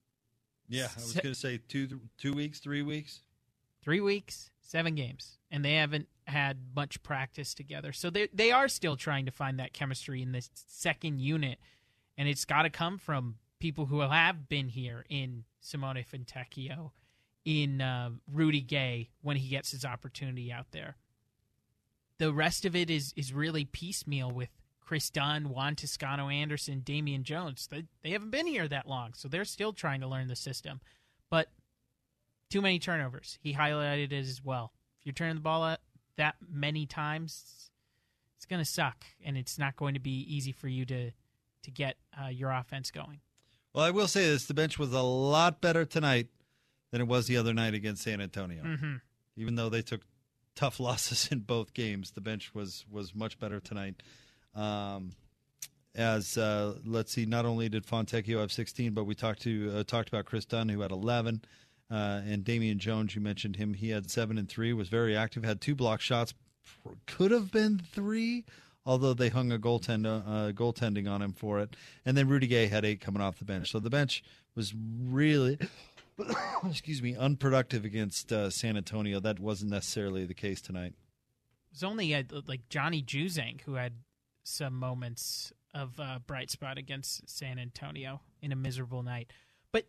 Yeah, 0.70 0.88
I 0.98 1.02
was 1.02 1.14
going 1.14 1.34
to 1.34 1.36
say 1.36 1.60
two 1.68 2.02
two 2.18 2.34
weeks, 2.34 2.60
three 2.60 2.82
weeks, 2.82 3.22
three 3.82 4.02
weeks, 4.02 4.52
seven 4.62 4.96
games, 4.96 5.38
and 5.50 5.64
they 5.64 5.76
haven't 5.76 6.08
had 6.26 6.58
much 6.76 7.02
practice 7.04 7.54
together. 7.54 7.94
So 7.94 8.10
they 8.10 8.28
they 8.34 8.52
are 8.52 8.68
still 8.68 8.98
trying 8.98 9.26
to 9.26 9.32
find 9.32 9.60
that 9.60 9.74
chemistry 9.74 10.22
in 10.22 10.34
this 10.34 10.50
second 10.54 11.22
unit, 11.22 11.60
and 12.18 12.28
it's 12.28 12.46
got 12.46 12.64
to 12.64 12.70
come 12.70 12.98
from 12.98 13.36
people 13.60 13.86
who 13.86 14.02
have 14.02 14.50
been 14.50 14.68
here 14.68 15.06
in 15.10 15.46
Simone 15.62 16.04
Fontecchio, 16.04 16.92
in 17.48 17.80
uh, 17.80 18.10
Rudy 18.30 18.60
Gay 18.60 19.10
when 19.22 19.38
he 19.38 19.48
gets 19.48 19.72
his 19.72 19.86
opportunity 19.86 20.52
out 20.52 20.72
there. 20.72 20.98
The 22.18 22.34
rest 22.34 22.66
of 22.66 22.76
it 22.76 22.90
is 22.90 23.14
is 23.16 23.32
really 23.32 23.64
piecemeal 23.64 24.32
with 24.32 24.50
Kris 24.82 25.10
Dunn, 25.10 25.50
Juan 25.50 25.76
Toscano 25.76 26.28
Anderson, 26.28 26.82
Damian 26.82 27.24
Jones. 27.24 27.68
They, 27.72 27.86
they 28.04 28.10
haven't 28.10 28.32
been 28.32 28.48
here 28.48 28.68
that 28.68 28.88
long, 28.88 29.14
so 29.14 29.30
they're 29.30 29.46
still 29.46 29.72
trying 29.72 30.02
to 30.02 30.08
learn 30.08 30.28
the 30.28 30.36
system. 30.36 30.82
But 31.30 31.48
too 32.50 32.62
many 32.62 32.80
turnovers. 32.80 33.40
He 33.42 33.54
highlighted 33.54 34.12
it 34.12 34.14
as 34.14 34.44
well. 34.44 34.74
If 35.00 35.06
you're 35.06 35.14
turning 35.14 35.36
the 35.36 35.42
ball 35.42 35.64
out 35.64 35.80
that 36.18 36.36
many 36.50 36.86
times, 36.86 37.70
it's 38.36 38.46
going 38.46 38.62
to 38.62 38.70
suck, 38.70 39.06
and 39.24 39.38
it's 39.38 39.58
not 39.58 39.78
going 39.78 39.94
to 39.94 40.02
be 40.02 40.26
easy 40.28 40.52
for 40.52 40.68
you 40.68 40.86
to 40.86 41.12
to 41.64 41.72
get 41.72 41.96
uh, 42.22 42.28
your 42.28 42.52
offense 42.52 42.92
going. 42.92 43.22
Well, 43.74 43.86
I 43.86 43.92
will 43.92 44.10
say 44.10 44.26
this: 44.26 44.46
the 44.46 44.54
bench 44.54 44.78
was 44.78 44.92
a 44.92 45.02
lot 45.02 45.62
better 45.62 45.86
tonight 45.86 46.28
than 46.92 47.02
it 47.02 47.08
was 47.08 47.28
the 47.28 47.38
other 47.38 47.54
night 47.54 47.74
against 47.74 48.04
San 48.04 48.22
Antonio. 48.22 48.64
Mm-hmm. 48.64 48.96
Even 49.36 49.56
though 49.56 49.70
they 49.70 49.82
took 49.82 50.02
tough 50.56 50.80
losses 50.80 51.30
in 51.32 51.40
both 51.40 51.74
games, 51.74 52.12
the 52.12 52.22
bench 52.22 52.54
was 52.54 52.86
was 52.90 53.16
much 53.16 53.40
better 53.40 53.60
tonight. 53.60 54.02
Um, 54.56 55.12
as 55.96 56.38
uh, 56.38 56.76
let's 56.86 57.12
see, 57.12 57.26
not 57.26 57.46
only 57.46 57.70
did 57.70 57.86
Fontecchio 57.86 58.40
have 58.40 58.52
16, 58.52 58.94
but 58.94 59.06
we 59.06 59.16
talked 59.16 59.42
to 59.42 59.78
uh, 59.78 59.84
talked 59.84 60.10
about 60.10 60.26
Kris 60.26 60.46
Dunn 60.46 60.70
who 60.70 60.82
had 60.82 60.92
11, 60.92 61.44
uh, 61.90 62.22
and 62.26 62.44
Damian 62.44 62.80
Jones. 62.80 63.16
You 63.16 63.22
mentioned 63.22 63.56
him; 63.56 63.74
he 63.74 63.90
had 63.90 64.12
seven 64.12 64.38
and 64.38 64.48
three. 64.48 64.74
Was 64.74 64.90
very 64.90 65.16
active. 65.16 65.44
Had 65.44 65.60
two 65.60 65.76
block 65.76 66.02
shots. 66.02 66.34
Could 67.06 67.32
have 67.32 67.52
been 67.52 67.80
three, 67.80 68.46
although 68.86 69.14
they 69.14 69.30
hung 69.30 69.52
a 69.52 69.58
goaltend 69.58 70.06
uh, 70.06 70.52
goaltending 70.52 71.10
on 71.10 71.22
him 71.22 71.34
for 71.34 71.60
it. 71.60 71.76
And 72.06 72.16
then 72.16 72.28
Rudy 72.28 72.48
Gay 72.48 72.68
had 72.68 72.86
eight 72.86 73.02
coming 73.02 73.22
off 73.22 73.40
the 73.40 73.46
bench. 73.46 73.72
So 73.72 73.80
the 73.80 73.90
bench 73.90 74.24
was 74.56 74.74
really. 74.76 75.58
excuse 76.66 77.02
me, 77.02 77.16
unproductive 77.16 77.86
against 77.86 78.32
uh, 78.32 78.50
San 78.50 78.78
Antonio. 78.78 79.20
That 79.20 79.40
wasn't 79.40 79.72
necessarily 79.72 80.26
the 80.26 80.34
case 80.34 80.62
tonight. 80.62 80.94
It 80.94 81.74
was 81.74 81.84
only 81.84 82.14
uh, 82.14 82.24
like 82.48 82.70
Johnny 82.70 83.02
Juzang 83.04 83.62
who 83.62 83.76
had 83.76 83.94
some 84.44 84.74
moments 84.74 85.52
of 85.74 86.00
uh, 86.00 86.20
bright 86.26 86.50
spot 86.50 86.78
against 86.78 87.30
San 87.30 87.60
Antonio 87.60 88.22
in 88.42 88.52
a 88.52 88.56
miserable 88.56 89.04
night. 89.04 89.32
But 89.72 89.88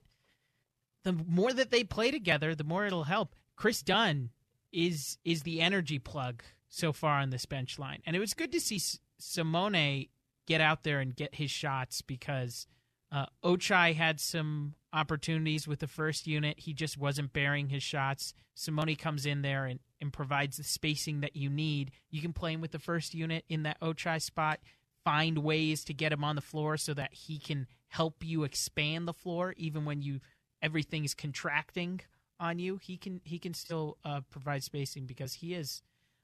the 1.05 1.13
more 1.13 1.53
that 1.53 1.71
they 1.71 1.85
play 1.85 2.11
together, 2.11 2.55
the 2.55 2.65
more 2.65 2.85
it'll 2.85 3.05
help. 3.05 3.35
Kris 3.57 3.83
Dunn 3.83 4.31
is 4.73 5.19
is 5.25 5.43
the 5.43 5.61
energy 5.61 5.99
plug 5.99 6.43
so 6.69 6.93
far 6.93 7.19
on 7.21 7.31
this 7.31 7.47
bench 7.47 7.79
line, 7.79 8.03
and 8.05 8.15
it 8.15 8.21
was 8.21 8.35
good 8.35 8.53
to 8.53 8.61
see 8.61 8.81
Simone 9.19 10.07
get 10.47 10.61
out 10.61 10.83
there 10.83 11.01
and 11.01 11.17
get 11.17 11.35
his 11.35 11.51
shots 11.51 12.03
because 12.03 12.67
uh, 13.11 13.27
Ochai 13.45 13.95
had 13.95 14.21
some 14.21 14.75
opportunities 14.93 15.67
with 15.67 15.81
the 15.81 15.87
first 15.87 16.27
unit. 16.27 16.61
He 16.61 16.73
just 16.73 16.99
wasn't 16.99 17.33
bearing 17.33 17.69
his 17.69 17.83
shots. 17.83 18.35
Simone 18.55 18.97
comes 18.97 19.27
in 19.27 19.43
there 19.43 19.67
and, 19.67 19.81
and 20.01 20.13
provides 20.13 20.57
the 20.57 20.65
spacing 20.65 21.21
that 21.21 21.37
you 21.37 21.49
need. 21.49 21.91
You 22.11 22.21
can 22.21 22.33
play 22.33 22.53
him 22.53 22.61
with 22.61 22.73
the 22.73 22.79
first 22.79 23.15
unit 23.15 23.45
in 23.49 23.63
that 23.63 23.81
Ochai 23.81 24.21
spot, 24.21 24.61
find 25.05 25.39
ways 25.39 25.85
to 25.85 25.95
get 25.95 26.13
him 26.13 26.25
on 26.25 26.37
the 26.37 26.43
floor 26.43 26.77
so 26.77 26.95
that 26.95 27.13
he 27.13 27.39
can 27.39 27.67
help 27.89 28.23
you 28.23 28.45
expand 28.45 29.09
the 29.09 29.13
floor 29.13 29.55
even 29.57 29.85
when 29.85 30.03
you 30.03 30.21
everything's 30.61 31.15
contracting 31.15 32.01
on 32.41 32.59
you. 32.59 32.79
He 32.83 32.97
can 32.97 33.21
he 33.25 33.39
can 33.39 33.55
still 33.55 33.97
uh, 34.05 34.21
provide 34.31 34.63
spacing 34.63 35.07
because 35.07 35.35
he 35.35 35.55
is 35.55 35.83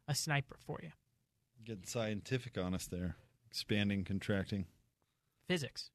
a 0.09 0.15
sniper 0.15 0.57
for 0.67 0.81
you. 0.83 0.91
Getting 1.65 1.87
scientific 1.87 2.59
on 2.59 2.75
us 2.75 2.87
there. 2.87 3.17
Expanding, 3.51 4.05
contracting. 4.05 4.67
Physics. 5.49 5.91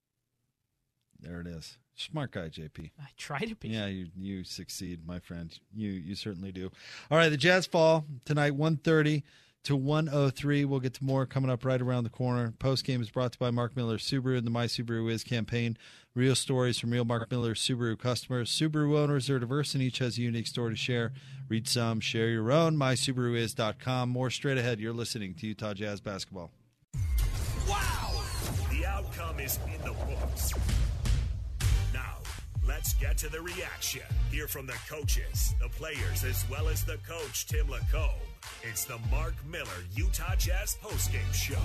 There 1.22 1.42
it 1.42 1.48
is. 1.48 1.78
Smart 1.96 2.32
guy, 2.32 2.48
JP. 2.48 2.92
I 3.00 3.08
try 3.18 3.40
to 3.40 3.56
be. 3.56 3.70
Yeah, 3.70 3.88
you 3.88 4.08
you 4.18 4.44
succeed, 4.46 5.06
my 5.06 5.20
friend. 5.20 5.58
You 5.76 5.90
you 5.92 6.16
certainly 6.16 6.52
do. 6.52 6.72
All 7.12 7.18
right, 7.18 7.30
the 7.30 7.38
Jazz 7.38 7.66
fall 7.66 8.06
tonight, 8.24 8.56
one 8.56 8.78
thirty 8.78 9.24
to 9.64 9.76
one 9.76 10.10
oh 10.10 10.30
three. 10.30 10.64
We'll 10.64 10.80
get 10.80 10.94
to 10.96 11.04
more 11.04 11.26
coming 11.26 11.52
up 11.52 11.66
right 11.66 11.82
around 11.82 12.06
the 12.06 12.10
corner. 12.10 12.54
Post 12.58 12.86
game 12.86 13.02
is 13.02 13.10
brought 13.10 13.34
to 13.34 13.38
you 13.38 13.46
by 13.48 13.52
Mark 13.52 13.76
Miller 13.76 13.98
Subaru 13.98 14.38
and 14.38 14.48
the 14.48 14.52
My 14.52 14.66
Subaru 14.66 15.12
Is 15.12 15.24
campaign. 15.26 15.78
Real 16.16 16.36
stories 16.36 16.80
from 16.80 16.92
real 16.92 17.06
Mark 17.06 17.30
Miller 17.30 17.54
Subaru 17.54 18.00
customers. 18.00 18.50
Subaru 18.50 18.98
owners 18.98 19.30
are 19.30 19.40
diverse 19.40 19.74
and 19.74 19.84
each 19.84 20.00
has 20.00 20.18
a 20.18 20.22
unique 20.22 20.48
story 20.48 20.72
to 20.72 20.78
share. 20.78 21.12
Read 21.50 21.68
some, 21.68 22.00
share 22.00 22.30
your 22.30 22.52
own. 22.52 22.78
MySubaruIs.com. 22.78 24.10
More 24.10 24.30
straight 24.30 24.58
ahead. 24.58 24.80
You're 24.80 24.94
listening 24.94 25.34
to 25.36 25.48
Utah 25.48 25.74
Jazz 25.74 26.00
basketball. 26.00 26.52
Wow! 27.68 28.22
The 28.72 28.86
outcome 28.86 29.40
is 29.40 29.60
in 29.68 29.82
the 29.84 29.94
books. 29.94 30.54
Let's 32.70 32.94
get 32.94 33.18
to 33.18 33.30
the 33.30 33.42
reaction. 33.42 34.04
Hear 34.32 34.48
from 34.48 34.68
the 34.68 34.78
coaches, 34.88 35.56
the 35.60 35.70
players, 35.70 36.24
as 36.24 36.46
well 36.52 36.68
as 36.68 36.84
the 36.84 36.98
coach, 36.98 37.48
Tim 37.48 37.66
LaComb. 37.66 38.12
It's 38.62 38.86
the 38.86 39.00
Mark 39.10 39.34
Miller 39.50 39.84
Utah 39.96 40.36
Jazz 40.38 40.78
postgame 40.80 41.34
show. 41.34 41.58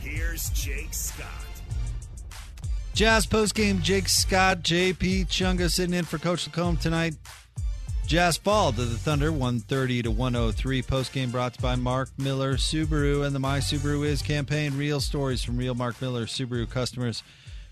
Here's 0.00 0.48
Jake 0.50 0.94
Scott. 0.94 1.28
Jazz 2.94 3.26
postgame, 3.26 3.82
Jake 3.82 4.08
Scott, 4.08 4.62
JP 4.62 5.26
Chunga 5.26 5.70
sitting 5.70 5.94
in 5.94 6.06
for 6.06 6.16
Coach 6.16 6.50
LaComb 6.50 6.80
tonight. 6.80 7.16
Jazz 8.06 8.38
fall 8.38 8.72
to 8.72 8.84
the 8.86 8.96
Thunder, 8.96 9.30
130 9.30 10.04
to 10.04 10.10
103. 10.10 10.82
Postgame 10.82 11.30
brought 11.30 11.52
to 11.52 11.60
you 11.60 11.62
by 11.62 11.76
Mark 11.76 12.08
Miller 12.16 12.54
Subaru 12.54 13.26
and 13.26 13.34
the 13.34 13.38
My 13.38 13.58
Subaru 13.58 14.06
Is 14.06 14.22
campaign. 14.22 14.74
Real 14.78 15.00
stories 15.00 15.42
from 15.42 15.58
real 15.58 15.74
Mark 15.74 16.00
Miller 16.00 16.24
Subaru 16.24 16.68
customers. 16.68 17.22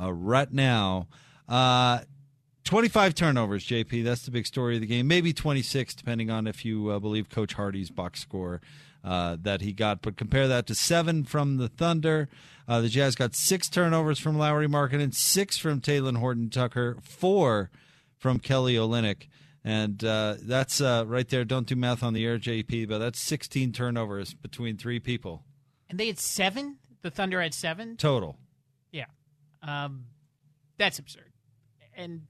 uh, 0.00 0.12
right 0.12 0.52
now. 0.52 1.08
Uh, 1.48 2.00
25 2.64 3.14
turnovers, 3.14 3.66
JP. 3.66 4.04
That's 4.04 4.24
the 4.24 4.30
big 4.30 4.46
story 4.46 4.76
of 4.76 4.80
the 4.80 4.86
game. 4.86 5.08
Maybe 5.08 5.32
26, 5.32 5.94
depending 5.94 6.30
on 6.30 6.46
if 6.46 6.64
you 6.64 6.90
uh, 6.90 6.98
believe 6.98 7.28
Coach 7.28 7.54
Hardy's 7.54 7.90
box 7.90 8.20
score 8.20 8.60
uh, 9.02 9.36
that 9.42 9.60
he 9.60 9.72
got. 9.72 10.02
But 10.02 10.16
compare 10.16 10.46
that 10.48 10.66
to 10.66 10.74
seven 10.74 11.24
from 11.24 11.56
the 11.56 11.68
Thunder. 11.68 12.28
Uh, 12.68 12.80
the 12.80 12.88
Jazz 12.88 13.16
got 13.16 13.34
six 13.34 13.68
turnovers 13.68 14.18
from 14.18 14.38
Lauri 14.38 14.66
and 14.66 15.14
six 15.14 15.58
from 15.58 15.80
Talen 15.80 16.18
Horton 16.18 16.50
Tucker, 16.50 16.98
four 17.02 17.70
from 18.16 18.38
Kelly 18.38 18.74
Olynyk. 18.74 19.26
And 19.64 20.04
uh, 20.04 20.36
that's 20.40 20.80
uh, 20.80 21.04
right 21.06 21.28
there. 21.28 21.44
Don't 21.44 21.66
do 21.66 21.76
math 21.76 22.02
on 22.02 22.14
the 22.14 22.24
air, 22.24 22.38
JP, 22.38 22.88
but 22.88 22.98
that's 22.98 23.18
16 23.20 23.72
turnovers 23.72 24.32
between 24.32 24.76
three 24.76 25.00
people. 25.00 25.42
And 25.88 25.98
they 25.98 26.06
had 26.06 26.18
seven 26.18 26.76
The 27.02 27.10
Thunder 27.10 27.42
had 27.42 27.52
seven 27.52 27.96
total. 27.96 28.36
Um, 29.62 30.06
that's 30.78 30.98
absurd, 30.98 31.32
and 31.94 32.22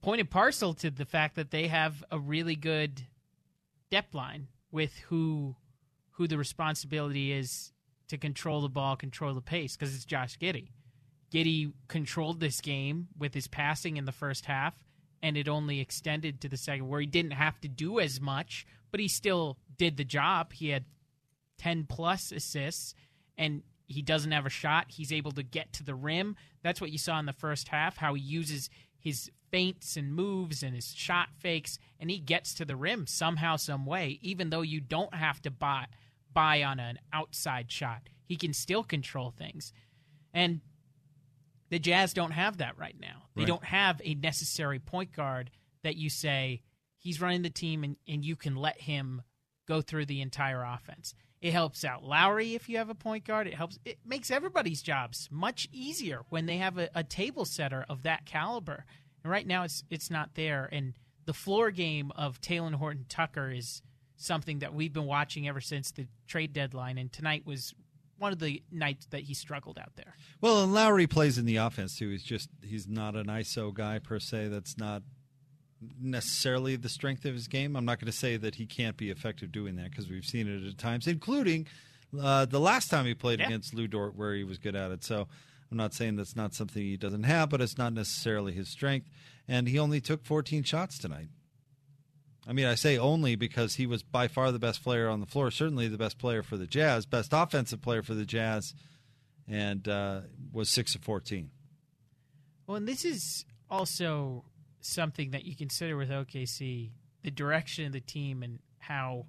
point 0.00 0.20
and 0.20 0.30
parcel 0.30 0.74
to 0.74 0.90
the 0.90 1.04
fact 1.04 1.36
that 1.36 1.50
they 1.50 1.68
have 1.68 2.02
a 2.10 2.18
really 2.18 2.56
good 2.56 3.02
depth 3.90 4.14
line 4.14 4.48
with 4.70 4.96
who 5.08 5.56
who 6.12 6.26
the 6.26 6.38
responsibility 6.38 7.32
is 7.32 7.72
to 8.08 8.18
control 8.18 8.60
the 8.60 8.68
ball, 8.68 8.96
control 8.96 9.32
the 9.34 9.40
pace, 9.40 9.76
because 9.76 9.94
it's 9.94 10.04
Josh 10.04 10.38
Giddey. 10.38 10.68
Giddey 11.32 11.72
controlled 11.88 12.40
this 12.40 12.60
game 12.60 13.08
with 13.18 13.32
his 13.32 13.48
passing 13.48 13.96
in 13.96 14.04
the 14.04 14.12
first 14.12 14.44
half, 14.44 14.74
and 15.22 15.36
it 15.36 15.48
only 15.48 15.80
extended 15.80 16.40
to 16.40 16.48
the 16.48 16.58
second, 16.58 16.88
where 16.88 17.00
he 17.00 17.06
didn't 17.06 17.32
have 17.32 17.58
to 17.62 17.68
do 17.68 18.00
as 18.00 18.20
much, 18.20 18.66
but 18.90 19.00
he 19.00 19.08
still 19.08 19.56
did 19.78 19.96
the 19.96 20.04
job. 20.04 20.52
He 20.52 20.68
had 20.68 20.84
10 21.58 21.86
plus 21.88 22.32
assists, 22.32 22.94
and 23.38 23.62
he 23.86 24.02
doesn't 24.02 24.32
have 24.32 24.46
a 24.46 24.50
shot. 24.50 24.86
He's 24.88 25.12
able 25.12 25.32
to 25.32 25.42
get 25.42 25.72
to 25.74 25.82
the 25.84 25.94
rim. 25.94 26.36
That's 26.62 26.80
what 26.80 26.90
you 26.92 26.98
saw 26.98 27.18
in 27.18 27.26
the 27.26 27.32
first 27.32 27.68
half, 27.68 27.96
how 27.98 28.14
he 28.14 28.22
uses 28.22 28.70
his 28.98 29.30
feints 29.50 29.96
and 29.96 30.14
moves 30.14 30.62
and 30.62 30.74
his 30.74 30.94
shot 30.94 31.28
fakes, 31.38 31.78
and 32.00 32.10
he 32.10 32.18
gets 32.18 32.54
to 32.54 32.64
the 32.64 32.76
rim 32.76 33.06
somehow, 33.06 33.56
some 33.56 33.84
way, 33.84 34.18
even 34.22 34.50
though 34.50 34.62
you 34.62 34.80
don't 34.80 35.14
have 35.14 35.42
to 35.42 35.50
buy 35.50 35.86
buy 36.32 36.62
on 36.62 36.80
an 36.80 36.98
outside 37.12 37.70
shot. 37.70 38.08
He 38.24 38.36
can 38.36 38.54
still 38.54 38.82
control 38.82 39.30
things. 39.30 39.72
And 40.32 40.62
the 41.68 41.78
Jazz 41.78 42.14
don't 42.14 42.30
have 42.30 42.56
that 42.58 42.78
right 42.78 42.98
now. 42.98 43.24
They 43.34 43.42
Right. 43.42 43.48
don't 43.48 43.64
have 43.64 44.00
a 44.02 44.14
necessary 44.14 44.78
point 44.78 45.12
guard 45.12 45.50
that 45.82 45.96
you 45.96 46.08
say 46.08 46.62
he's 46.96 47.20
running 47.20 47.42
the 47.42 47.50
team 47.50 47.84
and, 47.84 47.96
and 48.08 48.24
you 48.24 48.34
can 48.36 48.56
let 48.56 48.80
him 48.80 49.22
go 49.66 49.82
through 49.82 50.06
the 50.06 50.22
entire 50.22 50.62
offense. 50.62 51.14
It 51.42 51.52
helps 51.52 51.84
out 51.84 52.04
Lauri 52.04 52.54
if 52.54 52.68
you 52.68 52.78
have 52.78 52.88
a 52.88 52.94
point 52.94 53.24
guard. 53.24 53.48
It 53.48 53.54
helps 53.54 53.78
it 53.84 53.98
makes 54.06 54.30
everybody's 54.30 54.80
jobs 54.80 55.28
much 55.30 55.68
easier 55.72 56.22
when 56.28 56.46
they 56.46 56.58
have 56.58 56.78
a, 56.78 56.88
a 56.94 57.02
table 57.02 57.44
setter 57.44 57.84
of 57.88 58.04
that 58.04 58.24
caliber. 58.24 58.86
And 59.24 59.30
right 59.30 59.46
now 59.46 59.64
it's 59.64 59.82
it's 59.90 60.08
not 60.08 60.36
there. 60.36 60.68
And 60.70 60.94
the 61.26 61.34
floor 61.34 61.72
game 61.72 62.12
of 62.14 62.40
Talen 62.40 62.74
Horton 62.74 63.06
Tucker 63.08 63.50
is 63.50 63.82
something 64.16 64.60
that 64.60 64.72
we've 64.72 64.92
been 64.92 65.06
watching 65.06 65.48
ever 65.48 65.60
since 65.60 65.90
the 65.90 66.06
trade 66.28 66.52
deadline 66.52 66.96
and 66.96 67.12
tonight 67.12 67.44
was 67.44 67.74
one 68.18 68.32
of 68.32 68.38
the 68.38 68.62
nights 68.70 69.06
that 69.06 69.22
he 69.22 69.34
struggled 69.34 69.78
out 69.80 69.96
there. 69.96 70.14
Well, 70.40 70.62
and 70.62 70.72
Lauri 70.72 71.08
plays 71.08 71.38
in 71.38 71.44
the 71.44 71.56
offense 71.56 71.98
too. 71.98 72.10
He's 72.10 72.22
just 72.22 72.50
he's 72.62 72.86
not 72.86 73.16
an 73.16 73.26
ISO 73.26 73.74
guy 73.74 73.98
per 73.98 74.20
se. 74.20 74.46
That's 74.46 74.78
not 74.78 75.02
necessarily 76.00 76.76
the 76.76 76.88
strength 76.88 77.24
of 77.24 77.34
his 77.34 77.48
game. 77.48 77.76
I'm 77.76 77.84
not 77.84 77.98
going 77.98 78.10
to 78.10 78.16
say 78.16 78.36
that 78.36 78.56
he 78.56 78.66
can't 78.66 78.96
be 78.96 79.10
effective 79.10 79.50
doing 79.52 79.76
that 79.76 79.90
because 79.90 80.08
we've 80.08 80.24
seen 80.24 80.48
it 80.48 80.66
at 80.68 80.78
times, 80.78 81.06
including 81.06 81.66
uh, 82.20 82.44
the 82.44 82.60
last 82.60 82.88
time 82.90 83.06
he 83.06 83.14
played 83.14 83.40
Yeah. 83.40 83.46
against 83.46 83.74
Lu 83.74 83.86
Dort, 83.88 84.14
where 84.16 84.34
he 84.34 84.44
was 84.44 84.58
good 84.58 84.76
at 84.76 84.90
it. 84.90 85.02
So 85.04 85.28
I'm 85.70 85.76
not 85.76 85.94
saying 85.94 86.16
that's 86.16 86.36
not 86.36 86.54
something 86.54 86.82
he 86.82 86.96
doesn't 86.96 87.22
have, 87.24 87.48
but 87.48 87.60
it's 87.60 87.78
not 87.78 87.92
necessarily 87.92 88.52
his 88.52 88.68
strength. 88.68 89.08
And 89.48 89.68
he 89.68 89.78
only 89.78 90.00
took 90.00 90.24
14 90.24 90.62
shots 90.62 90.98
tonight. 90.98 91.28
I 92.46 92.52
mean, 92.52 92.66
I 92.66 92.74
say 92.74 92.98
only 92.98 93.36
because 93.36 93.76
he 93.76 93.86
was 93.86 94.02
by 94.02 94.26
far 94.28 94.50
the 94.52 94.58
best 94.58 94.82
player 94.82 95.08
on 95.08 95.20
the 95.20 95.26
floor, 95.26 95.50
certainly 95.50 95.86
the 95.88 95.96
best 95.98 96.18
player 96.18 96.42
for 96.42 96.56
the 96.56 96.66
Jazz, 96.66 97.06
best 97.06 97.30
offensive 97.32 97.80
player 97.80 98.02
for 98.02 98.14
the 98.14 98.24
Jazz, 98.26 98.74
and 99.48 99.86
uh, 99.88 100.22
was 100.52 100.68
six 100.68 100.94
of 100.96 101.02
14. 101.02 101.50
Well, 102.66 102.76
and 102.76 102.88
this 102.88 103.04
is 103.04 103.44
also 103.70 104.44
something 104.82 105.30
that 105.30 105.44
you 105.44 105.56
consider 105.56 105.96
with 105.96 106.10
OKC 106.10 106.90
the 107.22 107.30
direction 107.30 107.86
of 107.86 107.92
the 107.92 108.00
team 108.00 108.42
and 108.42 108.58
how 108.78 109.26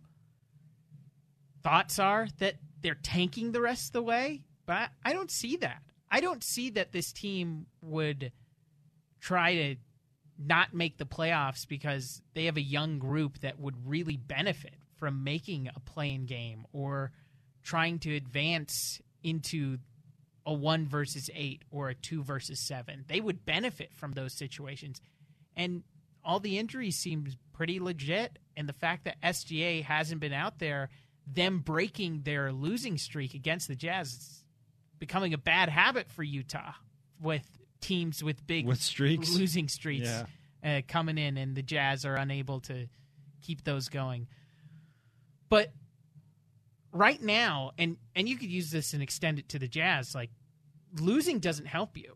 thoughts 1.62 2.00
are 2.00 2.28
that 2.40 2.56
they're 2.82 2.96
tanking 2.96 3.52
the 3.52 3.62
rest 3.62 3.88
of 3.88 3.94
the 3.94 4.02
way. 4.02 4.44
But 4.66 4.90
I, 5.06 5.14
don't 5.14 5.32
see 5.32 5.58
that. 5.58 5.82
I 6.10 6.20
don't 6.22 6.44
see 6.44 6.72
that 6.72 6.92
this 6.92 7.12
team 7.12 7.68
would 7.82 8.32
try 9.20 9.56
to 9.56 9.76
not 10.38 10.74
make 10.74 10.98
the 10.98 11.06
playoffs 11.06 11.68
because 11.68 12.22
they 12.34 12.46
have 12.46 12.58
a 12.58 12.62
young 12.62 12.98
group 12.98 13.40
that 13.40 13.60
would 13.60 13.88
really 13.88 14.18
benefit 14.18 14.76
from 14.96 15.24
making 15.24 15.70
a 15.74 15.80
playing 15.80 16.26
game 16.26 16.66
or 16.74 17.12
trying 17.62 18.00
to 18.00 18.16
advance 18.16 19.02
into 19.24 19.78
a 20.46 20.54
one 20.54 20.88
versus 20.88 21.30
eight 21.34 21.64
or 21.72 21.90
a 21.90 21.96
two 21.96 22.24
versus 22.24 22.60
seven. 22.60 23.06
They 23.08 23.22
would 23.22 23.46
benefit 23.46 23.94
from 23.94 24.14
those 24.14 24.34
situations. 24.34 25.00
And 25.56 25.84
all 26.24 26.40
the 26.40 26.58
injuries 26.58 26.96
seem 26.98 27.28
pretty 27.54 27.80
legit. 27.80 28.40
And 28.58 28.68
the 28.70 28.74
fact 28.74 29.06
that 29.06 29.22
SGA 29.22 29.84
hasn't 29.84 30.22
been 30.22 30.34
out 30.34 30.60
there, 30.60 30.90
them 31.28 31.60
breaking 31.60 32.22
their 32.24 32.52
losing 32.52 32.98
streak 32.98 33.34
against 33.34 33.68
the 33.68 33.76
Jazz, 33.76 34.14
is 34.14 34.44
becoming 35.00 35.34
a 35.34 35.38
bad 35.38 35.70
habit 35.70 36.10
for 36.12 36.24
Utah 36.24 36.74
with 37.20 37.46
teams 37.82 38.24
with 38.24 38.46
big 38.48 38.66
With 38.66 38.82
streaks? 38.82 39.34
losing 39.36 39.68
streaks 39.68 40.08
Yeah. 40.08 40.26
uh, 40.64 40.82
coming 40.88 41.18
in, 41.18 41.38
and 41.38 41.56
the 41.56 41.64
Jazz 41.64 42.06
are 42.06 42.16
unable 42.16 42.60
to 42.62 42.88
keep 43.42 43.64
those 43.64 43.90
going. 43.90 44.28
But 45.50 45.72
right 46.92 47.22
now, 47.22 47.72
and 47.78 47.98
and 48.16 48.30
you 48.30 48.38
could 48.38 48.50
use 48.50 48.72
this 48.72 48.94
and 48.94 49.02
extend 49.04 49.40
it 49.40 49.50
to 49.50 49.60
the 49.60 49.68
Jazz. 49.68 50.14
Like 50.16 50.30
losing 51.00 51.40
doesn't 51.40 51.66
help 51.66 51.98
you. 51.98 52.16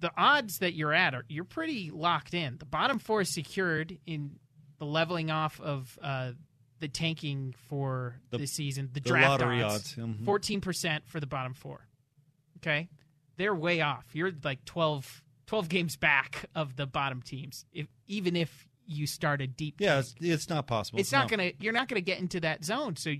The 0.00 0.10
odds 0.16 0.58
that 0.58 0.74
you're 0.74 0.92
at 0.92 1.14
are 1.14 1.24
you're 1.28 1.44
pretty 1.44 1.90
locked 1.90 2.34
in. 2.34 2.58
The 2.58 2.66
bottom 2.66 2.98
four 2.98 3.22
is 3.22 3.32
secured 3.32 3.98
in 4.06 4.38
the 4.78 4.84
leveling 4.84 5.30
off 5.30 5.60
of 5.60 5.98
uh, 6.02 6.32
the 6.80 6.88
tanking 6.88 7.54
for 7.68 8.16
The- 8.30 8.38
this 8.38 8.52
season. 8.52 8.90
The, 8.92 9.00
the 9.00 9.08
draft 9.08 9.40
lottery 9.40 9.62
odds, 9.62 9.94
mhm. 9.94 10.24
fourteen 10.24 10.60
percent 10.60 11.04
for 11.08 11.18
the 11.20 11.26
bottom 11.26 11.54
four. 11.54 11.86
Okay, 12.58 12.88
they're 13.36 13.54
way 13.54 13.80
off. 13.80 14.04
You're 14.12 14.32
like 14.42 14.64
12, 14.64 15.22
12 15.46 15.68
games 15.68 15.96
back 15.96 16.46
of 16.54 16.76
the 16.76 16.86
bottom 16.86 17.22
teams. 17.22 17.64
If 17.72 17.86
even 18.06 18.34
if 18.36 18.66
you 18.86 19.06
start 19.06 19.40
a 19.40 19.46
deep 19.46 19.76
Yeah, 19.80 19.98
it's, 19.98 20.14
it's 20.20 20.48
not 20.48 20.66
possible. 20.66 20.98
it's 21.00 21.12
not 21.12 21.28
gonna 21.28 21.52
you're 21.58 21.72
not 21.72 21.88
gonna 21.88 22.00
get 22.00 22.18
into 22.20 22.40
that 22.40 22.64
zone 22.64 22.94
so 22.96 23.10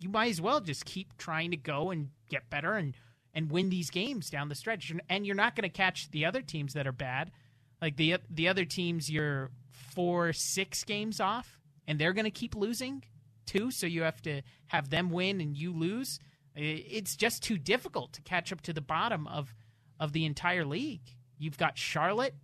you 0.00 0.08
might 0.08 0.30
as 0.30 0.40
well 0.40 0.60
just 0.60 0.84
keep 0.84 1.16
trying 1.16 1.52
to 1.52 1.56
go 1.56 1.90
and 1.90 2.08
get 2.28 2.50
better 2.50 2.74
and 2.74 2.94
and 3.34 3.50
win 3.50 3.70
these 3.70 3.90
games 3.90 4.30
down 4.30 4.48
the 4.48 4.54
stretch. 4.54 4.92
And- 5.08 5.26
you're 5.26 5.34
not 5.34 5.56
gonna 5.56 5.68
catch 5.68 6.10
the 6.10 6.24
other 6.24 6.42
teams 6.42 6.74
that 6.74 6.86
are 6.86 6.92
bad. 6.92 7.32
Like 7.80 7.96
the 7.96 8.16
the 8.30 8.48
other 8.48 8.64
teams 8.64 9.10
you're 9.10 9.50
four 9.70 10.32
six 10.32 10.84
games 10.84 11.20
off 11.20 11.58
and 11.86 11.98
they're 11.98 12.12
gonna 12.12 12.30
keep 12.30 12.54
losing 12.54 13.02
too 13.46 13.70
so 13.70 13.86
you 13.86 14.02
have 14.02 14.22
to 14.22 14.42
have 14.68 14.90
them 14.90 15.10
win 15.10 15.40
and 15.40 15.56
you 15.56 15.72
lose. 15.72 16.20
It's 16.54 17.16
just 17.16 17.42
too 17.42 17.58
difficult 17.58 18.12
to 18.14 18.22
catch 18.22 18.52
up 18.52 18.60
to 18.62 18.72
the 18.72 18.80
bottom 18.80 19.26
of 19.26 19.54
of 19.98 20.12
the 20.12 20.24
entire 20.24 20.64
league. 20.64 21.16
You've 21.38 21.58
got 21.58 21.76
charlotte 21.78 22.34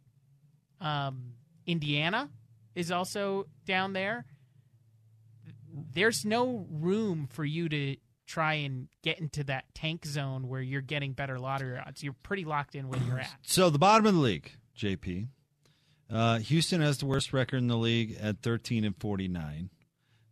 um, 0.80 1.34
indiana 1.66 2.30
is 2.74 2.90
also 2.90 3.46
down 3.64 3.92
there. 3.92 4.24
There's 5.92 6.24
no 6.24 6.66
room 6.70 7.26
for 7.30 7.44
you 7.44 7.68
to 7.68 7.96
try 8.28 8.54
and 8.54 8.88
get 9.02 9.18
into 9.18 9.42
that 9.44 9.64
tank 9.74 10.04
zone 10.06 10.46
where 10.46 10.60
you're 10.60 10.80
getting 10.82 11.12
better 11.12 11.38
lottery 11.38 11.78
odds. 11.78 12.02
You're 12.02 12.16
pretty 12.22 12.44
locked 12.44 12.74
in 12.74 12.88
where 12.88 13.00
you're 13.08 13.18
at. 13.20 13.30
So 13.42 13.70
the 13.70 13.78
bottom 13.78 14.06
of 14.06 14.14
the 14.14 14.20
league, 14.20 14.52
JP. 14.78 15.28
Uh, 16.10 16.38
Houston 16.38 16.80
has 16.80 16.98
the 16.98 17.06
worst 17.06 17.32
record 17.32 17.58
in 17.58 17.66
the 17.66 17.76
league 17.76 18.16
at 18.20 18.42
13 18.42 18.84
and 18.84 18.96
49. 18.96 19.70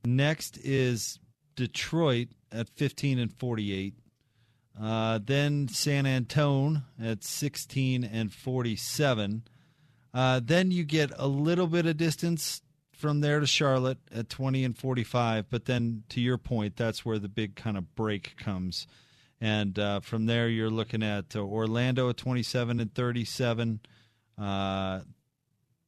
Next 0.05 0.59
is 0.59 1.19
Detroit 1.57 2.29
at 2.53 2.69
15 2.69 3.19
and 3.19 3.33
48. 3.33 3.95
Uh, 4.81 5.19
then 5.25 5.69
San 5.69 6.07
Antone 6.07 6.83
at 7.03 7.25
16 7.25 8.05
and 8.05 8.33
47. 8.33 9.43
Uh, 10.13 10.41
then 10.43 10.71
you 10.71 10.85
get 10.85 11.11
a 11.17 11.27
little 11.27 11.67
bit 11.67 11.87
of 11.87 11.97
distance 11.97 12.63
from 12.97 13.21
there 13.21 13.41
to 13.41 13.47
Charlotte 13.47 13.99
at 14.13 14.29
20 14.29 14.65
and 14.65 14.77
45. 14.77 15.51
But 15.51 15.67
then, 15.67 16.03
to 16.09 16.21
your 16.21 16.39
point, 16.39 16.77
that's 16.77 17.05
where 17.05 17.19
the 17.19 17.29
big 17.29 17.55
kind 17.55 17.77
of 17.77 17.95
break 17.95 18.37
comes. 18.37 18.87
And 19.41 19.79
uh, 19.79 20.01
from 20.01 20.27
there, 20.27 20.49
you're 20.49 20.71
looking 20.71 21.03
at 21.03 21.37
uh, 21.37 21.41
Orlando 21.41 22.09
at 22.09 22.17
27 22.17 22.81
and 22.81 22.95
37. 22.95 23.81
Uh, 24.39 25.01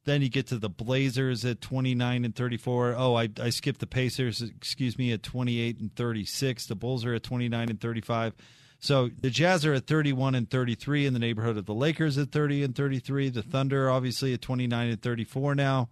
then 0.05 0.21
you 0.21 0.29
get 0.29 0.47
to 0.47 0.57
the 0.57 0.69
Blazers 0.69 1.43
at 1.45 1.61
29 1.61 2.25
and 2.25 2.35
34. 2.35 2.95
Oh, 2.97 3.15
I, 3.15 3.29
I 3.41 3.49
skipped 3.49 3.79
the 3.79 3.87
Pacers, 3.87 4.41
excuse 4.41 4.97
me, 4.97 5.11
at 5.11 5.23
28 5.23 5.79
and 5.79 5.95
36. 5.95 6.67
The 6.67 6.75
Bulls 6.75 7.05
are 7.05 7.15
at 7.15 7.23
29 7.23 7.69
and 7.69 7.81
35. 7.81 8.33
So 8.79 9.09
the 9.19 9.29
Jazz 9.29 9.65
are 9.65 9.73
at 9.73 9.87
31 9.87 10.35
and 10.35 10.49
33 10.49 11.05
in 11.05 11.13
the 11.13 11.19
neighborhood 11.19 11.57
of 11.57 11.65
the 11.65 11.73
Lakers 11.73 12.17
at 12.17 12.31
30 12.31 12.63
and 12.63 12.75
33. 12.75 13.29
The 13.29 13.41
Thunder, 13.43 13.89
obviously, 13.89 14.33
at 14.33 14.41
29 14.41 14.89
and 14.89 15.01
34 15.01 15.55
now. 15.55 15.89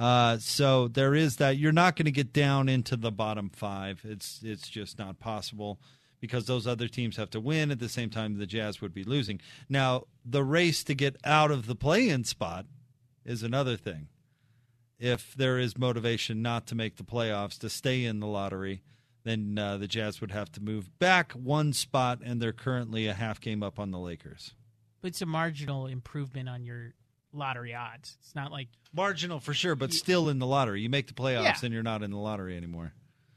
Uh, 0.00 0.38
so 0.38 0.88
there 0.88 1.14
is 1.14 1.36
that. 1.36 1.58
You're 1.58 1.72
not 1.72 1.94
going 1.94 2.06
to 2.06 2.10
get 2.10 2.32
down 2.32 2.70
into 2.70 2.96
the 2.96 3.12
bottom 3.12 3.50
five. 3.50 4.00
It's 4.02 4.40
it's 4.42 4.66
just 4.70 4.98
not 4.98 5.20
possible 5.20 5.78
because 6.20 6.46
those 6.46 6.66
other 6.66 6.88
teams 6.88 7.18
have 7.18 7.28
to 7.30 7.40
win 7.40 7.70
at 7.70 7.80
the 7.80 7.88
same 7.88 8.08
time 8.08 8.38
the 8.38 8.46
Jazz 8.46 8.80
would 8.80 8.94
be 8.94 9.04
losing. 9.04 9.42
Now 9.68 10.04
the 10.24 10.42
race 10.42 10.82
to 10.84 10.94
get 10.94 11.16
out 11.22 11.50
of 11.50 11.66
the 11.66 11.74
play-in 11.74 12.24
spot 12.24 12.64
is 13.26 13.42
another 13.42 13.76
thing. 13.76 14.08
If 14.98 15.34
there 15.34 15.58
is 15.58 15.76
motivation 15.76 16.40
not 16.40 16.66
to 16.68 16.74
make 16.74 16.96
the 16.96 17.04
playoffs 17.04 17.58
to 17.58 17.68
stay 17.68 18.06
in 18.06 18.20
the 18.20 18.26
lottery, 18.26 18.82
then 19.24 19.58
uh, 19.58 19.76
the 19.76 19.88
Jazz 19.88 20.22
would 20.22 20.30
have 20.30 20.50
to 20.52 20.62
move 20.62 20.98
back 20.98 21.32
one 21.32 21.74
spot, 21.74 22.20
and 22.24 22.40
they're 22.40 22.52
currently 22.52 23.06
a 23.06 23.14
half 23.14 23.38
game 23.38 23.62
up 23.62 23.78
on 23.78 23.90
the 23.90 23.98
Lakers. 23.98 24.54
But 25.02 25.08
it's 25.08 25.22
a 25.22 25.26
marginal 25.26 25.86
improvement 25.86 26.48
on 26.48 26.64
your 26.64 26.94
lottery 27.32 27.74
odds. 27.74 28.16
It's 28.20 28.34
not 28.34 28.50
like 28.52 28.68
marginal 28.92 29.40
for 29.40 29.54
sure, 29.54 29.74
but 29.76 29.92
still 29.92 30.28
in 30.28 30.38
the 30.38 30.46
lottery. 30.46 30.80
You 30.82 30.88
make 30.90 31.06
the 31.06 31.12
playoffs, 31.14 31.42
Yeah. 31.44 31.56
and 31.64 31.74
you're 31.74 31.82
not 31.82 32.02
in 32.02 32.10
the 32.10 32.16
lottery 32.18 32.56
anymore. 32.56 32.92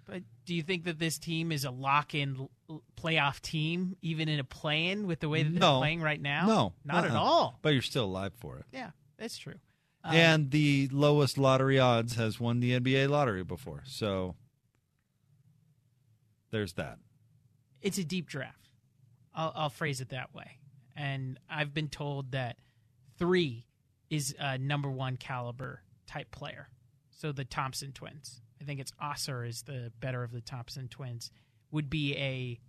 But 0.06 0.24
do 0.46 0.54
you 0.54 0.64
think 0.64 0.84
that 0.86 1.00
this 1.00 1.18
team 1.18 1.52
is 1.52 1.64
a 1.64 1.72
lock-in 1.72 2.50
playoff 2.98 3.40
team, 3.42 3.96
even 4.02 4.28
in 4.28 4.40
a 4.40 4.44
play-in, 4.44 5.08
with 5.08 5.20
the 5.22 5.30
way 5.30 5.44
that 5.44 5.50
they're 5.52 5.60
No. 5.60 5.80
playing 5.80 6.02
right 6.02 6.20
now? 6.22 6.46
No, 6.46 6.74
not 6.84 7.06
at 7.06 7.12
uh-uh. 7.12 7.20
all. 7.20 7.60
But 7.62 7.70
you're 7.70 7.82
still 7.82 8.06
alive 8.06 8.34
for 8.34 8.58
it. 8.58 8.66
Yeah, 8.74 8.92
that's 9.18 9.38
true. 9.38 9.56
Um, 10.04 10.16
and 10.16 10.52
the 10.52 10.90
lowest 10.92 11.38
lottery 11.38 11.80
odds 11.80 12.16
has 12.16 12.38
won 12.40 12.60
the 12.60 12.72
NBA 12.74 13.08
lottery 13.08 13.44
before. 13.46 13.84
So 13.86 14.36
there's 16.52 16.74
that. 16.74 16.98
it's 17.82 17.98
a 17.98 18.04
deep 18.04 18.28
draft. 18.28 18.70
I'll, 19.34 19.52
I'll 19.56 19.70
phrase 19.70 20.02
it 20.02 20.10
that 20.10 20.34
way. 20.34 20.60
And 20.96 21.40
I've 21.50 21.74
been 21.74 21.88
told 21.88 22.32
that 22.32 22.58
three 23.18 23.66
is 24.14 24.36
a 24.38 24.60
number 24.60 24.92
one 24.92 25.18
caliber 25.18 25.82
type 26.06 26.30
player. 26.30 26.70
So 27.10 27.32
the 27.32 27.46
Thompson 27.46 27.92
twins, 27.94 28.42
I 28.62 28.64
think 28.64 28.80
it's 28.80 28.92
Ausar 29.02 29.48
is 29.48 29.64
the 29.64 29.92
better 30.00 30.22
of 30.22 30.32
the 30.32 30.42
Thompson 30.42 30.88
twins, 30.88 31.32
would 31.72 31.90
be 31.90 32.16
a 32.18 32.60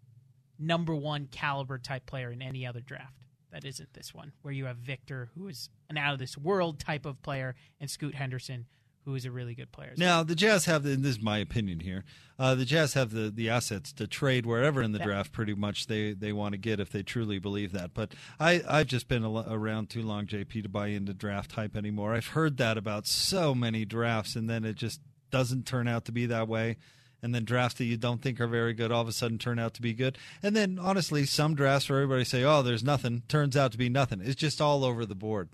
number 0.59 0.95
one 0.95 1.29
caliber 1.31 1.77
type 1.77 2.07
player 2.07 2.31
in 2.31 2.41
any 2.41 2.67
other 2.67 2.81
draft. 2.81 3.27
That 3.53 3.67
isn't 3.67 3.93
this 3.93 4.15
one, 4.15 4.33
where 4.41 4.55
you 4.55 4.65
have 4.65 4.79
Victor, 4.79 5.29
who 5.35 5.49
is 5.49 5.69
an 5.91 5.99
out 5.99 6.15
of 6.15 6.19
this 6.19 6.39
world 6.39 6.81
type 6.81 7.05
of 7.05 7.21
player, 7.21 7.55
and 7.79 7.91
Scoot 7.91 8.15
Henderson, 8.15 8.65
who 9.05 9.15
is 9.15 9.25
a 9.25 9.31
really 9.31 9.55
good 9.55 9.71
player. 9.71 9.93
Now 9.97 10.23
the 10.23 10.35
Jazz 10.35 10.65
have, 10.65 10.85
and 10.87 11.05
this 11.05 11.17
is 11.17 11.23
my 11.23 11.39
opinion 11.39 11.81
here. 11.81 12.05
Uh, 12.39 12.55
the 12.55 12.65
Jazz 12.65 12.95
have 12.95 13.11
the, 13.13 13.31
the 13.31 13.49
assets 13.51 13.93
to 13.93 14.07
trade 14.07 14.45
wherever 14.47 14.83
in 14.83 14.93
the 14.93 14.99
Yeah. 14.99 15.05
draft, 15.05 15.33
pretty 15.33 15.55
much 15.55 15.87
they, 15.87 16.13
they 16.15 16.33
want 16.33 16.53
to 16.53 16.59
get 16.59 16.81
if 16.81 16.91
they 16.91 17.03
truly 17.03 17.39
believe 17.39 17.73
that. 17.73 17.95
But 17.95 18.13
I 18.41 18.63
I've 18.69 18.87
just 18.89 19.07
been 19.09 19.25
al- 19.25 19.47
around 19.53 19.91
too 19.91 20.03
long, 20.03 20.27
JP, 20.27 20.63
to 20.63 20.69
buy 20.69 20.89
into 20.89 21.13
draft 21.15 21.53
hype 21.53 21.77
anymore. 21.77 22.15
I've 22.15 22.29
heard 22.29 22.57
that 22.59 22.77
about 22.79 23.07
so 23.07 23.55
many 23.55 23.85
drafts, 23.85 24.35
and 24.37 24.49
then 24.51 24.65
it 24.65 24.75
just 24.77 25.01
doesn't 25.31 25.67
turn 25.67 25.87
out 25.89 26.05
to 26.07 26.13
be 26.13 26.27
that 26.27 26.49
way. 26.49 26.77
And 27.23 27.35
then 27.35 27.45
drafts 27.45 27.79
that 27.79 27.85
you 27.87 27.97
don't 27.97 28.21
think 28.21 28.39
are 28.41 28.47
very 28.47 28.75
good 28.75 28.93
all 28.93 29.01
of 29.01 29.09
a 29.09 29.13
sudden 29.13 29.39
turn 29.39 29.59
out 29.59 29.73
to 29.75 29.83
be 29.83 29.95
good. 29.95 30.19
And 30.43 30.55
then 30.55 30.79
honestly, 30.79 31.25
some 31.25 31.55
drafts 31.55 31.89
where 31.89 32.01
everybody 32.03 32.25
say, 32.25 32.43
"Oh, 32.45 32.63
there's 32.63 32.85
nothing," 32.85 33.23
turns 33.29 33.57
out 33.57 33.73
to 33.73 33.79
be 33.79 33.89
nothing. 33.89 34.21
It's 34.23 34.35
just 34.35 34.61
all 34.61 34.85
over 34.85 35.07
the 35.07 35.15
board. 35.15 35.49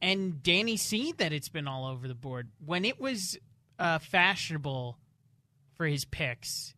And 0.00 0.42
Danny 0.42 0.76
seen 0.76 1.14
that 1.18 1.32
it's 1.32 1.48
been 1.48 1.68
all 1.68 1.86
over 1.86 2.08
the 2.08 2.14
board. 2.14 2.48
When 2.64 2.84
it 2.84 3.00
was 3.00 3.38
uh, 3.78 3.98
fashionable 3.98 4.98
for 5.74 5.86
his 5.86 6.04
picks, 6.04 6.74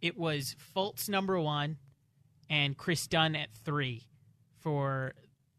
it 0.00 0.16
was 0.16 0.56
Fultz 0.74 1.08
number 1.08 1.38
one 1.38 1.76
and 2.48 2.76
Kris 2.76 3.06
Dunn 3.06 3.34
at 3.36 3.50
three 3.64 4.06
for 4.60 5.14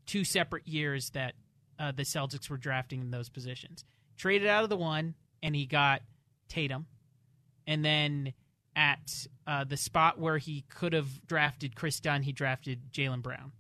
two 0.06 0.24
separate 0.24 0.68
years 0.68 1.12
that 1.12 1.34
uh, 1.80 1.92
the 1.92 2.04
Celtics 2.04 2.50
were 2.50 2.58
drafting 2.58 3.02
in 3.02 3.12
those 3.12 3.30
positions. 3.30 3.84
Traded 4.18 4.48
out 4.48 4.64
of 4.64 4.70
the 4.70 4.78
one, 4.78 5.16
and 5.42 5.56
he 5.56 5.66
got 5.66 6.02
Tatum. 6.48 6.86
And 7.66 7.84
then 7.84 8.34
at 8.76 9.28
uh, 9.48 9.64
the 9.64 9.78
spot 9.78 10.20
where 10.20 10.38
he 10.38 10.66
could 10.70 10.94
have 10.94 11.26
drafted 11.26 11.76
Kris 11.76 12.00
Dunn, 12.00 12.24
he 12.24 12.32
drafted 12.32 12.92
Jaylen 12.92 13.22
Brown. 13.22 13.52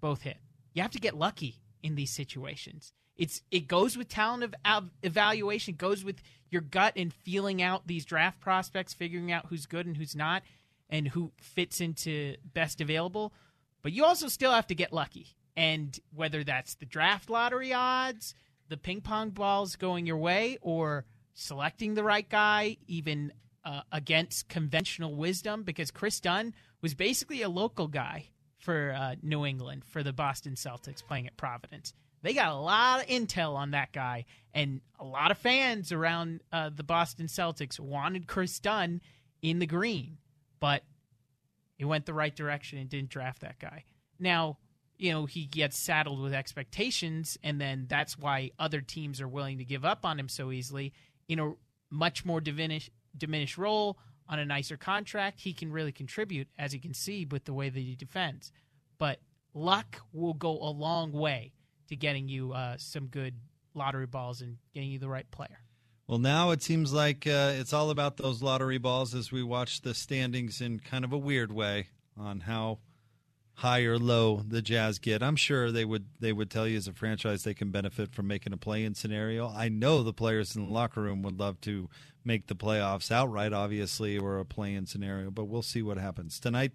Both 0.00 0.22
hit. 0.22 0.36
You 0.74 0.82
have 0.82 0.92
to 0.92 1.00
get 1.00 1.16
lucky 1.16 1.61
in 1.82 1.94
these 1.94 2.10
situations. 2.10 2.92
It's 3.16 3.42
it 3.50 3.68
goes 3.68 3.96
with 3.96 4.08
talent 4.08 4.54
of 4.64 4.90
evaluation, 5.02 5.74
goes 5.74 6.04
with 6.04 6.22
your 6.50 6.62
gut 6.62 6.94
and 6.96 7.12
feeling 7.12 7.62
out 7.62 7.86
these 7.86 8.04
draft 8.04 8.40
prospects, 8.40 8.94
figuring 8.94 9.30
out 9.30 9.46
who's 9.46 9.66
good 9.66 9.86
and 9.86 9.96
who's 9.96 10.16
not, 10.16 10.42
and 10.88 11.08
who 11.08 11.32
fits 11.38 11.80
into 11.80 12.36
best 12.54 12.80
available. 12.80 13.32
But 13.82 13.92
you 13.92 14.04
also 14.04 14.28
still 14.28 14.52
have 14.52 14.66
to 14.68 14.74
get 14.74 14.92
lucky, 14.92 15.36
and 15.56 15.98
whether 16.14 16.44
that's 16.44 16.74
the 16.74 16.86
draft 16.86 17.28
lottery 17.28 17.72
odds, 17.72 18.34
the 18.68 18.76
ping 18.76 19.00
pong 19.00 19.30
balls 19.30 19.76
going 19.76 20.06
your 20.06 20.16
way, 20.16 20.58
or 20.60 21.04
selecting 21.34 21.94
the 21.94 22.04
right 22.04 22.28
guy, 22.28 22.76
even 22.86 23.32
uh, 23.64 23.82
against 23.90 24.48
conventional 24.48 25.14
wisdom, 25.14 25.62
because 25.62 25.90
Kris 25.90 26.20
Dunn 26.20 26.54
was 26.80 26.94
basically 26.94 27.42
a 27.42 27.48
local 27.48 27.88
guy 27.88 28.28
for 28.62 28.94
uh, 28.96 29.16
New 29.22 29.44
England 29.44 29.84
for 29.84 30.02
the 30.02 30.12
Boston 30.12 30.54
Celtics 30.54 31.04
playing 31.04 31.26
at 31.26 31.36
Providence. 31.36 31.92
They 32.22 32.32
got 32.32 32.52
a 32.52 32.56
lot 32.56 33.00
of 33.00 33.08
intel 33.08 33.56
on 33.56 33.72
that 33.72 33.92
guy, 33.92 34.26
and 34.54 34.80
a 35.00 35.04
lot 35.04 35.32
of 35.32 35.38
fans 35.38 35.90
around 35.90 36.40
uh, 36.52 36.70
the 36.74 36.84
Boston 36.84 37.26
Celtics 37.26 37.80
wanted 37.80 38.28
Kris 38.28 38.60
Dunn 38.60 39.00
in 39.42 39.58
the 39.58 39.66
green, 39.66 40.18
but 40.60 40.84
he 41.76 41.84
went 41.84 42.06
the 42.06 42.14
right 42.14 42.34
direction 42.34 42.78
and 42.78 42.88
didn't 42.88 43.10
draft 43.10 43.40
that 43.40 43.58
guy. 43.58 43.84
Now, 44.20 44.58
you 44.98 45.10
know, 45.10 45.26
he 45.26 45.46
gets 45.46 45.76
saddled 45.76 46.20
with 46.20 46.32
expectations, 46.32 47.36
and 47.42 47.60
then 47.60 47.86
that's 47.88 48.16
why 48.16 48.52
other 48.56 48.80
teams 48.80 49.20
are 49.20 49.26
willing 49.26 49.58
to 49.58 49.64
give 49.64 49.84
up 49.84 50.04
on 50.06 50.20
him 50.20 50.28
so 50.28 50.52
easily. 50.52 50.92
In 51.28 51.40
a 51.40 51.54
much 51.90 52.24
more 52.24 52.40
diminish, 52.40 52.88
diminished 53.18 53.58
role 53.58 53.98
on 54.28 54.38
a 54.38 54.44
nicer 54.44 54.76
contract, 54.76 55.40
he 55.40 55.52
can 55.52 55.72
really 55.72 55.92
contribute, 55.92 56.48
as 56.58 56.72
you 56.72 56.80
can 56.80 56.94
see 56.94 57.26
with 57.30 57.44
the 57.44 57.52
way 57.52 57.68
that 57.68 57.80
he 57.80 57.94
defends. 57.94 58.52
But 58.98 59.20
luck 59.54 60.00
will 60.12 60.34
go 60.34 60.50
a 60.52 60.70
long 60.70 61.12
way 61.12 61.52
to 61.88 61.96
getting 61.96 62.28
you 62.28 62.52
uh, 62.52 62.76
some 62.78 63.06
good 63.06 63.34
lottery 63.74 64.06
balls 64.06 64.40
and 64.40 64.56
getting 64.74 64.90
you 64.90 64.98
the 64.98 65.08
right 65.08 65.30
player. 65.30 65.60
Well, 66.06 66.18
now 66.18 66.50
it 66.50 66.62
seems 66.62 66.92
like 66.92 67.26
uh, 67.26 67.52
it's 67.54 67.72
all 67.72 67.90
about 67.90 68.16
those 68.16 68.42
lottery 68.42 68.78
balls 68.78 69.14
as 69.14 69.32
we 69.32 69.42
watch 69.42 69.82
the 69.82 69.94
standings 69.94 70.60
in 70.60 70.80
kind 70.80 71.04
of 71.04 71.12
a 71.12 71.18
weird 71.18 71.52
way 71.52 71.88
on 72.18 72.40
how 72.40 72.78
high 73.54 73.82
or 73.82 73.98
low 73.98 74.42
the 74.46 74.62
Jazz 74.62 74.98
get. 74.98 75.22
I'm 75.22 75.36
sure 75.36 75.70
they 75.70 75.84
would 75.84 76.06
they 76.20 76.32
would 76.32 76.50
tell 76.50 76.66
you 76.66 76.76
as 76.76 76.88
a 76.88 76.92
franchise 76.92 77.44
they 77.44 77.54
can 77.54 77.70
benefit 77.70 78.12
from 78.12 78.26
making 78.26 78.52
a 78.52 78.56
play-in 78.56 78.94
scenario. 78.94 79.48
I 79.48 79.68
know 79.68 80.02
the 80.02 80.12
players 80.12 80.56
in 80.56 80.66
the 80.66 80.72
locker 80.72 81.02
room 81.02 81.22
would 81.22 81.38
love 81.38 81.60
to 81.62 81.88
make 82.24 82.46
the 82.46 82.54
playoffs 82.54 83.10
outright, 83.10 83.52
obviously, 83.52 84.18
or 84.18 84.38
a 84.38 84.44
play-in 84.44 84.86
scenario, 84.86 85.30
but 85.30 85.44
we'll 85.44 85.62
see 85.62 85.82
what 85.82 85.98
happens 85.98 86.38
tonight. 86.40 86.72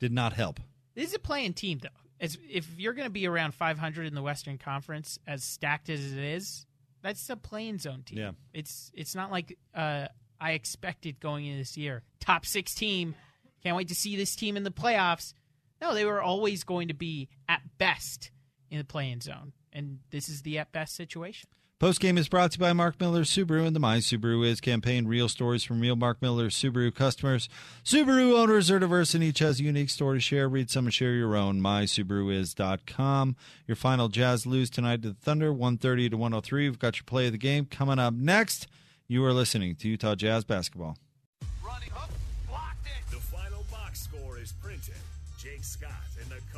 Did 0.00 0.12
not 0.12 0.32
help. 0.32 0.60
This 0.94 1.08
is 1.08 1.14
a 1.14 1.18
playing 1.18 1.54
team, 1.54 1.78
though. 1.82 1.88
As 2.20 2.38
if 2.48 2.68
you're 2.78 2.92
going 2.92 3.06
to 3.06 3.12
be 3.12 3.26
around 3.26 3.54
500 3.54 4.06
in 4.06 4.14
the 4.14 4.22
Western 4.22 4.58
Conference, 4.58 5.18
as 5.26 5.42
stacked 5.42 5.88
as 5.88 6.12
it 6.12 6.18
is, 6.18 6.66
that's 7.02 7.28
a 7.28 7.36
playing 7.36 7.78
zone 7.78 8.02
team. 8.02 8.18
Yeah. 8.18 8.30
It's 8.52 8.90
it's 8.94 9.14
not 9.14 9.30
like 9.30 9.58
uh, 9.74 10.06
I 10.40 10.52
expected 10.52 11.20
going 11.20 11.44
into 11.44 11.58
this 11.58 11.76
year. 11.76 12.02
Top 12.20 12.46
six 12.46 12.74
team. 12.74 13.14
Can't 13.62 13.76
wait 13.76 13.88
to 13.88 13.94
see 13.94 14.16
this 14.16 14.36
team 14.36 14.56
in 14.56 14.62
the 14.62 14.70
playoffs. 14.70 15.34
No, 15.84 15.92
they 15.92 16.06
were 16.06 16.22
always 16.22 16.64
going 16.64 16.88
to 16.88 16.94
be 16.94 17.28
at 17.46 17.60
best 17.76 18.30
in 18.70 18.78
the 18.78 18.84
playing 18.84 19.20
zone, 19.20 19.52
and 19.70 19.98
this 20.10 20.30
is 20.30 20.40
the 20.40 20.58
at 20.58 20.72
best 20.72 20.96
situation. 20.96 21.50
Post 21.78 22.00
game 22.00 22.16
is 22.16 22.26
brought 22.26 22.52
to 22.52 22.58
you 22.58 22.60
by 22.60 22.72
Mark 22.72 22.98
Miller 22.98 23.20
Subaru 23.20 23.66
and 23.66 23.76
the 23.76 23.80
My 23.80 23.98
Subaru 23.98 24.46
Is 24.46 24.62
campaign. 24.62 25.06
Real 25.06 25.28
stories 25.28 25.62
from 25.62 25.80
real 25.80 25.94
Mark 25.94 26.22
Miller 26.22 26.48
Subaru 26.48 26.94
customers. 26.94 27.50
Subaru 27.84 28.32
owners 28.32 28.70
are 28.70 28.78
diverse 28.78 29.12
and 29.12 29.22
each 29.22 29.40
has 29.40 29.60
a 29.60 29.64
unique 29.64 29.90
story 29.90 30.16
to 30.16 30.22
share. 30.22 30.48
Read 30.48 30.70
some 30.70 30.86
and 30.86 30.94
share 30.94 31.12
your 31.12 31.36
own. 31.36 31.60
MySubaruIs.com. 31.60 33.36
Your 33.66 33.76
final 33.76 34.08
Jazz 34.08 34.46
lose 34.46 34.70
tonight 34.70 35.02
to 35.02 35.08
the 35.10 35.14
Thunder, 35.14 35.52
130 35.52 36.08
to 36.08 36.16
103. 36.16 36.70
We've 36.70 36.78
got 36.78 36.96
your 36.96 37.04
play 37.04 37.26
of 37.26 37.32
the 37.32 37.38
game 37.38 37.66
coming 37.66 37.98
up 37.98 38.14
next. 38.14 38.68
You 39.06 39.22
are 39.26 39.34
listening 39.34 39.76
to 39.76 39.88
Utah 39.88 40.14
Jazz 40.14 40.44
basketball. 40.44 40.96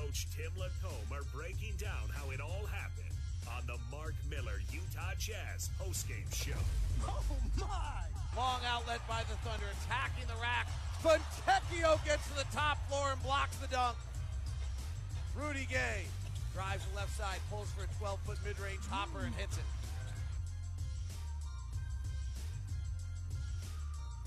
Coach 0.07 0.29
Tim 0.31 0.53
LaComb 0.55 1.11
are 1.11 1.25
breaking 1.35 1.75
down 1.83 2.07
how 2.15 2.31
it 2.31 2.41
all 2.41 2.63
happened 2.71 3.11
on 3.51 3.67
the 3.67 3.75
Mark 3.91 4.15
Miller 4.31 4.63
Utah 4.71 5.19
Jazz 5.19 5.71
postgame 5.83 6.31
show. 6.31 6.55
Oh 7.09 7.23
my! 7.59 8.07
Long 8.39 8.61
outlet 8.71 9.01
by 9.09 9.23
the 9.29 9.35
Thunder, 9.43 9.67
attacking 9.83 10.27
the 10.29 10.39
rack. 10.41 10.69
Fontecchio 11.03 11.99
gets 12.05 12.23
to 12.29 12.37
the 12.39 12.47
top 12.55 12.79
floor 12.89 13.11
and 13.11 13.23
blocks 13.25 13.57
the 13.57 13.67
dunk. 13.67 13.97
Rudy 15.35 15.67
Gay 15.69 16.07
drives 16.55 16.87
the 16.87 16.95
left 16.95 17.17
side, 17.17 17.41
pulls 17.51 17.69
for 17.73 17.83
a 17.83 17.91
12 17.99 18.21
foot 18.21 18.39
mid 18.47 18.59
range 18.61 18.87
hopper 18.89 19.27
and 19.27 19.35
hits 19.35 19.59
it. 19.59 19.65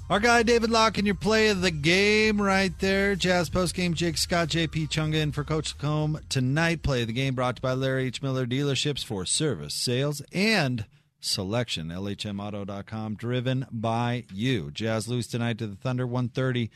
Our 0.10 0.20
guy 0.20 0.41
David 0.41 0.72
Locke 0.72 0.97
and 0.97 1.05
your 1.05 1.14
play 1.14 1.49
of 1.49 1.62
the 1.62 1.70
game 1.70 2.41
right 2.41 2.74
there. 2.80 3.14
Jazz 3.16 3.47
post 3.47 3.76
game. 3.76 3.93
Jake 3.93 4.18
Scott, 4.18 4.47
JP 4.47 4.89
Chunga 4.89 5.22
in 5.22 5.32
for 5.32 5.43
Coach 5.43 5.78
LaComb 5.78 6.28
tonight. 6.30 6.82
Play 6.82 7.01
of 7.01 7.07
the 7.07 7.14
game 7.14 7.36
brought 7.36 7.57
to 7.57 7.60
you 7.60 7.62
by 7.62 7.74
Larry 7.74 8.07
H. 8.07 8.20
Miller 8.24 8.47
Dealerships 8.47 9.05
for 9.05 9.24
service, 9.24 9.76
sales, 9.76 10.24
and 10.34 10.86
selection. 11.20 11.89
LHMauto.com, 11.89 13.18
driven 13.18 13.68
by 13.72 14.26
you. 14.34 14.72
Jazz 14.72 15.07
lose 15.07 15.28
tonight 15.28 15.60
to 15.60 15.68
the 15.68 15.76
Thunder, 15.76 16.07
130 16.07 16.72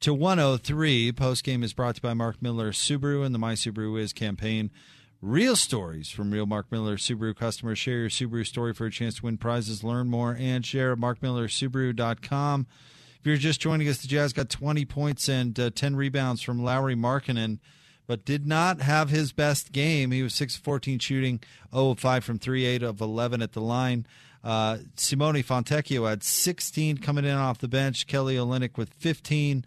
to 0.00 0.12
103. 0.12 1.12
Post 1.12 1.44
game 1.44 1.62
is 1.62 1.72
brought 1.72 1.94
to 1.94 1.98
you 2.00 2.08
by 2.08 2.14
Mark 2.14 2.42
Miller 2.42 2.72
Subaru 2.72 3.24
and 3.24 3.32
the 3.32 3.38
My 3.38 3.52
Subaru 3.52 3.96
Is 4.00 4.12
campaign. 4.12 4.72
Real 5.22 5.54
stories 5.54 6.10
from 6.10 6.32
real 6.32 6.46
Mark 6.46 6.66
Miller 6.72 6.96
Subaru 6.96 7.36
customers. 7.36 7.78
Share 7.78 7.98
your 7.98 8.08
Subaru 8.08 8.44
story 8.44 8.74
for 8.74 8.86
a 8.86 8.90
chance 8.90 9.14
to 9.14 9.26
win 9.26 9.38
prizes. 9.38 9.84
Learn 9.84 10.08
more 10.08 10.36
and 10.36 10.66
share 10.66 10.90
at 10.90 10.98
markmillersubaru.com. 10.98 12.66
If 13.20 13.26
you're 13.26 13.36
just 13.36 13.60
joining 13.60 13.88
us, 13.88 13.98
the 13.98 14.08
Jazz 14.08 14.32
got 14.32 14.48
20 14.50 14.84
points 14.84 15.28
and 15.28 15.58
uh, 15.60 15.70
10 15.70 15.94
rebounds 15.94 16.42
from 16.42 16.64
Lauri 16.64 16.96
Markkanen, 16.96 17.60
but 18.08 18.24
did 18.24 18.48
not 18.48 18.80
have 18.80 19.10
his 19.10 19.32
best 19.32 19.70
game. 19.70 20.10
He 20.10 20.24
was 20.24 20.34
6 20.34 20.56
14 20.56 20.98
shooting, 20.98 21.38
0 21.72 21.90
of 21.90 22.00
5 22.00 22.24
from 22.24 22.40
3, 22.40 22.64
8 22.64 22.82
of 22.82 23.00
11 23.00 23.42
at 23.42 23.52
the 23.52 23.60
line. 23.60 24.08
Uh, 24.42 24.78
Simone 24.96 25.44
Fontecchio 25.44 26.08
had 26.10 26.24
16 26.24 26.98
coming 26.98 27.24
in 27.24 27.36
off 27.36 27.58
the 27.58 27.68
bench. 27.68 28.08
Kelly 28.08 28.34
Olynyk 28.34 28.76
with 28.76 28.92
15. 28.94 29.64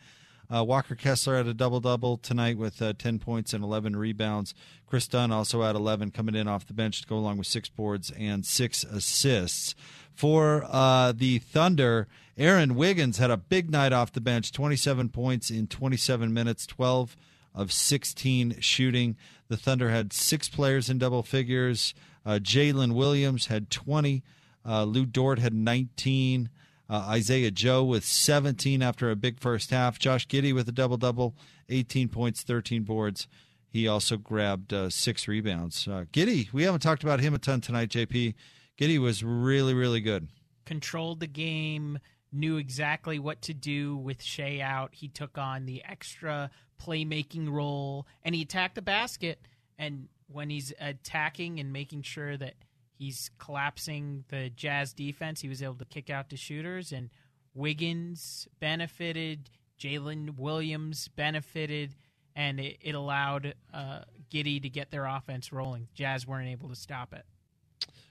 Uh, 0.54 0.64
Walker 0.64 0.96
Kessler 0.96 1.38
had 1.38 1.48
a 1.48 1.54
double 1.54 1.80
double 1.80 2.18
tonight 2.18 2.58
with 2.58 2.82
uh, 2.82 2.94
10 2.98 3.20
points 3.20 3.54
and 3.54 3.64
11 3.64 3.96
rebounds. 3.96 4.54
Kris 4.88 5.08
Dunn 5.08 5.32
also 5.32 5.64
had 5.64 5.76
11 5.76 6.12
coming 6.12 6.36
in 6.36 6.48
off 6.48 6.66
the 6.68 6.74
bench 6.74 7.02
to 7.02 7.08
go 7.08 7.18
along 7.18 7.38
with 7.38 7.48
six 7.48 7.70
boards 7.70 8.12
and 8.18 8.46
six 8.46 8.84
assists. 8.84 9.76
For 10.14 10.66
uh, 10.70 11.12
the 11.12 11.40
Thunder, 11.40 12.08
Aaron 12.38 12.76
Wiggins 12.76 13.18
had 13.18 13.32
a 13.32 13.38
big 13.38 13.70
night 13.70 13.94
off 13.94 14.14
the 14.14 14.22
bench 14.22 14.52
27 14.52 15.10
points 15.10 15.50
in 15.50 15.68
27 15.68 16.34
minutes, 16.34 16.66
12 16.66 17.18
of 17.54 17.72
16 17.72 18.60
shooting. 18.60 19.16
The 19.48 19.58
Thunder 19.58 19.90
had 19.90 20.14
six 20.14 20.48
players 20.50 20.90
in 20.90 20.98
double 20.98 21.24
figures. 21.24 21.94
Uh, 22.26 22.40
Jalen 22.42 22.94
Williams 22.94 23.48
had 23.48 23.70
20. 23.70 24.24
Uh, 24.66 24.84
Lu 24.84 25.06
Dort 25.06 25.40
had 25.40 25.54
19. 25.54 26.50
Uh, 26.90 27.06
Isaiah 27.10 27.52
Joe 27.52 27.84
with 27.84 28.06
17 28.06 28.82
after 28.82 29.10
a 29.10 29.16
big 29.16 29.40
first 29.40 29.72
half. 29.72 29.98
Josh 29.98 30.28
Giddey 30.28 30.54
with 30.54 30.70
a 30.70 30.72
double 30.72 30.98
double, 30.98 31.36
18 31.70 32.10
points, 32.10 32.44
13 32.44 32.84
boards. 32.84 33.28
He 33.68 33.88
also 33.88 34.18
grabbed 34.18 34.72
uh, 34.72 34.90
six 34.90 35.28
rebounds. 35.28 35.88
Uh, 35.88 36.06
Giddey, 36.14 36.52
we 36.54 36.64
haven't 36.64 36.82
talked 36.82 37.04
about 37.04 37.20
him 37.20 37.34
a 37.34 37.40
ton 37.40 37.60
tonight, 37.60 37.90
JP. 37.90 38.36
Giddey 38.80 39.00
was 39.00 39.24
really, 39.24 39.74
really 39.74 40.00
good. 40.00 40.28
Controlled 40.66 41.20
the 41.20 41.28
game, 41.28 42.00
knew 42.32 42.58
exactly 42.58 43.20
what 43.20 43.42
to 43.44 43.54
do 43.54 43.98
with 43.98 44.22
Shea 44.22 44.62
out. 44.62 44.94
He 44.94 45.08
took 45.08 45.38
on 45.38 45.66
the 45.66 45.84
extra 45.84 46.52
playmaking 46.82 47.50
role 47.52 48.08
and 48.24 48.36
he 48.36 48.44
attacked 48.44 48.76
the 48.76 48.82
basket. 48.82 49.40
And 49.78 50.08
when 50.28 50.50
he's 50.50 50.74
attacking 50.80 51.60
and 51.60 51.74
making 51.74 52.04
sure 52.04 52.38
that 52.38 52.54
he's 52.98 53.32
collapsing 53.38 54.26
the 54.30 54.50
Jazz 54.50 54.94
defense. 54.94 55.42
He 55.42 55.50
was 55.50 55.62
able 55.62 55.76
to 55.76 55.86
kick 55.86 56.10
out 56.10 56.30
the 56.30 56.38
shooters, 56.38 56.92
and 56.92 57.10
Wiggins 57.54 58.48
benefited. 58.60 59.50
Jalen 59.80 60.38
Williams 60.38 61.10
benefited, 61.10 61.96
and 62.36 62.60
it, 62.60 62.78
it 62.82 62.96
allowed 62.96 63.56
uh, 63.74 64.02
Giddey 64.32 64.62
to 64.62 64.70
get 64.70 64.92
their 64.92 65.06
offense 65.06 65.52
rolling. 65.52 65.88
Jazz 65.94 66.26
weren't 66.26 66.50
able 66.50 66.70
to 66.70 66.76
stop 66.76 67.14
it. 67.14 67.26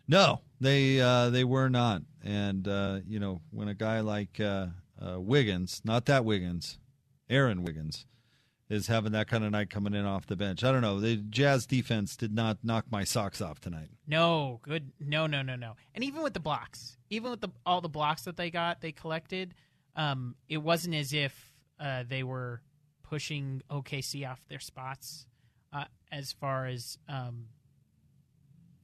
No, 0.06 0.42
they 0.60 1.00
uh, 1.00 1.30
they 1.30 1.44
were 1.44 1.70
not. 1.70 2.02
And 2.22 2.68
uh, 2.68 3.00
you 3.06 3.18
know, 3.18 3.40
when 3.50 3.68
a 3.68 3.74
guy 3.74 4.00
like 4.00 4.38
uh, 4.38 4.66
uh, 5.00 5.20
Wiggins, 5.20 5.80
not 5.84 6.06
that 6.06 6.24
Wiggins, 6.24 6.78
Aaron 7.30 7.62
Wiggins, 7.62 8.06
is 8.68 8.86
having 8.86 9.12
that 9.12 9.28
kind 9.28 9.44
of 9.44 9.50
night 9.50 9.68
coming 9.70 9.92
in 9.94 10.04
off 10.06 10.26
the 10.26 10.36
bench. 10.36 10.64
I 10.64 10.72
don't 10.72 10.80
know. 10.80 10.98
The 11.00 11.16
Jazz 11.16 11.66
defense 11.66 12.16
did 12.16 12.32
not 12.32 12.58
knock 12.62 12.86
my 12.90 13.04
socks 13.04 13.40
off 13.40 13.60
tonight. 13.60 13.88
No, 14.06 14.58
good. 14.62 14.92
No, 14.98 15.26
no, 15.26 15.42
no, 15.42 15.54
no. 15.56 15.74
And 15.94 16.02
even 16.02 16.22
with 16.22 16.32
the 16.34 16.40
blocks, 16.40 16.96
even 17.10 17.30
with 17.30 17.40
the 17.42 17.50
all 17.66 17.80
the 17.80 17.88
blocks 17.88 18.22
that 18.22 18.36
they 18.36 18.50
got, 18.50 18.80
they 18.80 18.92
collected. 18.92 19.54
Um, 19.96 20.34
it 20.48 20.58
wasn't 20.58 20.94
as 20.94 21.12
if 21.12 21.52
uh, 21.78 22.04
they 22.08 22.22
were 22.22 22.62
pushing 23.02 23.62
OKC 23.70 24.28
off 24.28 24.40
their 24.48 24.58
spots 24.60 25.26
uh, 25.72 25.84
as 26.10 26.32
far 26.32 26.66
as 26.66 26.98
um, 27.08 27.46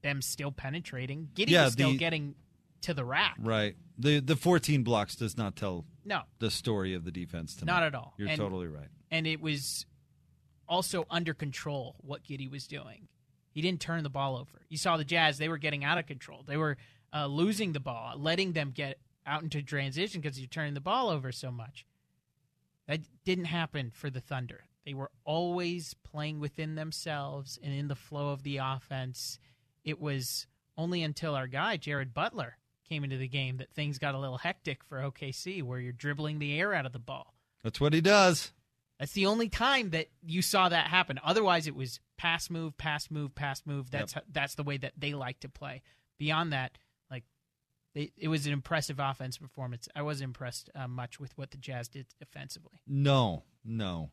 them 0.03 0.23
still 0.23 0.53
penetrating. 0.53 1.29
Giddey 1.35 1.51
Yeah, 1.51 1.65
was 1.65 1.73
still 1.73 1.93
the- 1.93 1.97
getting 1.99 2.35
to 2.83 2.95
the 2.95 3.05
rack. 3.05 3.37
Right. 3.41 3.77
The 3.99 4.21
the 4.21 4.37
14 4.37 4.83
blocks 4.83 5.15
does 5.17 5.37
not 5.37 5.57
tell 5.57 5.85
No. 6.05 6.23
the 6.39 6.51
story 6.51 6.95
of 6.95 7.05
the 7.05 7.11
defense 7.11 7.55
tonight. 7.57 7.73
Not 7.73 7.83
at 7.83 7.95
all. 7.95 8.15
You're 8.17 8.29
And- 8.29 8.39
totally 8.39 8.67
right. 8.69 8.89
And 9.11 9.27
it 9.27 9.41
was 9.41 9.87
also 10.69 11.07
under 11.11 11.35
control 11.35 11.97
what 12.01 12.25
Giddey 12.25 12.51
was 12.51 12.67
doing. 12.67 13.09
He 13.51 13.61
didn't 13.61 13.81
turn 13.81 14.05
the 14.05 14.11
ball 14.11 14.37
over. 14.37 14.63
You 14.69 14.77
saw 14.77 14.97
the 14.97 15.05
Jazz; 15.05 15.39
they 15.39 15.49
were 15.49 15.59
getting 15.59 15.85
out 15.85 15.99
of 15.99 16.07
control. 16.07 16.45
They 16.47 16.57
were 16.57 16.77
uh, 17.13 17.27
losing 17.27 17.73
the 17.73 17.81
ball, 17.81 18.15
letting 18.17 18.53
them 18.53 18.71
get 18.75 18.99
out 19.27 19.43
into 19.43 19.63
transition 19.63 20.21
because 20.21 20.39
you're 20.39 20.49
turning 20.49 20.75
the 20.75 20.81
ball 20.81 21.09
over 21.09 21.33
so 21.33 21.51
much. 21.51 21.85
That 22.87 23.01
didn't 23.25 23.47
happen 23.47 23.91
for 23.93 24.11
the 24.11 24.21
Thunder. 24.21 24.65
They 24.85 24.95
were 24.95 25.11
always 25.25 25.95
playing 25.95 26.41
within 26.41 26.75
themselves 26.75 27.59
and 27.63 27.75
in 27.75 27.89
the 27.89 27.95
flow 27.95 28.31
of 28.31 28.43
the 28.43 28.59
offense. 28.59 29.39
It 29.85 30.01
was 30.01 30.47
only 30.77 31.03
until 31.03 31.35
our 31.35 31.47
guy 31.47 31.77
Jared 31.77 32.15
Butler 32.15 32.57
came 32.89 33.05
into 33.05 33.17
the 33.17 33.29
game 33.29 33.59
that 33.59 33.71
things 33.71 33.99
got 33.99 34.15
a 34.15 34.19
little 34.19 34.39
hectic 34.39 34.83
for 34.83 34.99
OKC, 34.99 35.63
where 35.63 35.79
you're 35.79 35.93
dribbling 35.93 36.39
the 36.39 36.59
air 36.59 36.75
out 36.75 36.87
of 36.87 36.93
the 36.93 36.99
ball. 36.99 37.35
That's 37.63 37.81
what 37.81 37.93
he 37.93 38.01
does. 38.01 38.53
That's 39.01 39.13
the 39.13 39.25
only 39.25 39.49
time 39.49 39.91
that 39.91 40.09
you 40.23 40.43
saw 40.43 40.69
that 40.69 40.89
happen. 40.89 41.19
Otherwise, 41.25 41.67
it 41.67 41.75
was 41.75 42.01
pass 42.19 42.51
move, 42.51 42.77
pass 42.77 43.11
move, 43.11 43.35
pass 43.35 43.63
move. 43.65 43.91
That's 43.91 44.13
how, 44.13 44.21
that's 44.31 44.57
the 44.57 44.63
way 44.63 44.77
that 44.77 44.93
they 44.99 45.15
like 45.15 45.41
to 45.41 45.49
play. 45.49 45.81
Beyond 46.19 46.53
that, 46.53 46.77
like 47.11 47.25
they, 47.95 48.13
it 48.19 48.29
was 48.29 48.47
an 48.47 48.53
impressive 48.53 49.01
offense 49.01 49.39
performance. 49.39 49.89
I 49.97 50.03
wasn't 50.03 50.29
impressed 50.29 50.69
uh, 50.75 50.87
much 50.87 51.19
with 51.19 51.37
what 51.39 51.51
the 51.51 51.57
Jazz 51.57 51.89
did 51.89 52.09
defensively. 52.19 52.83
No, 52.87 53.45
no. 53.65 54.11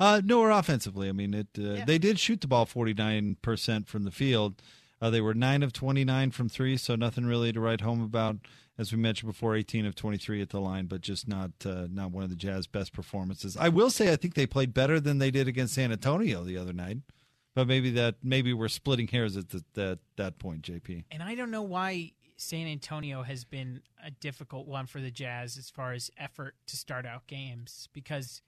Uh, 0.00 0.22
nor 0.24 0.50
offensively. 0.50 1.10
I 1.10 1.12
mean, 1.12 1.34
it. 1.34 1.48
Uh, 1.58 1.84
They 1.84 1.98
did 1.98 2.18
shoot 2.18 2.40
the 2.40 2.48
ball 2.48 2.64
49% 2.64 3.86
from 3.86 4.04
the 4.04 4.10
field. 4.10 4.62
Uh, 5.02 5.10
they 5.10 5.20
were 5.20 5.34
9 5.34 5.64
of 5.64 5.72
29 5.72 6.30
from 6.30 6.48
three, 6.48 6.76
so 6.76 6.94
nothing 6.94 7.26
really 7.26 7.52
to 7.52 7.60
write 7.60 7.80
home 7.80 8.00
about. 8.00 8.36
As 8.78 8.92
we 8.92 8.98
mentioned 8.98 9.30
before, 9.30 9.56
18 9.56 9.84
of 9.84 9.96
23 9.96 10.40
at 10.40 10.50
the 10.50 10.60
line, 10.60 10.86
but 10.86 11.00
just 11.02 11.26
not 11.28 11.50
uh, 11.66 11.88
not 11.90 12.12
one 12.12 12.22
of 12.22 12.30
the 12.30 12.36
Jazz 12.36 12.66
best 12.66 12.92
performances. 12.92 13.56
I 13.56 13.68
will 13.68 13.90
say 13.90 14.12
I 14.12 14.16
think 14.16 14.34
they 14.34 14.46
played 14.46 14.72
better 14.72 14.98
than 14.98 15.18
they 15.18 15.30
did 15.30 15.48
against 15.48 15.74
San 15.74 15.92
Antonio 15.92 16.44
the 16.44 16.56
other 16.56 16.72
night. 16.72 16.98
But 17.54 17.66
maybe 17.66 17.90
that 17.90 18.14
maybe 18.22 18.54
we're 18.54 18.68
splitting 18.68 19.08
hairs 19.08 19.36
at 19.36 19.50
the, 19.50 19.62
that 19.74 19.98
that 20.16 20.38
point, 20.38 20.62
JP. 20.62 21.04
And 21.10 21.22
I 21.22 21.34
don't 21.34 21.50
know 21.50 21.62
why 21.62 22.12
San 22.36 22.66
Antonio 22.66 23.22
has 23.24 23.44
been 23.44 23.82
a 24.02 24.10
difficult 24.10 24.66
one 24.66 24.86
for 24.86 25.00
the 25.00 25.10
Jazz 25.10 25.58
as 25.58 25.68
far 25.68 25.92
as 25.92 26.10
effort 26.16 26.54
to 26.68 26.76
start 26.76 27.04
out 27.04 27.26
games 27.26 27.88
because 27.92 28.40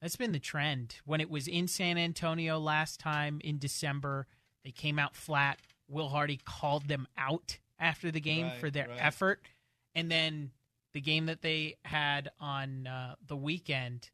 that's 0.00 0.16
been 0.16 0.32
the 0.32 0.38
trend. 0.38 0.96
When 1.04 1.20
it 1.20 1.30
was 1.30 1.48
in 1.48 1.66
San 1.66 1.98
Antonio 1.98 2.58
last 2.58 3.00
time 3.00 3.40
in 3.42 3.58
December, 3.58 4.26
they 4.64 4.70
came 4.70 4.98
out 4.98 5.16
flat. 5.16 5.60
Will 5.88 6.08
Hardy 6.08 6.38
called 6.44 6.88
them 6.88 7.06
out 7.16 7.58
after 7.78 8.10
the 8.10 8.20
game 8.20 8.46
Right, 8.46 8.58
for 8.58 8.70
their 8.70 8.88
right. 8.88 8.98
effort. 9.00 9.42
And 9.94 10.10
then 10.10 10.50
the 10.92 11.00
game 11.00 11.26
that 11.26 11.42
they 11.42 11.76
had 11.84 12.30
on 12.40 12.86
uh, 12.86 13.14
the 13.26 13.36
weekend 13.36 14.10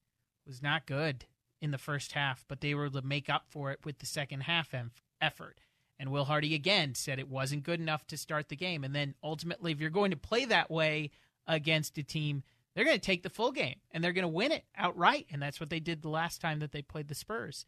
was 0.47 0.63
not 0.63 0.87
good 0.87 1.25
in 1.61 1.71
the 1.71 1.79
first 1.79 2.13
half, 2.13 2.45
but 2.49 2.61
they 2.61 2.75
were 2.75 2.87
able 2.87 3.01
to 3.01 3.07
make 3.07 3.29
up 3.29 3.45
for 3.51 3.71
it 3.71 3.81
with 3.85 3.99
the 3.99 4.07
second 4.07 4.43
half 4.43 4.73
em- 4.75 4.91
effort. 5.21 5.61
And 5.99 6.11
Will 6.11 6.25
Hardy 6.25 6.55
again 6.55 6.95
said 6.95 7.19
it 7.19 7.29
wasn't 7.29 7.63
good 7.63 7.79
enough 7.81 8.07
to 8.07 8.17
start 8.17 8.49
the 8.49 8.57
game. 8.57 8.83
And 8.85 8.95
then 8.95 9.15
ultimately, 9.23 9.73
if 9.73 9.81
you're 9.81 9.91
going 9.91 10.11
to 10.13 10.17
play 10.17 10.47
that 10.47 10.71
way 10.71 11.11
against 11.47 11.99
a 11.99 12.03
team, 12.03 12.43
they're 12.75 12.87
going 12.87 12.97
to 12.97 13.05
take 13.07 13.23
the 13.23 13.29
full 13.29 13.53
game 13.53 13.77
and 13.91 14.03
they're 14.03 14.15
going 14.15 14.23
to 14.23 14.29
win 14.29 14.53
it 14.53 14.65
outright. 14.77 15.27
And 15.31 15.43
that's 15.43 15.61
what 15.61 15.69
they 15.69 15.81
did 15.81 16.01
the 16.01 16.09
last 16.09 16.41
time 16.41 16.61
that 16.61 16.73
they 16.73 16.81
played 16.81 17.09
the 17.09 17.15
Spurs. 17.15 17.67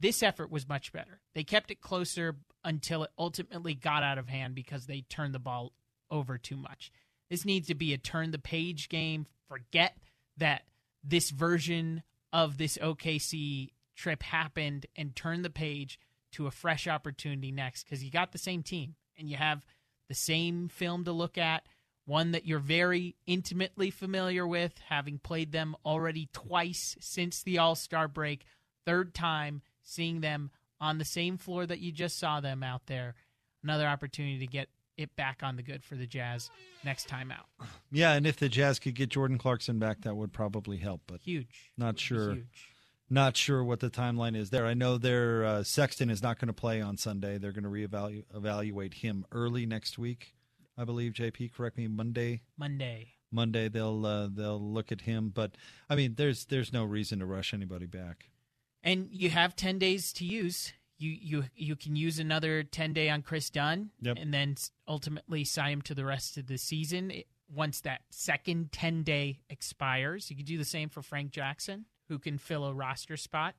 This 0.00 0.22
effort 0.22 0.50
was 0.50 0.68
much 0.68 0.92
better. 0.92 1.20
They 1.34 1.44
kept 1.44 1.70
it 1.70 1.80
closer 1.80 2.36
until 2.64 3.04
it 3.04 3.10
ultimately 3.18 3.74
got 3.74 4.02
out 4.02 4.18
of 4.18 4.28
hand 4.28 4.54
because 4.54 4.86
they 4.86 5.02
turned 5.02 5.34
the 5.34 5.38
ball 5.38 5.72
over 6.10 6.38
too 6.38 6.56
much. 6.56 6.90
This 7.30 7.44
needs 7.44 7.68
to 7.68 7.74
be 7.74 7.92
a 7.92 7.98
turn 7.98 8.30
the 8.30 8.38
page 8.38 8.88
game. 8.88 9.26
Forget 9.48 9.96
that 10.36 10.62
this 11.02 11.30
version 11.30 12.02
of 12.32 12.58
this 12.58 12.78
OKC 12.78 13.70
trip 13.96 14.22
happened 14.22 14.86
and 14.96 15.14
turn 15.14 15.42
the 15.42 15.50
page 15.50 15.98
to 16.32 16.46
a 16.46 16.50
fresh 16.50 16.88
opportunity 16.88 17.52
next 17.52 17.84
because 17.84 18.02
you 18.02 18.10
got 18.10 18.32
the 18.32 18.38
same 18.38 18.62
team 18.62 18.96
and 19.16 19.28
you 19.28 19.36
have 19.36 19.64
the 20.08 20.14
same 20.14 20.68
film 20.68 21.04
to 21.04 21.12
look 21.12 21.38
at, 21.38 21.64
one 22.06 22.32
that 22.32 22.46
you're 22.46 22.58
very 22.58 23.14
intimately 23.26 23.90
familiar 23.90 24.46
with, 24.46 24.74
having 24.88 25.18
played 25.18 25.52
them 25.52 25.76
already 25.86 26.28
twice 26.32 26.96
since 27.00 27.42
the 27.42 27.58
All 27.58 27.74
Star 27.74 28.08
break, 28.08 28.44
third 28.84 29.14
time 29.14 29.62
seeing 29.84 30.20
them 30.20 30.50
on 30.80 30.98
the 30.98 31.04
same 31.04 31.38
floor 31.38 31.64
that 31.66 31.78
you 31.78 31.92
just 31.92 32.18
saw 32.18 32.40
them 32.40 32.62
out 32.62 32.86
there. 32.86 33.14
Another 33.62 33.86
opportunity 33.86 34.38
to 34.40 34.46
get 34.46 34.68
it 34.96 35.14
back 35.16 35.40
on 35.42 35.56
the 35.56 35.62
good 35.62 35.84
for 35.84 35.96
the 35.96 36.06
Jazz 36.06 36.50
next 36.84 37.08
time 37.08 37.32
out. 37.32 37.46
Yeah, 37.90 38.12
and 38.12 38.26
if 38.26 38.36
the 38.36 38.48
Jazz 38.48 38.78
could 38.78 38.94
get 38.94 39.08
Jordan 39.10 39.38
Clarkson 39.38 39.78
back, 39.78 40.02
that 40.02 40.16
would 40.16 40.32
probably 40.32 40.78
help. 40.78 41.02
But 41.06 41.20
Huge. 41.20 41.70
Not 41.76 41.98
sure. 41.98 42.34
huge. 42.34 42.70
Not 43.10 43.36
sure 43.36 43.62
what 43.62 43.80
the 43.80 43.90
timeline 43.90 44.36
is 44.36 44.50
there. 44.50 44.66
I 44.66 44.74
know 44.74 44.98
their 44.98 45.44
uh, 45.44 45.62
Sexton 45.62 46.10
is 46.10 46.22
not 46.22 46.38
going 46.38 46.48
to 46.48 46.54
play 46.54 46.80
on 46.80 46.96
Sunday. 46.96 47.38
They're 47.38 47.52
going 47.52 47.64
to 47.64 47.70
reevaluate 47.70 48.24
evaluate 48.34 48.94
him 48.94 49.26
early 49.30 49.66
next 49.66 49.98
week, 49.98 50.34
I 50.76 50.84
believe. 50.84 51.12
JP, 51.12 51.52
correct 51.52 51.76
me. 51.76 51.86
Monday. 51.86 52.42
Monday. 52.56 53.08
Monday 53.30 53.68
they'll 53.68 54.06
uh, 54.06 54.28
they'll 54.32 54.60
look 54.60 54.90
at 54.92 55.02
him, 55.02 55.30
but 55.34 55.56
I 55.90 55.96
mean, 55.96 56.14
there's 56.16 56.46
there's 56.46 56.72
no 56.72 56.84
reason 56.84 57.18
to 57.18 57.26
rush 57.26 57.52
anybody 57.52 57.86
back. 57.86 58.30
And 58.84 59.08
you 59.10 59.30
have 59.30 59.56
10 59.56 59.78
days 59.80 60.12
to 60.14 60.24
use. 60.24 60.72
You 60.98 61.10
you 61.10 61.44
you 61.56 61.74
can 61.74 61.96
use 61.96 62.20
another 62.20 62.62
10 62.62 62.92
day 62.92 63.10
on 63.10 63.22
Kris 63.22 63.50
Dunn 63.50 63.90
Yep. 64.02 64.16
and 64.20 64.32
then 64.32 64.54
ultimately 64.86 65.42
sign 65.42 65.72
him 65.72 65.82
to 65.82 65.94
the 65.94 66.04
rest 66.04 66.36
of 66.36 66.46
the 66.46 66.56
season. 66.58 67.10
It- 67.10 67.26
once 67.52 67.82
that 67.82 68.00
second 68.10 68.72
10 68.72 69.02
day 69.02 69.38
expires. 69.50 70.30
You 70.30 70.36
could 70.36 70.46
do 70.46 70.56
the 70.56 70.64
same 70.64 70.88
for 70.88 71.02
Frank 71.02 71.30
Jackson, 71.30 71.84
who 72.08 72.18
can 72.18 72.38
fill 72.38 72.64
a 72.64 72.72
roster 72.72 73.18
spot. 73.18 73.54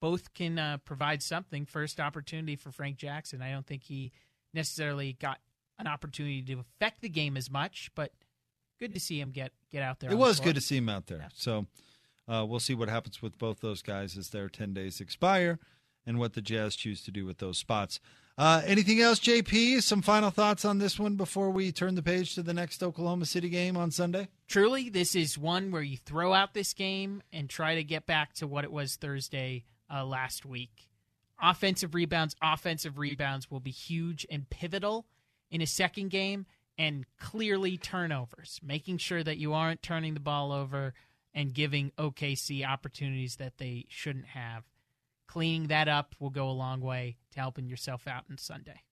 Both 0.00 0.34
can 0.34 0.58
uh, 0.58 0.78
provide 0.84 1.22
something. 1.22 1.64
First 1.66 2.00
opportunity 2.00 2.56
for 2.56 2.70
Frank 2.70 2.96
Jackson. 2.98 3.42
I 3.42 3.50
don't 3.50 3.66
think 3.66 3.82
he 3.84 4.12
necessarily 4.54 5.14
got 5.14 5.38
an 5.78 5.86
opportunity 5.86 6.42
to 6.42 6.60
affect 6.60 7.00
the 7.02 7.08
game 7.08 7.36
as 7.36 7.50
much, 7.50 7.90
but 7.94 8.12
good 8.78 8.92
to 8.94 9.00
see 9.00 9.20
him 9.20 9.30
get 9.30 9.52
get 9.70 9.82
out 9.82 10.00
there. 10.00 10.10
It 10.10 10.18
was 10.18 10.38
good 10.38 10.54
to 10.54 10.60
see 10.60 10.76
him 10.76 10.88
out 10.88 11.06
there. 11.06 11.18
Yeah. 11.18 11.28
So 11.34 11.66
uh, 12.30 12.44
we'll 12.46 12.60
see 12.60 12.74
what 12.74 12.88
happens 12.88 13.20
with 13.20 13.38
both 13.38 13.60
those 13.60 13.82
guys 13.82 14.16
as 14.16 14.30
their 14.30 14.48
10 14.48 14.72
days 14.72 15.00
expire 15.00 15.58
and 16.06 16.18
what 16.18 16.34
the 16.34 16.40
Jazz 16.40 16.76
choose 16.76 17.02
to 17.02 17.10
do 17.10 17.26
with 17.26 17.38
those 17.38 17.58
spots. 17.58 17.98
Uh, 18.38 18.62
anything 18.64 19.00
else, 19.00 19.18
JP? 19.18 19.82
Some 19.82 20.00
final 20.00 20.30
thoughts 20.30 20.64
on 20.64 20.78
this 20.78 20.98
one 20.98 21.16
before 21.16 21.50
we 21.50 21.72
turn 21.72 21.94
the 21.94 22.02
page 22.02 22.34
to 22.36 22.42
the 22.42 22.54
next 22.54 22.82
Oklahoma 22.82 23.26
City 23.26 23.48
game 23.50 23.76
on 23.76 23.90
Sunday? 23.90 24.28
Truly, 24.48 24.88
this 24.88 25.14
is 25.14 25.36
one 25.36 25.70
where 25.72 25.82
you 25.82 25.98
throw 25.98 26.32
out 26.32 26.54
this 26.54 26.72
game 26.72 27.22
and 27.32 27.50
try 27.50 27.74
to 27.74 27.84
get 27.84 28.06
back 28.06 28.32
to 28.34 28.46
what 28.46 28.64
it 28.64 28.72
was 28.72 28.96
Thursday 28.96 29.64
uh, 29.92 30.04
last 30.04 30.46
week. 30.46 30.88
Offensive 31.42 31.94
rebounds, 31.94 32.36
offensive 32.42 32.98
rebounds 32.98 33.50
will 33.50 33.60
be 33.60 33.70
huge 33.70 34.24
and 34.30 34.48
pivotal 34.48 35.06
in 35.50 35.60
a 35.60 35.66
second 35.66 36.10
game, 36.10 36.46
and 36.78 37.04
clearly 37.18 37.76
turnovers, 37.76 38.60
making 38.62 38.98
sure 38.98 39.22
that 39.22 39.36
you 39.36 39.52
aren't 39.52 39.82
turning 39.82 40.14
the 40.14 40.20
ball 40.20 40.52
over 40.52 40.94
and 41.34 41.54
giving 41.54 41.92
OKC 41.98 42.66
opportunities 42.66 43.36
that 43.36 43.58
they 43.58 43.86
shouldn't 43.88 44.26
have 44.26 44.64
cleaning 45.30 45.68
that 45.68 45.86
up 45.86 46.16
will 46.18 46.30
go 46.30 46.48
a 46.48 46.50
long 46.50 46.80
way 46.80 47.16
to 47.30 47.38
helping 47.38 47.68
yourself 47.68 48.08
out 48.08 48.24
on 48.28 48.36
Sunday. 48.36 48.82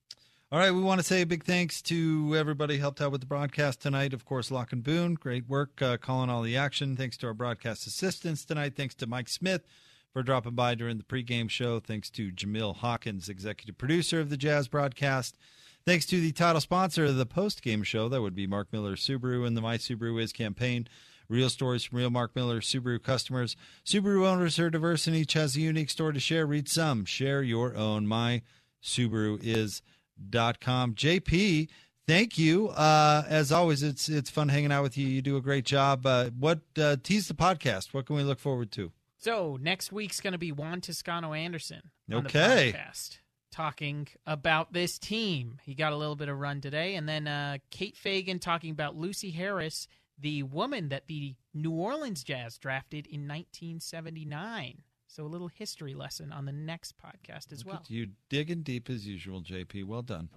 All 0.53 0.59
right, 0.59 0.71
we 0.71 0.81
want 0.81 1.01
to 1.01 1.07
say 1.07 1.23
a 1.23 1.27
big 1.27 1.45
thanks 1.45 1.83
to 1.83 2.35
everybody 2.37 2.77
who 2.77 2.81
helped 2.81 3.01
out 3.03 3.11
with 3.11 3.21
the 3.21 3.27
broadcast 3.27 3.83
tonight. 3.83 4.15
Of 4.15 4.25
course, 4.25 4.51
Locke 4.51 4.73
and 4.73 4.83
Boone, 4.83 5.15
great 5.15 5.49
work 5.49 5.83
uh, 5.83 5.97
calling 5.97 6.31
all 6.31 6.43
the 6.43 6.57
action. 6.57 6.97
Thanks 6.97 7.17
to 7.19 7.27
our 7.27 7.35
broadcast 7.35 7.87
assistants 7.89 8.45
tonight. 8.45 8.77
Thanks 8.77 8.95
to 8.95 9.07
Mike 9.09 9.29
Smith 9.29 9.67
for 10.13 10.23
dropping 10.23 10.55
by 10.55 10.77
during 10.77 10.97
the 10.97 11.03
pregame 11.03 11.51
show. 11.51 11.81
Thanks 11.81 12.09
to 12.11 12.31
Jamil 12.31 12.77
Hawkins, 12.77 13.29
executive 13.29 13.77
producer 13.77 14.21
of 14.21 14.31
the 14.31 14.37
Jazz 14.37 14.69
broadcast. 14.69 15.37
Thanks 15.85 16.07
to 16.07 16.21
the 16.21 16.33
title 16.33 16.61
sponsor 16.61 17.07
of 17.07 17.17
the 17.17 17.27
postgame 17.27 17.85
show, 17.85 18.09
that 18.09 18.23
would 18.23 18.35
be 18.35 18.47
Mark 18.47 18.69
Miller 18.73 18.95
Subaru 18.95 19.45
and 19.45 19.57
the 19.57 19.61
My 19.61 19.77
Subaru 19.77 20.23
Is 20.23 20.33
campaign. 20.33 20.89
Real 21.29 21.51
stories 21.51 21.85
from 21.85 21.99
real 21.99 22.09
Mark 22.09 22.35
Miller 22.35 22.61
Subaru 22.61 23.03
customers. 23.03 23.55
Subaru 23.85 24.27
owners 24.27 24.59
are 24.59 24.71
diverse 24.71 25.07
and 25.07 25.15
each 25.15 25.35
has 25.35 25.57
a 25.57 25.61
unique 25.61 25.91
story 25.91 26.15
to 26.15 26.21
share. 26.21 26.47
Read 26.47 26.69
some. 26.71 27.05
Share 27.05 27.43
your 27.43 27.77
own. 27.77 28.07
My 28.07 28.41
Subaru 28.83 29.39
is 29.43 29.83
dot 30.31 30.59
com. 30.59 30.95
JP, 30.95 31.69
thank 32.07 32.39
you. 32.39 32.69
Uh, 32.69 33.25
as 33.29 33.53
always, 33.53 33.83
it's 33.83 34.09
it's 34.09 34.31
fun 34.31 34.49
hanging 34.49 34.73
out 34.73 34.83
with 34.83 34.97
you. 34.97 35.07
You 35.07 35.21
do 35.21 35.37
a 35.37 35.43
great 35.43 35.67
job. 35.67 36.07
Uh, 36.07 36.31
what 36.39 36.61
uh, 36.81 36.97
tease 37.03 37.29
the 37.29 37.35
podcast? 37.35 37.93
What 37.93 38.07
can 38.07 38.17
we 38.17 38.23
look 38.23 38.39
forward 38.39 38.73
to? 38.73 38.93
So 39.19 39.59
next 39.61 39.93
week's 39.93 40.21
going 40.21 40.33
to 40.33 40.39
be 40.39 40.53
Juan 40.53 40.81
Toscano 40.81 41.35
Anderson. 41.35 41.91
on 42.11 42.27
okay. 42.27 42.73
podcast, 42.75 43.19
talking 43.53 44.09
about 44.27 44.73
this 44.73 44.99
team. 44.99 45.59
He 45.63 45.75
got 45.75 45.93
a 45.93 45.97
little 45.97 46.17
bit 46.17 46.31
of 46.31 46.39
run 46.39 46.63
today, 46.63 46.95
and 46.95 47.07
then 47.07 47.27
uh, 47.27 47.59
Kate 47.71 47.97
Fagan 47.97 48.39
talking 48.39 48.71
about 48.71 48.97
Lucy 48.97 49.31
Harris 49.31 49.89
the 50.21 50.43
woman 50.43 50.89
that 50.89 51.07
the 51.07 51.37
New 51.55 51.73
Orleans 51.73 52.25
Jazz 52.25 52.59
drafted 52.59 53.07
in 53.07 53.29
1979. 53.29 54.83
So 55.07 55.25
a 55.25 55.27
little 55.27 55.49
history 55.49 55.95
lesson 55.95 56.33
on 56.33 56.45
the 56.45 56.53
next 56.53 56.95
podcast 56.99 57.53
as 57.53 57.65
Look 57.65 57.75
well. 57.75 57.85
You 57.89 58.09
digging 58.29 58.63
deep 58.63 58.91
as 58.91 59.07
usual, 59.07 59.43
JP. 59.43 59.85
Well 59.85 60.03
done. 60.03 60.29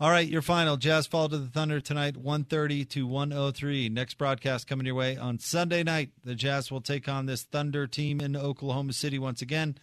All 0.00 0.10
right, 0.10 0.28
your 0.28 0.42
final 0.42 0.76
Jazz 0.76 1.06
fall 1.06 1.28
to 1.28 1.38
the 1.38 1.48
Thunder 1.48 1.80
tonight, 1.80 2.16
130 2.16 2.84
to 2.86 3.06
103. 3.06 3.88
Next 3.88 4.18
broadcast 4.18 4.66
coming 4.66 4.86
your 4.86 4.94
way 4.94 5.16
on 5.16 5.38
Sunday 5.38 5.82
night. 5.82 6.10
The 6.24 6.34
Jazz 6.34 6.70
will 6.70 6.80
take 6.80 7.08
on 7.08 7.26
this 7.26 7.44
Thunder 7.44 7.86
team 7.86 8.20
in 8.20 8.36
Oklahoma 8.36 8.92
City 8.92 9.18
once 9.18 9.40
again. 9.42 9.76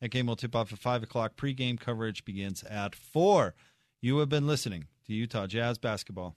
That 0.00 0.10
game 0.10 0.26
will 0.26 0.36
tip 0.36 0.54
off 0.54 0.72
at 0.72 0.78
5 0.78 1.02
o'clock. 1.02 1.36
Pre-game 1.36 1.76
coverage 1.78 2.24
begins 2.24 2.62
at 2.64 2.94
4. 2.94 3.54
You 4.00 4.18
have 4.18 4.28
been 4.28 4.46
listening 4.46 4.86
to 5.06 5.12
Utah 5.12 5.46
Jazz 5.46 5.78
Basketball. 5.78 6.36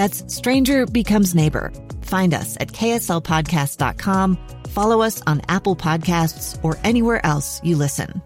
That's 0.00 0.34
Stranger 0.34 0.86
Becomes 0.86 1.34
Neighbor 1.34 1.70
Find 2.10 2.34
us 2.34 2.56
at 2.58 2.68
kslpodcast.com, 2.68 4.38
follow 4.68 5.02
us 5.02 5.22
on 5.26 5.42
Apple 5.48 5.76
Podcasts, 5.76 6.58
or 6.64 6.78
anywhere 6.82 7.24
else 7.24 7.60
you 7.62 7.76
listen. 7.76 8.22